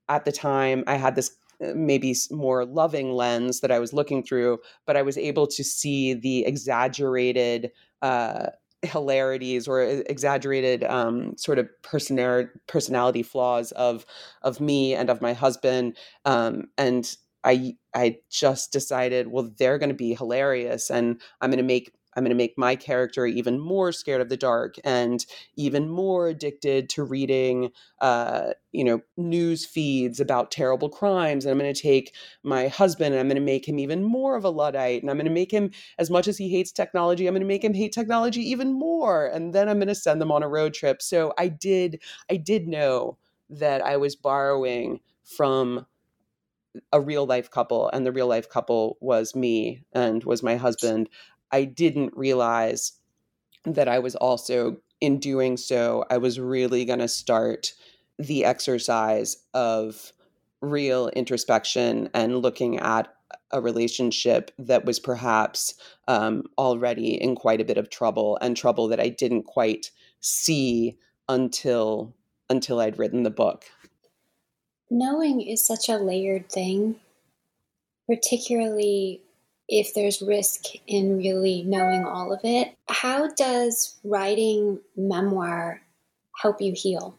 at 0.10 0.26
the 0.26 0.32
time, 0.32 0.84
I 0.88 0.96
had 0.96 1.16
this 1.16 1.36
uh, 1.64 1.74
maybe 1.76 2.16
more 2.32 2.66
loving 2.66 3.14
lens 3.14 3.62
that 3.62 3.72
I 3.72 3.80
was 3.80 3.94
looking 3.94 4.24
through, 4.24 4.60
but 4.86 4.98
I 4.98 5.02
was 5.02 5.18
able 5.18 5.48
to 5.48 5.64
see 5.64 6.14
the 6.14 6.46
exaggerated 6.46 7.72
uh, 8.02 8.48
hilarities 8.84 9.68
or 9.68 9.82
exaggerated 9.82 10.84
um, 10.84 11.36
sort 11.38 11.60
of 11.60 11.70
personality 11.84 12.50
personality 12.68 13.24
flaws 13.24 13.72
of 13.74 14.06
of 14.42 14.60
me 14.60 14.94
and 14.94 15.10
of 15.10 15.22
my 15.22 15.34
husband 15.34 15.98
um, 16.26 16.66
and 16.78 17.16
I 17.44 17.76
I 17.96 18.18
just 18.30 18.72
decided 18.72 19.28
well 19.28 19.52
they're 19.58 19.78
going 19.78 19.90
to 19.90 19.96
be 19.96 20.16
hilarious 20.16 20.90
and 20.90 21.22
I'm 21.42 21.50
going 21.50 21.58
to 21.58 21.64
make 21.64 21.92
I'm 22.16 22.24
going 22.24 22.30
to 22.30 22.36
make 22.36 22.58
my 22.58 22.76
character 22.76 23.26
even 23.26 23.60
more 23.60 23.92
scared 23.92 24.22
of 24.22 24.30
the 24.30 24.38
dark 24.38 24.76
and 24.84 25.26
even 25.56 25.90
more 25.90 26.28
addicted 26.28 26.90
to 26.90 27.04
reading, 27.04 27.72
uh, 28.00 28.54
you 28.72 28.84
know, 28.84 29.02
news 29.18 29.66
feeds 29.66 30.20
about 30.20 30.52
terrible 30.52 30.90
crimes. 30.90 31.46
And 31.46 31.52
I'm 31.52 31.60
going 31.60 31.74
to 31.74 31.82
take 31.82 32.16
my 32.44 32.68
husband 32.68 33.14
and 33.14 33.20
I'm 33.20 33.28
going 33.28 33.36
to 33.36 33.42
make 33.42 33.68
him 33.68 33.80
even 33.80 34.04
more 34.04 34.36
of 34.36 34.46
a 34.46 34.50
Luddite. 34.50 35.02
And 35.02 35.10
I'm 35.10 35.18
going 35.18 35.26
to 35.26 35.32
make 35.32 35.52
him, 35.52 35.72
as 35.98 36.10
much 36.10 36.28
as 36.28 36.38
he 36.38 36.50
hates 36.50 36.72
technology, 36.72 37.28
I'm 37.28 37.34
going 37.34 37.42
to 37.42 37.48
make 37.48 37.64
him 37.64 37.74
hate 37.74 37.94
technology 37.94 38.42
even 38.42 38.74
more. 38.74 39.28
And 39.28 39.54
then 39.54 39.70
I'm 39.70 39.78
going 39.78 39.88
to 39.88 39.96
send 39.96 40.22
them 40.22 40.32
on 40.32 40.44
a 40.44 40.50
road 40.50 40.74
trip. 40.74 41.02
So 41.02 41.34
I 41.38 41.48
did, 41.48 42.02
I 42.30 42.38
did 42.38 42.68
know 42.68 43.18
that 43.50 43.84
I 43.84 43.98
was 43.98 44.16
borrowing 44.16 45.00
from 45.24 45.86
a 46.92 47.00
real 47.00 47.26
life 47.26 47.52
couple 47.52 47.90
and 47.90 48.06
the 48.06 48.12
real 48.12 48.28
life 48.28 48.50
couple 48.50 48.98
was 49.00 49.36
me 49.36 49.84
and 49.94 50.24
was 50.24 50.42
my 50.42 50.56
husband 50.56 51.10
I 51.54 51.66
didn't 51.66 52.18
realize 52.18 52.94
that 53.64 53.88
I 53.88 54.00
was 54.00 54.16
also, 54.16 54.78
in 55.00 55.20
doing 55.20 55.56
so, 55.56 56.04
I 56.10 56.18
was 56.18 56.40
really 56.40 56.84
going 56.84 57.00
to 57.00 57.08
start 57.08 57.74
the 58.18 58.44
exercise 58.44 59.38
of 59.54 60.12
real 60.62 61.10
introspection 61.10 62.10
and 62.14 62.38
looking 62.40 62.80
at 62.80 63.14
a 63.52 63.62
relationship 63.62 64.52
that 64.58 64.86
was 64.86 65.00
perhaps 65.00 65.76
um, 66.08 66.44
already 66.58 67.22
in 67.22 67.36
quite 67.36 67.62
a 67.62 67.66
bit 67.66 67.78
of 67.78 67.90
trouble 67.90 68.38
and 68.42 68.58
trouble 68.58 68.88
that 68.88 69.00
I 69.00 69.10
didn't 69.10 69.44
quite 69.44 69.92
see 70.22 70.98
until 71.30 72.16
until 72.50 72.80
I'd 72.80 73.00
written 73.00 73.24
the 73.24 73.30
book. 73.30 73.66
Knowing 74.90 75.42
is 75.42 75.66
such 75.66 75.90
a 75.90 75.98
layered 75.98 76.50
thing, 76.50 76.96
particularly 78.08 79.22
if 79.80 79.96
there's 79.96 80.22
risk 80.22 80.66
in 80.86 81.18
really 81.18 81.64
knowing 81.64 82.06
all 82.06 82.32
of 82.32 82.40
it. 82.44 82.78
How 82.88 83.28
does 83.30 83.98
writing 84.04 84.80
memoir 84.96 85.82
help 86.40 86.62
you 86.62 86.74
heal? 86.76 87.18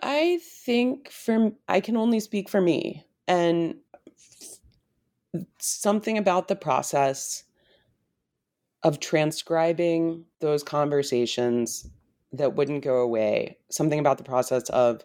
I 0.00 0.38
think 0.40 1.10
for 1.10 1.50
I 1.68 1.80
can 1.80 1.96
only 1.96 2.20
speak 2.20 2.48
for 2.48 2.60
me 2.60 3.04
and 3.26 3.74
something 5.58 6.16
about 6.16 6.46
the 6.46 6.54
process 6.54 7.42
of 8.84 9.00
transcribing 9.00 10.24
those 10.38 10.62
conversations 10.62 11.90
that 12.32 12.54
wouldn't 12.54 12.84
go 12.84 12.98
away, 12.98 13.58
something 13.68 13.98
about 13.98 14.18
the 14.18 14.24
process 14.24 14.68
of 14.70 15.04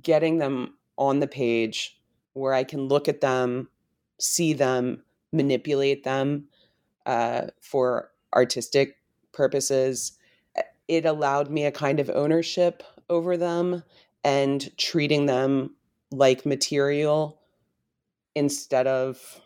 getting 0.00 0.38
them 0.38 0.74
on 0.96 1.18
the 1.18 1.26
page 1.26 1.98
where 2.34 2.52
I 2.52 2.64
can 2.64 2.82
look 2.88 3.08
at 3.08 3.20
them, 3.20 3.68
see 4.18 4.52
them, 4.52 5.02
manipulate 5.32 6.04
them 6.04 6.48
uh, 7.06 7.46
for 7.60 8.10
artistic 8.34 8.96
purposes. 9.32 10.18
It 10.88 11.04
allowed 11.04 11.50
me 11.50 11.64
a 11.64 11.72
kind 11.72 11.98
of 11.98 12.10
ownership 12.10 12.82
over 13.08 13.36
them 13.36 13.82
and 14.22 14.76
treating 14.78 15.26
them 15.26 15.74
like 16.10 16.46
material 16.46 17.40
instead 18.34 18.86
of 18.86 19.40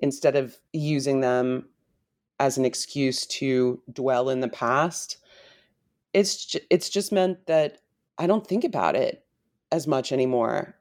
instead 0.00 0.36
of 0.36 0.56
using 0.72 1.20
them 1.20 1.68
as 2.38 2.58
an 2.58 2.64
excuse 2.64 3.26
to 3.26 3.80
dwell 3.92 4.28
in 4.28 4.40
the 4.40 4.48
past 4.48 5.18
it's 6.12 6.54
it's 6.70 6.88
just 6.90 7.12
meant 7.12 7.46
that 7.46 7.78
i 8.18 8.26
don't 8.26 8.46
think 8.46 8.64
about 8.64 8.94
it 8.94 9.24
as 9.72 9.86
much 9.86 10.12
anymore 10.12 10.75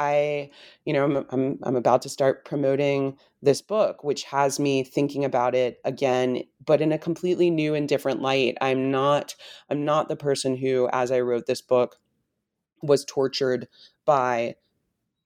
i 0.00 0.50
you 0.84 0.92
know 0.92 1.04
I'm, 1.04 1.26
I'm 1.30 1.58
i'm 1.62 1.76
about 1.76 2.02
to 2.02 2.08
start 2.08 2.44
promoting 2.44 3.16
this 3.42 3.62
book 3.62 4.02
which 4.02 4.24
has 4.24 4.58
me 4.58 4.82
thinking 4.82 5.24
about 5.24 5.54
it 5.54 5.80
again 5.84 6.42
but 6.64 6.80
in 6.80 6.90
a 6.90 6.98
completely 6.98 7.50
new 7.50 7.74
and 7.74 7.88
different 7.88 8.20
light 8.20 8.56
i'm 8.60 8.90
not 8.90 9.36
i'm 9.70 9.84
not 9.84 10.08
the 10.08 10.16
person 10.16 10.56
who 10.56 10.88
as 10.92 11.12
i 11.12 11.20
wrote 11.20 11.46
this 11.46 11.62
book 11.62 11.98
was 12.82 13.04
tortured 13.04 13.68
by 14.04 14.56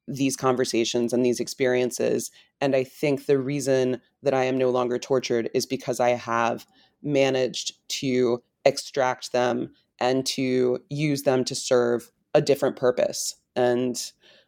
these 0.06 0.36
conversations 0.36 1.12
and 1.12 1.24
these 1.24 1.40
experiences. 1.40 2.30
And 2.60 2.76
I 2.76 2.84
think 2.84 3.26
the 3.26 3.38
reason 3.38 4.00
that 4.22 4.34
I 4.34 4.44
am 4.44 4.58
no 4.58 4.70
longer 4.70 4.98
tortured 4.98 5.50
is 5.54 5.66
because 5.66 6.00
I 6.00 6.10
have 6.10 6.66
managed 7.02 7.72
to 8.00 8.42
extract 8.64 9.32
them 9.32 9.70
and 10.00 10.26
to 10.26 10.78
use 10.90 11.22
them 11.22 11.44
to 11.44 11.54
serve 11.54 12.10
a 12.34 12.40
different 12.40 12.76
purpose. 12.76 13.36
And 13.56 13.96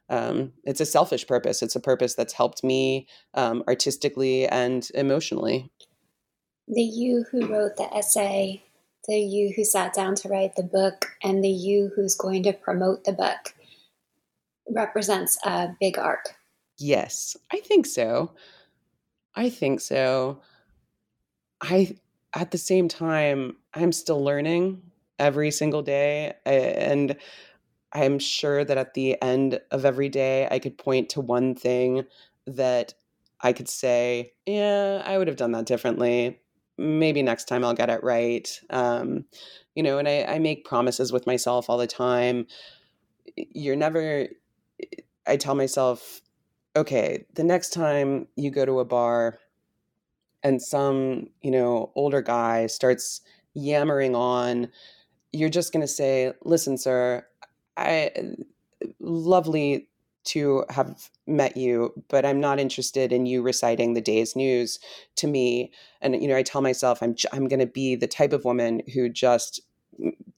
um, 0.09 0.53
it's 0.65 0.81
a 0.81 0.87
selfish 0.87 1.27
purpose. 1.27 1.63
It's 1.63 1.77
a 1.77 1.81
purpose 1.81 2.15
that's 2.15 2.33
helped 2.33 2.63
me 2.63 3.09
um, 3.35 3.63
artistically 3.69 4.47
and 4.47 4.89
emotionally. 4.95 5.71
The 6.69 6.83
you 6.83 7.25
who 7.31 7.47
wrote 7.47 7.77
the 7.77 7.93
essay, 7.95 8.63
the 9.07 9.19
you 9.19 9.53
who 9.55 9.65
sat 9.65 9.95
down 9.95 10.15
to 10.17 10.29
write 10.29 10.57
the 10.57 10.63
book, 10.63 11.07
and 11.23 11.43
the 11.43 11.49
you 11.49 11.91
who's 11.95 12.15
going 12.15 12.43
to 12.45 12.53
promote 12.53 13.05
the 13.05 13.13
book 13.13 13.55
represents 14.69 15.39
a 15.45 15.69
big 15.81 15.99
arc. 15.99 16.37
Yes, 16.79 17.37
I 17.53 17.61
think 17.61 17.87
so. 17.87 18.33
I 19.35 19.51
think 19.51 19.81
so. 19.81 20.41
I 21.61 21.97
at 22.35 22.51
the 22.51 22.59
same 22.59 22.89
time, 22.89 23.57
I'm 23.75 23.93
still 23.93 24.23
learning 24.23 24.83
every 25.19 25.51
single 25.51 25.83
day 25.83 26.35
and 26.45 27.17
I'm 27.97 28.18
sure 28.18 28.62
that 28.62 28.76
at 28.76 28.92
the 28.92 29.20
end 29.22 29.59
of 29.70 29.86
every 29.86 30.11
day 30.11 30.47
I 30.51 30.59
could 30.59 30.76
point 30.76 31.09
to 31.11 31.20
one 31.22 31.55
thing 31.55 32.05
that 32.47 32.92
I 33.40 33.55
could 33.55 33.68
say, 33.68 34.34
yeah, 34.44 35.03
I 35.05 35.16
would 35.16 35.28
have 35.28 35.36
done 35.36 35.53
that 35.53 35.64
differently. 35.64 36.38
Maybe 36.76 37.22
next 37.22 37.49
time 37.49 37.64
I'll 37.64 37.74
get 37.74 37.88
it 37.88 38.05
right. 38.05 38.49
Um, 38.68 39.24
you 39.74 39.82
know, 39.82 39.99
and 39.99 40.07
I, 40.07 40.24
I 40.24 40.38
make 40.38 40.66
promises 40.66 41.11
with 41.11 41.26
myself 41.26 41.70
all 41.70 41.78
the 41.78 41.86
time. 41.86 42.47
You're 43.34 43.76
never 43.76 44.28
I 45.26 45.38
tell 45.38 45.55
myself, 45.55 46.20
okay, 46.76 47.24
the 47.34 47.44
next 47.44 47.72
time 47.72 48.28
you 48.36 48.51
go 48.51 48.66
to 48.66 48.80
a 48.80 48.84
bar 48.84 49.38
and 50.42 50.61
some, 50.61 51.28
you 51.40 51.51
know, 51.51 51.92
older 51.94 52.20
guy 52.20 52.66
starts 52.66 53.22
yammering 53.55 54.14
on, 54.14 54.68
you're 55.32 55.49
just 55.49 55.72
going 55.72 55.80
to 55.80 55.88
say, 55.88 56.32
listen, 56.44 56.76
sir, 56.78 57.26
I 57.77 58.11
lovely 59.01 59.89
to 60.24 60.64
have 60.70 61.09
met 61.27 61.57
you, 61.57 61.93
but 62.09 62.27
I'm 62.27 62.41
not 62.41 62.59
interested 62.59 63.12
in 63.12 63.27
you 63.27 63.43
reciting 63.43 63.95
the 63.95 64.01
day's 64.01 64.35
news 64.35 64.79
to 65.16 65.27
me. 65.27 65.72
And 66.01 66.20
you 66.20 66.29
know, 66.29 66.37
I 66.37 66.43
tell 66.43 66.61
myself 66.61 67.03
I'm 67.03 67.14
I'm 67.33 67.49
going 67.49 67.61
to 67.61 67.66
be 67.66 67.95
the 67.95 68.09
type 68.09 68.33
of 68.33 68.45
woman 68.45 68.83
who 68.93 69.09
just 69.09 69.61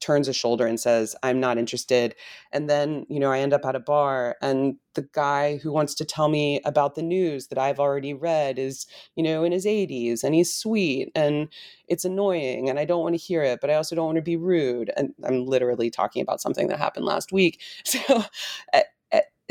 turns 0.00 0.28
a 0.28 0.32
shoulder 0.32 0.66
and 0.66 0.78
says 0.78 1.16
i'm 1.22 1.40
not 1.40 1.58
interested. 1.58 2.14
And 2.52 2.68
then 2.70 3.04
you 3.08 3.20
know 3.20 3.30
i 3.30 3.38
end 3.40 3.52
up 3.52 3.64
at 3.64 3.76
a 3.76 3.80
bar 3.80 4.36
and 4.40 4.76
the 4.94 5.08
guy 5.12 5.58
who 5.58 5.72
wants 5.72 5.94
to 5.96 6.04
tell 6.04 6.28
me 6.28 6.60
about 6.64 6.94
the 6.94 7.02
news 7.02 7.48
that 7.48 7.58
i've 7.58 7.78
already 7.80 8.14
read 8.14 8.58
is 8.58 8.86
you 9.16 9.22
know 9.22 9.44
in 9.44 9.52
his 9.52 9.66
80s 9.66 10.22
and 10.24 10.34
he's 10.34 10.52
sweet 10.54 11.10
and 11.14 11.48
it's 11.88 12.04
annoying 12.04 12.68
and 12.68 12.78
i 12.78 12.84
don't 12.84 13.02
want 13.02 13.14
to 13.14 13.18
hear 13.20 13.42
it 13.42 13.60
but 13.60 13.70
i 13.70 13.74
also 13.74 13.94
don't 13.94 14.06
want 14.06 14.16
to 14.16 14.22
be 14.22 14.36
rude 14.36 14.90
and 14.96 15.12
i'm 15.24 15.44
literally 15.46 15.90
talking 15.90 16.22
about 16.22 16.40
something 16.40 16.68
that 16.68 16.78
happened 16.78 17.04
last 17.06 17.32
week. 17.32 17.60
So 17.84 18.24
uh, 18.72 18.80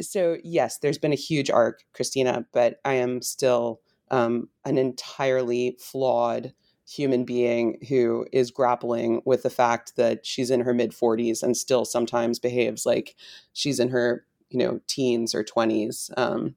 so 0.02 0.38
yes 0.44 0.78
there's 0.80 0.98
been 0.98 1.14
a 1.14 1.16
huge 1.16 1.50
arc 1.50 1.84
christina 1.94 2.46
but 2.54 2.80
i 2.86 2.94
am 2.94 3.22
still 3.22 3.82
um, 4.10 4.48
an 4.64 4.78
entirely 4.78 5.76
flawed 5.80 6.54
human 6.88 7.26
being 7.26 7.78
who 7.90 8.26
is 8.32 8.50
grappling 8.50 9.22
with 9.26 9.44
the 9.44 9.50
fact 9.50 9.98
that 9.98 10.26
she's 10.26 10.50
in 10.50 10.62
her 10.62 10.74
mid 10.74 10.92
40s 10.92 11.44
and 11.44 11.58
still 11.58 11.84
sometimes 11.84 12.40
behaves 12.40 12.86
like 12.86 13.16
she's 13.52 13.80
in 13.80 13.90
her 13.90 14.26
you 14.50 14.58
know 14.58 14.80
teens 14.88 15.36
or 15.36 15.44
20s 15.44 16.10
um, 16.18 16.56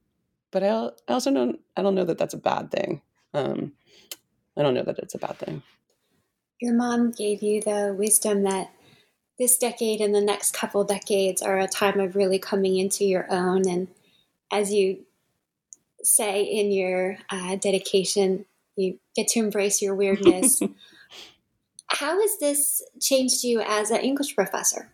but 0.53 0.63
I, 0.63 0.91
I 1.09 1.13
also 1.15 1.33
don't 1.33 1.59
i 1.77 1.83
don't 1.83 1.95
know 1.95 2.05
that 2.05 2.19
that's 2.19 2.35
a 2.35 2.39
bad 2.39 2.71
thing. 2.71 3.03
Um, 3.35 3.73
i 4.57 4.63
don't 4.63 4.75
know 4.75 4.85
that 4.85 4.99
it's 4.99 5.15
a 5.15 5.19
bad 5.19 5.39
thing. 5.39 5.63
Your 6.61 6.75
mom 6.75 7.11
gave 7.11 7.43
you 7.43 7.61
the 7.61 7.95
wisdom 7.99 8.43
that 8.45 8.71
this 9.39 9.57
decade 9.57 10.03
and 10.03 10.15
the 10.15 10.21
next 10.21 10.53
couple 10.53 10.85
decades 10.85 11.41
are 11.41 11.59
a 11.59 11.67
time 11.67 11.99
of 11.99 12.15
really 12.15 12.39
coming 12.39 12.77
into 12.77 13.05
your 13.07 13.27
own. 13.33 13.67
And 13.67 13.89
as 14.53 14.71
you 14.71 15.07
say 16.03 16.43
in 16.43 16.71
your 16.71 17.17
uh, 17.31 17.57
dedication 17.57 18.45
you 18.81 18.99
get 19.15 19.29
to 19.29 19.41
embrace 19.41 19.83
your 19.83 19.95
weirdness. 19.95 20.61
How 21.89 22.21
has 22.21 22.39
this 22.39 22.83
changed 23.01 23.45
you 23.45 23.61
as 23.61 23.91
an 23.91 24.01
English 24.01 24.35
professor? 24.35 24.93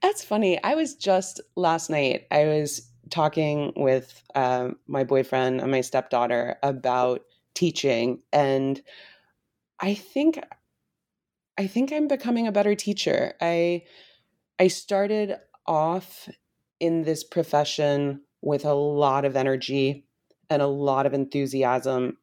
That's 0.00 0.24
funny. 0.24 0.62
I 0.64 0.74
was 0.74 0.94
just 0.94 1.40
last 1.54 1.90
night, 1.90 2.26
I 2.30 2.46
was 2.46 2.90
talking 3.10 3.72
with 3.76 4.22
um, 4.34 4.76
my 4.86 5.04
boyfriend 5.04 5.60
and 5.60 5.70
my 5.70 5.82
stepdaughter 5.82 6.56
about 6.62 7.22
teaching. 7.54 8.20
And 8.32 8.80
I 9.80 9.94
think. 9.94 10.42
I 11.58 11.66
think 11.66 11.92
I'm 11.92 12.08
becoming 12.08 12.46
a 12.46 12.52
better 12.52 12.74
teacher. 12.74 13.34
I 13.38 13.82
I 14.58 14.68
started 14.68 15.36
off 15.66 16.30
in 16.80 17.02
this 17.02 17.22
profession 17.22 18.22
with 18.40 18.64
a 18.64 18.72
lot 18.72 19.24
of 19.24 19.36
energy 19.36 20.06
and 20.52 20.62
a 20.62 20.66
lot 20.66 21.06
of 21.06 21.14
enthusiasm. 21.14 22.18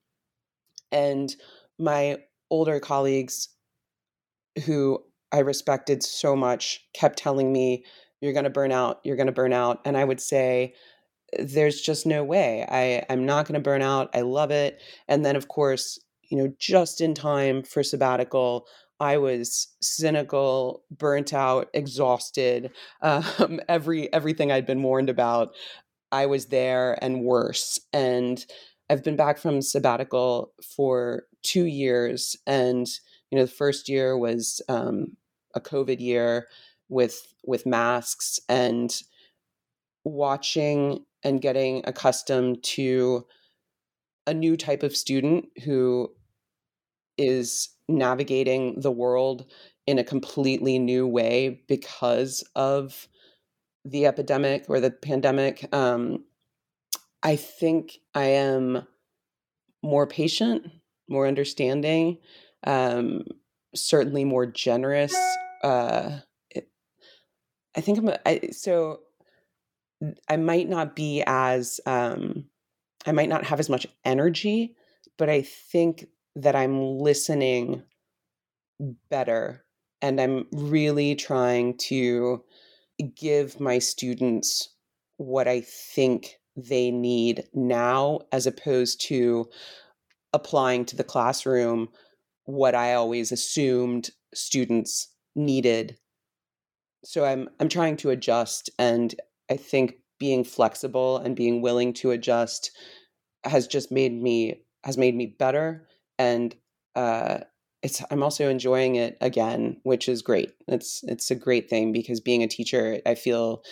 And 0.92 1.36
my 1.78 2.18
older 2.50 2.80
colleagues 2.80 3.50
who 4.66 5.04
I 5.32 5.40
respected 5.40 6.04
so 6.04 6.36
much 6.36 6.86
kept 6.94 7.20
telling 7.20 7.52
me, 7.52 7.86
You're 8.22 8.34
going 8.34 8.46
to 8.46 8.50
burn 8.50 8.72
out, 8.72 9.00
you're 9.04 9.16
going 9.16 9.28
to 9.28 9.34
burn 9.34 9.54
out. 9.54 9.82
And 9.86 9.98
I 9.98 10.04
would 10.04 10.22
say, 10.22 10.74
There's 11.38 11.82
just 11.82 12.06
no 12.06 12.24
way. 12.24 12.66
I, 12.70 13.06
I'm 13.12 13.26
not 13.26 13.48
going 13.48 13.60
to 13.60 13.64
burn 13.64 13.82
out. 13.82 14.10
I 14.14 14.22
love 14.22 14.52
it. 14.52 14.82
And 15.08 15.26
then, 15.26 15.36
of 15.36 15.48
course, 15.48 16.00
you 16.24 16.38
know, 16.38 16.54
just 16.60 17.02
in 17.02 17.14
time 17.14 17.64
for 17.64 17.84
sabbatical, 17.84 18.68
I 19.00 19.18
was 19.18 19.68
cynical, 19.82 20.84
burnt 20.92 21.34
out, 21.34 21.70
exhausted. 21.74 22.72
Um, 23.02 23.62
every 23.70 24.12
everything 24.14 24.52
I'd 24.52 24.66
been 24.66 24.84
warned 24.84 25.10
about 25.10 25.54
I 26.12 26.26
was 26.26 26.48
there 26.48 26.98
and 27.04 27.24
worse. 27.24 27.80
And 27.94 28.46
I've 28.90 29.04
been 29.04 29.16
back 29.16 29.38
from 29.38 29.62
sabbatical 29.62 30.54
for 30.76 31.24
two 31.44 31.66
years. 31.66 32.36
And, 32.48 32.88
you 33.30 33.38
know, 33.38 33.46
the 33.46 33.52
first 33.52 33.90
year 33.90 34.18
was 34.18 34.62
um, 34.70 35.18
a 35.56 35.62
COVID 35.62 36.00
year. 36.00 36.48
with 36.90 37.36
with 37.44 37.66
masks 37.66 38.40
and 38.50 39.04
watching 40.04 41.06
and 41.24 41.42
getting 41.42 41.84
accustomed 41.86 42.64
to 42.64 43.26
a 44.26 44.34
new 44.34 44.58
type 44.58 44.84
of 44.84 44.96
student 44.96 45.46
who 45.66 46.10
is 47.18 47.70
navigating 47.88 48.80
the 48.80 48.92
world 48.92 49.46
in 49.86 50.00
a 50.00 50.04
completely 50.04 50.80
new 50.80 51.06
way 51.06 51.62
because 51.68 52.44
of 52.56 53.08
the 53.90 54.06
epidemic 54.06 54.66
or 54.68 54.80
the 54.80 54.92
pandemic. 54.92 55.68
Um, 55.74 56.26
I 57.24 57.36
think 57.36 58.00
I 58.16 58.26
am 58.26 58.88
more 59.84 60.08
patient, 60.08 60.68
more 61.10 61.28
understanding, 61.28 62.20
um, 62.66 63.24
certainly 63.76 64.26
more 64.26 64.46
generous. 64.46 65.16
Uh, 65.64 66.20
it, 66.50 66.70
I 67.76 67.82
think 67.82 67.98
I'm 67.98 68.10
a, 68.10 68.20
I, 68.26 68.50
so. 68.52 69.02
I 70.30 70.38
might 70.38 70.70
not 70.70 70.96
be 70.96 71.24
as 71.28 71.82
um, 71.86 72.46
I 73.06 73.12
might 73.12 73.28
not 73.28 73.44
have 73.44 73.60
as 73.60 73.70
much 73.70 73.86
energy, 74.06 74.76
but 75.18 75.30
I 75.30 75.42
think 75.42 76.06
that 76.38 76.56
I'm 76.56 77.00
listening 77.00 77.84
better 79.10 79.66
and 80.02 80.22
I'm 80.22 80.48
really 80.54 81.16
trying 81.16 81.78
to 81.90 82.44
give 83.16 83.60
my 83.60 83.80
students 83.80 84.70
what 85.18 85.48
I 85.48 85.62
think 85.62 86.36
they 86.56 86.92
need 86.92 87.46
now 87.54 88.22
as 88.32 88.48
opposed 88.48 89.02
to 89.08 89.48
applying 90.34 90.86
to 90.86 90.96
the 90.96 91.04
classroom 91.04 91.90
what 92.46 92.76
I 92.76 92.94
always 92.94 93.32
assumed 93.32 94.10
students 94.34 95.10
needed. 95.36 95.98
So 97.04 97.26
I'm 97.26 97.50
I'm 97.60 97.70
trying 97.70 97.98
to 97.98 98.10
adjust 98.10 98.70
and 98.78 99.14
I 99.50 99.58
think 99.58 99.96
being 100.20 100.44
flexible 100.44 101.18
and 101.18 101.36
being 101.36 101.62
willing 101.62 101.94
to 101.94 102.12
adjust 102.12 102.72
has 103.44 103.68
just 103.68 103.92
made 103.92 104.14
me 104.14 104.64
has 104.84 104.98
made 104.98 105.16
me 105.16 105.26
better 105.26 105.88
and 106.18 106.56
uh 106.96 107.40
it's 107.82 108.02
i'm 108.12 108.24
also 108.24 108.50
enjoying 108.50 108.96
it 108.96 109.18
again 109.22 109.78
which 109.84 110.10
is 110.10 110.22
great. 110.22 110.52
It's 110.68 111.04
it's 111.04 111.32
a 111.32 111.36
great 111.36 111.70
thing 111.70 111.92
because 111.92 112.20
being 112.20 112.44
a 112.44 112.48
teacher 112.48 113.00
i 113.06 113.16
feel 113.16 113.64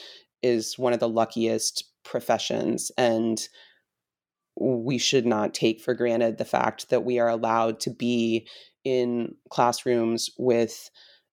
is 0.41 0.77
one 0.77 0.93
of 0.93 0.99
the 0.99 1.09
luckiest 1.09 1.83
professions 2.03 2.91
and 2.97 3.47
we 4.59 4.97
should 4.97 5.25
not 5.25 5.53
take 5.53 5.81
for 5.81 5.93
granted 5.93 6.37
the 6.37 6.45
fact 6.45 6.89
that 6.89 7.03
we 7.03 7.19
are 7.19 7.29
allowed 7.29 7.79
to 7.81 7.91
be 7.91 8.47
in 8.83 9.35
classrooms 9.49 10.29
with 10.37 10.89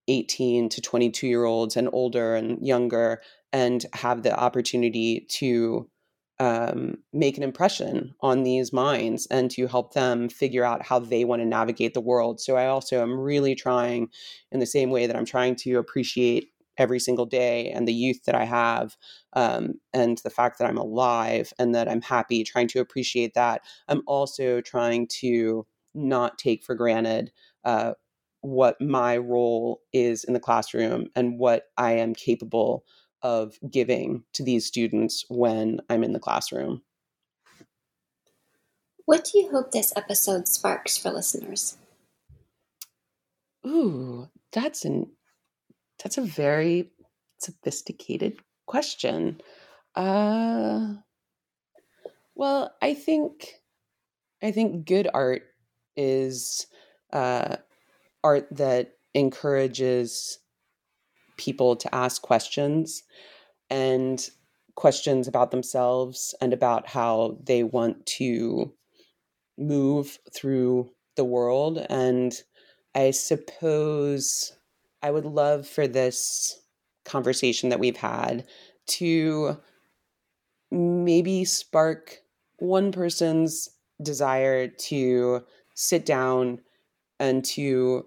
18 0.08 0.68
to 0.68 0.80
22 0.80 1.26
year 1.26 1.44
olds 1.44 1.76
and 1.76 1.88
older 1.92 2.34
and 2.34 2.64
younger 2.66 3.22
and 3.52 3.86
have 3.92 4.22
the 4.22 4.36
opportunity 4.38 5.26
to 5.30 5.88
um, 6.40 6.96
make 7.12 7.36
an 7.36 7.42
impression 7.42 8.14
on 8.20 8.42
these 8.42 8.72
minds 8.72 9.26
and 9.30 9.50
to 9.52 9.66
help 9.66 9.94
them 9.94 10.28
figure 10.28 10.64
out 10.64 10.84
how 10.84 10.98
they 10.98 11.24
want 11.24 11.40
to 11.42 11.46
navigate 11.46 11.94
the 11.94 12.00
world. 12.00 12.40
So 12.40 12.56
I 12.56 12.66
also 12.66 13.02
am 13.02 13.18
really 13.18 13.54
trying, 13.54 14.08
in 14.50 14.60
the 14.60 14.66
same 14.66 14.90
way 14.90 15.06
that 15.06 15.16
I'm 15.16 15.24
trying 15.24 15.56
to 15.56 15.78
appreciate 15.78 16.50
every 16.76 16.98
single 16.98 17.26
day 17.26 17.70
and 17.70 17.86
the 17.86 17.94
youth 17.94 18.24
that 18.24 18.34
I 18.34 18.44
have 18.44 18.96
um, 19.34 19.74
and 19.92 20.18
the 20.24 20.30
fact 20.30 20.58
that 20.58 20.68
I'm 20.68 20.76
alive 20.76 21.52
and 21.58 21.74
that 21.74 21.88
I'm 21.88 22.02
happy, 22.02 22.42
trying 22.42 22.68
to 22.68 22.80
appreciate 22.80 23.34
that. 23.34 23.62
I'm 23.88 24.02
also 24.06 24.60
trying 24.60 25.06
to 25.20 25.66
not 25.94 26.36
take 26.38 26.64
for 26.64 26.74
granted 26.74 27.30
uh, 27.64 27.92
what 28.40 28.80
my 28.80 29.16
role 29.16 29.80
is 29.92 30.24
in 30.24 30.34
the 30.34 30.40
classroom 30.40 31.06
and 31.14 31.38
what 31.38 31.64
I 31.78 31.92
am 31.92 32.14
capable 32.14 32.84
of 33.24 33.58
giving 33.68 34.22
to 34.34 34.44
these 34.44 34.66
students 34.66 35.24
when 35.28 35.80
I'm 35.88 36.04
in 36.04 36.12
the 36.12 36.20
classroom. 36.20 36.82
What 39.06 39.24
do 39.24 39.38
you 39.38 39.50
hope 39.50 39.72
this 39.72 39.92
episode 39.96 40.46
sparks 40.46 40.96
for 40.96 41.10
listeners? 41.10 41.76
Ooh, 43.66 44.28
that's 44.52 44.84
an 44.84 45.10
that's 46.02 46.18
a 46.18 46.22
very 46.22 46.92
sophisticated 47.38 48.38
question. 48.66 49.40
Uh 49.94 50.94
well, 52.34 52.74
I 52.82 52.92
think 52.92 53.54
I 54.42 54.50
think 54.50 54.86
good 54.86 55.08
art 55.12 55.42
is 55.96 56.66
uh 57.12 57.56
art 58.22 58.48
that 58.50 58.92
encourages 59.14 60.38
people 61.36 61.76
to 61.76 61.94
ask 61.94 62.22
questions 62.22 63.02
and 63.70 64.30
questions 64.74 65.28
about 65.28 65.50
themselves 65.50 66.34
and 66.40 66.52
about 66.52 66.88
how 66.88 67.38
they 67.42 67.62
want 67.62 68.04
to 68.06 68.72
move 69.56 70.18
through 70.32 70.90
the 71.16 71.24
world. 71.24 71.84
And 71.88 72.34
I 72.94 73.12
suppose 73.12 74.52
I 75.02 75.10
would 75.10 75.26
love 75.26 75.66
for 75.66 75.86
this 75.86 76.60
conversation 77.04 77.68
that 77.68 77.80
we've 77.80 77.96
had 77.96 78.46
to 78.86 79.58
maybe 80.70 81.44
spark 81.44 82.18
one 82.58 82.92
person's 82.92 83.68
desire 84.02 84.68
to 84.68 85.44
sit 85.74 86.04
down 86.04 86.60
and 87.20 87.44
to 87.44 88.06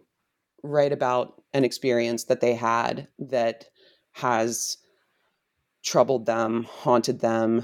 write 0.64 0.92
about 0.92 1.42
an 1.58 1.66
experience 1.66 2.26
that 2.26 2.42
they 2.42 2.56
had 2.56 3.08
that 3.20 3.66
has 4.14 4.78
troubled 5.84 6.26
them, 6.26 6.64
haunted 6.64 7.20
them, 7.20 7.64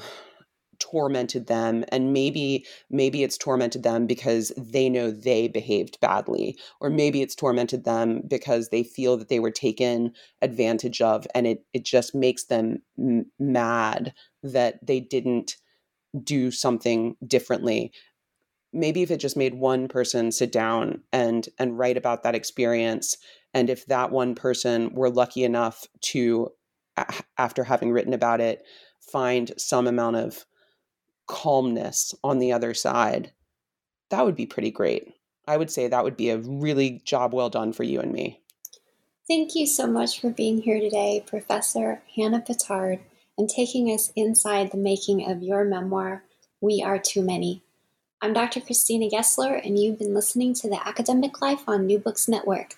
tormented 0.80 1.48
them 1.48 1.86
and 1.89 2.12
maybe 2.12 2.66
maybe 2.89 3.24
it's 3.24 3.38
tormented 3.38 3.84
them 3.84 4.06
because 4.06 4.52
they 4.58 4.89
know 4.89 5.12
they 5.12 5.48
behaved 5.48 5.98
badly 6.02 6.58
or 6.82 6.89
maybe 6.89 7.22
it's 7.22 7.36
tormented 7.36 7.86
them 7.86 8.22
because 8.28 8.70
they 8.70 8.84
feel 8.84 9.16
that 9.16 9.30
they 9.30 9.39
were 9.39 9.52
taken 9.52 10.12
advantage 10.41 11.00
of 11.00 11.26
and 11.36 11.48
it 11.48 11.64
it 11.74 11.86
just 11.86 12.14
makes 12.14 12.46
them 12.46 12.82
m- 12.98 13.26
mad 13.39 14.14
that 14.41 14.86
they 14.86 15.00
didn't 15.00 15.56
do 16.24 16.52
something 16.52 17.16
differently. 17.26 17.91
Maybe 18.74 19.04
if 19.04 19.12
it 19.12 19.18
just 19.18 19.38
made 19.38 19.56
one 19.56 19.88
person 19.88 20.32
sit 20.32 20.52
down 20.52 21.02
and 21.12 21.48
and 21.60 21.78
write 21.78 21.98
about 21.98 22.24
that 22.24 22.36
experience 22.36 23.18
and 23.54 23.70
if 23.70 23.86
that 23.86 24.12
one 24.12 24.36
person 24.36 24.93
were 24.93 25.10
lucky 25.10 25.43
enough 25.43 25.86
to 26.01 26.49
after 27.38 27.64
having 27.64 27.91
written 27.91 28.14
about 28.14 28.41
it 28.41 28.64
find 28.99 29.51
some 29.58 29.88
amount 29.88 30.16
of 30.16 30.45
calmness 31.28 32.14
on 32.24 32.39
the 32.39 32.51
other 32.51 32.74
side 32.74 33.32
that 34.10 34.26
would 34.26 34.36
be 34.36 34.45
pretty 34.45 34.72
great 34.72 35.14
i 35.47 35.58
would 35.58 35.72
say 35.72 35.88
that 35.88 36.04
would 36.04 36.18
be 36.18 36.30
a 36.30 36.38
really 36.38 37.01
job 37.06 37.34
well 37.34 37.49
done 37.49 37.74
for 37.74 37.84
you 37.84 37.99
and 37.99 38.12
me 38.12 38.39
thank 39.28 39.56
you 39.56 39.66
so 39.66 39.88
much 39.88 40.20
for 40.20 40.30
being 40.30 40.62
here 40.62 40.80
today 40.80 41.24
professor 41.26 42.01
hannah 42.16 42.41
Pittard, 42.41 42.99
and 43.38 43.49
taking 43.49 43.88
us 43.88 44.12
inside 44.16 44.72
the 44.72 44.78
making 44.78 45.30
of 45.30 45.41
your 45.41 45.64
memoir 45.64 46.24
we 46.62 46.84
are 46.84 46.99
too 46.99 47.24
many 47.24 47.64
I'm 48.24 48.32
Dr. 48.32 48.62
Christina 48.62 49.10
Gessler, 49.10 49.60
and 49.66 49.78
you've 49.78 49.99
been 49.99 50.14
listening 50.14 50.54
to 50.54 50.70
The 50.70 50.88
Academic 50.88 51.41
Life 51.41 51.68
on 51.68 51.86
New 51.86 51.99
Books 51.99 52.30
Network. 52.30 52.78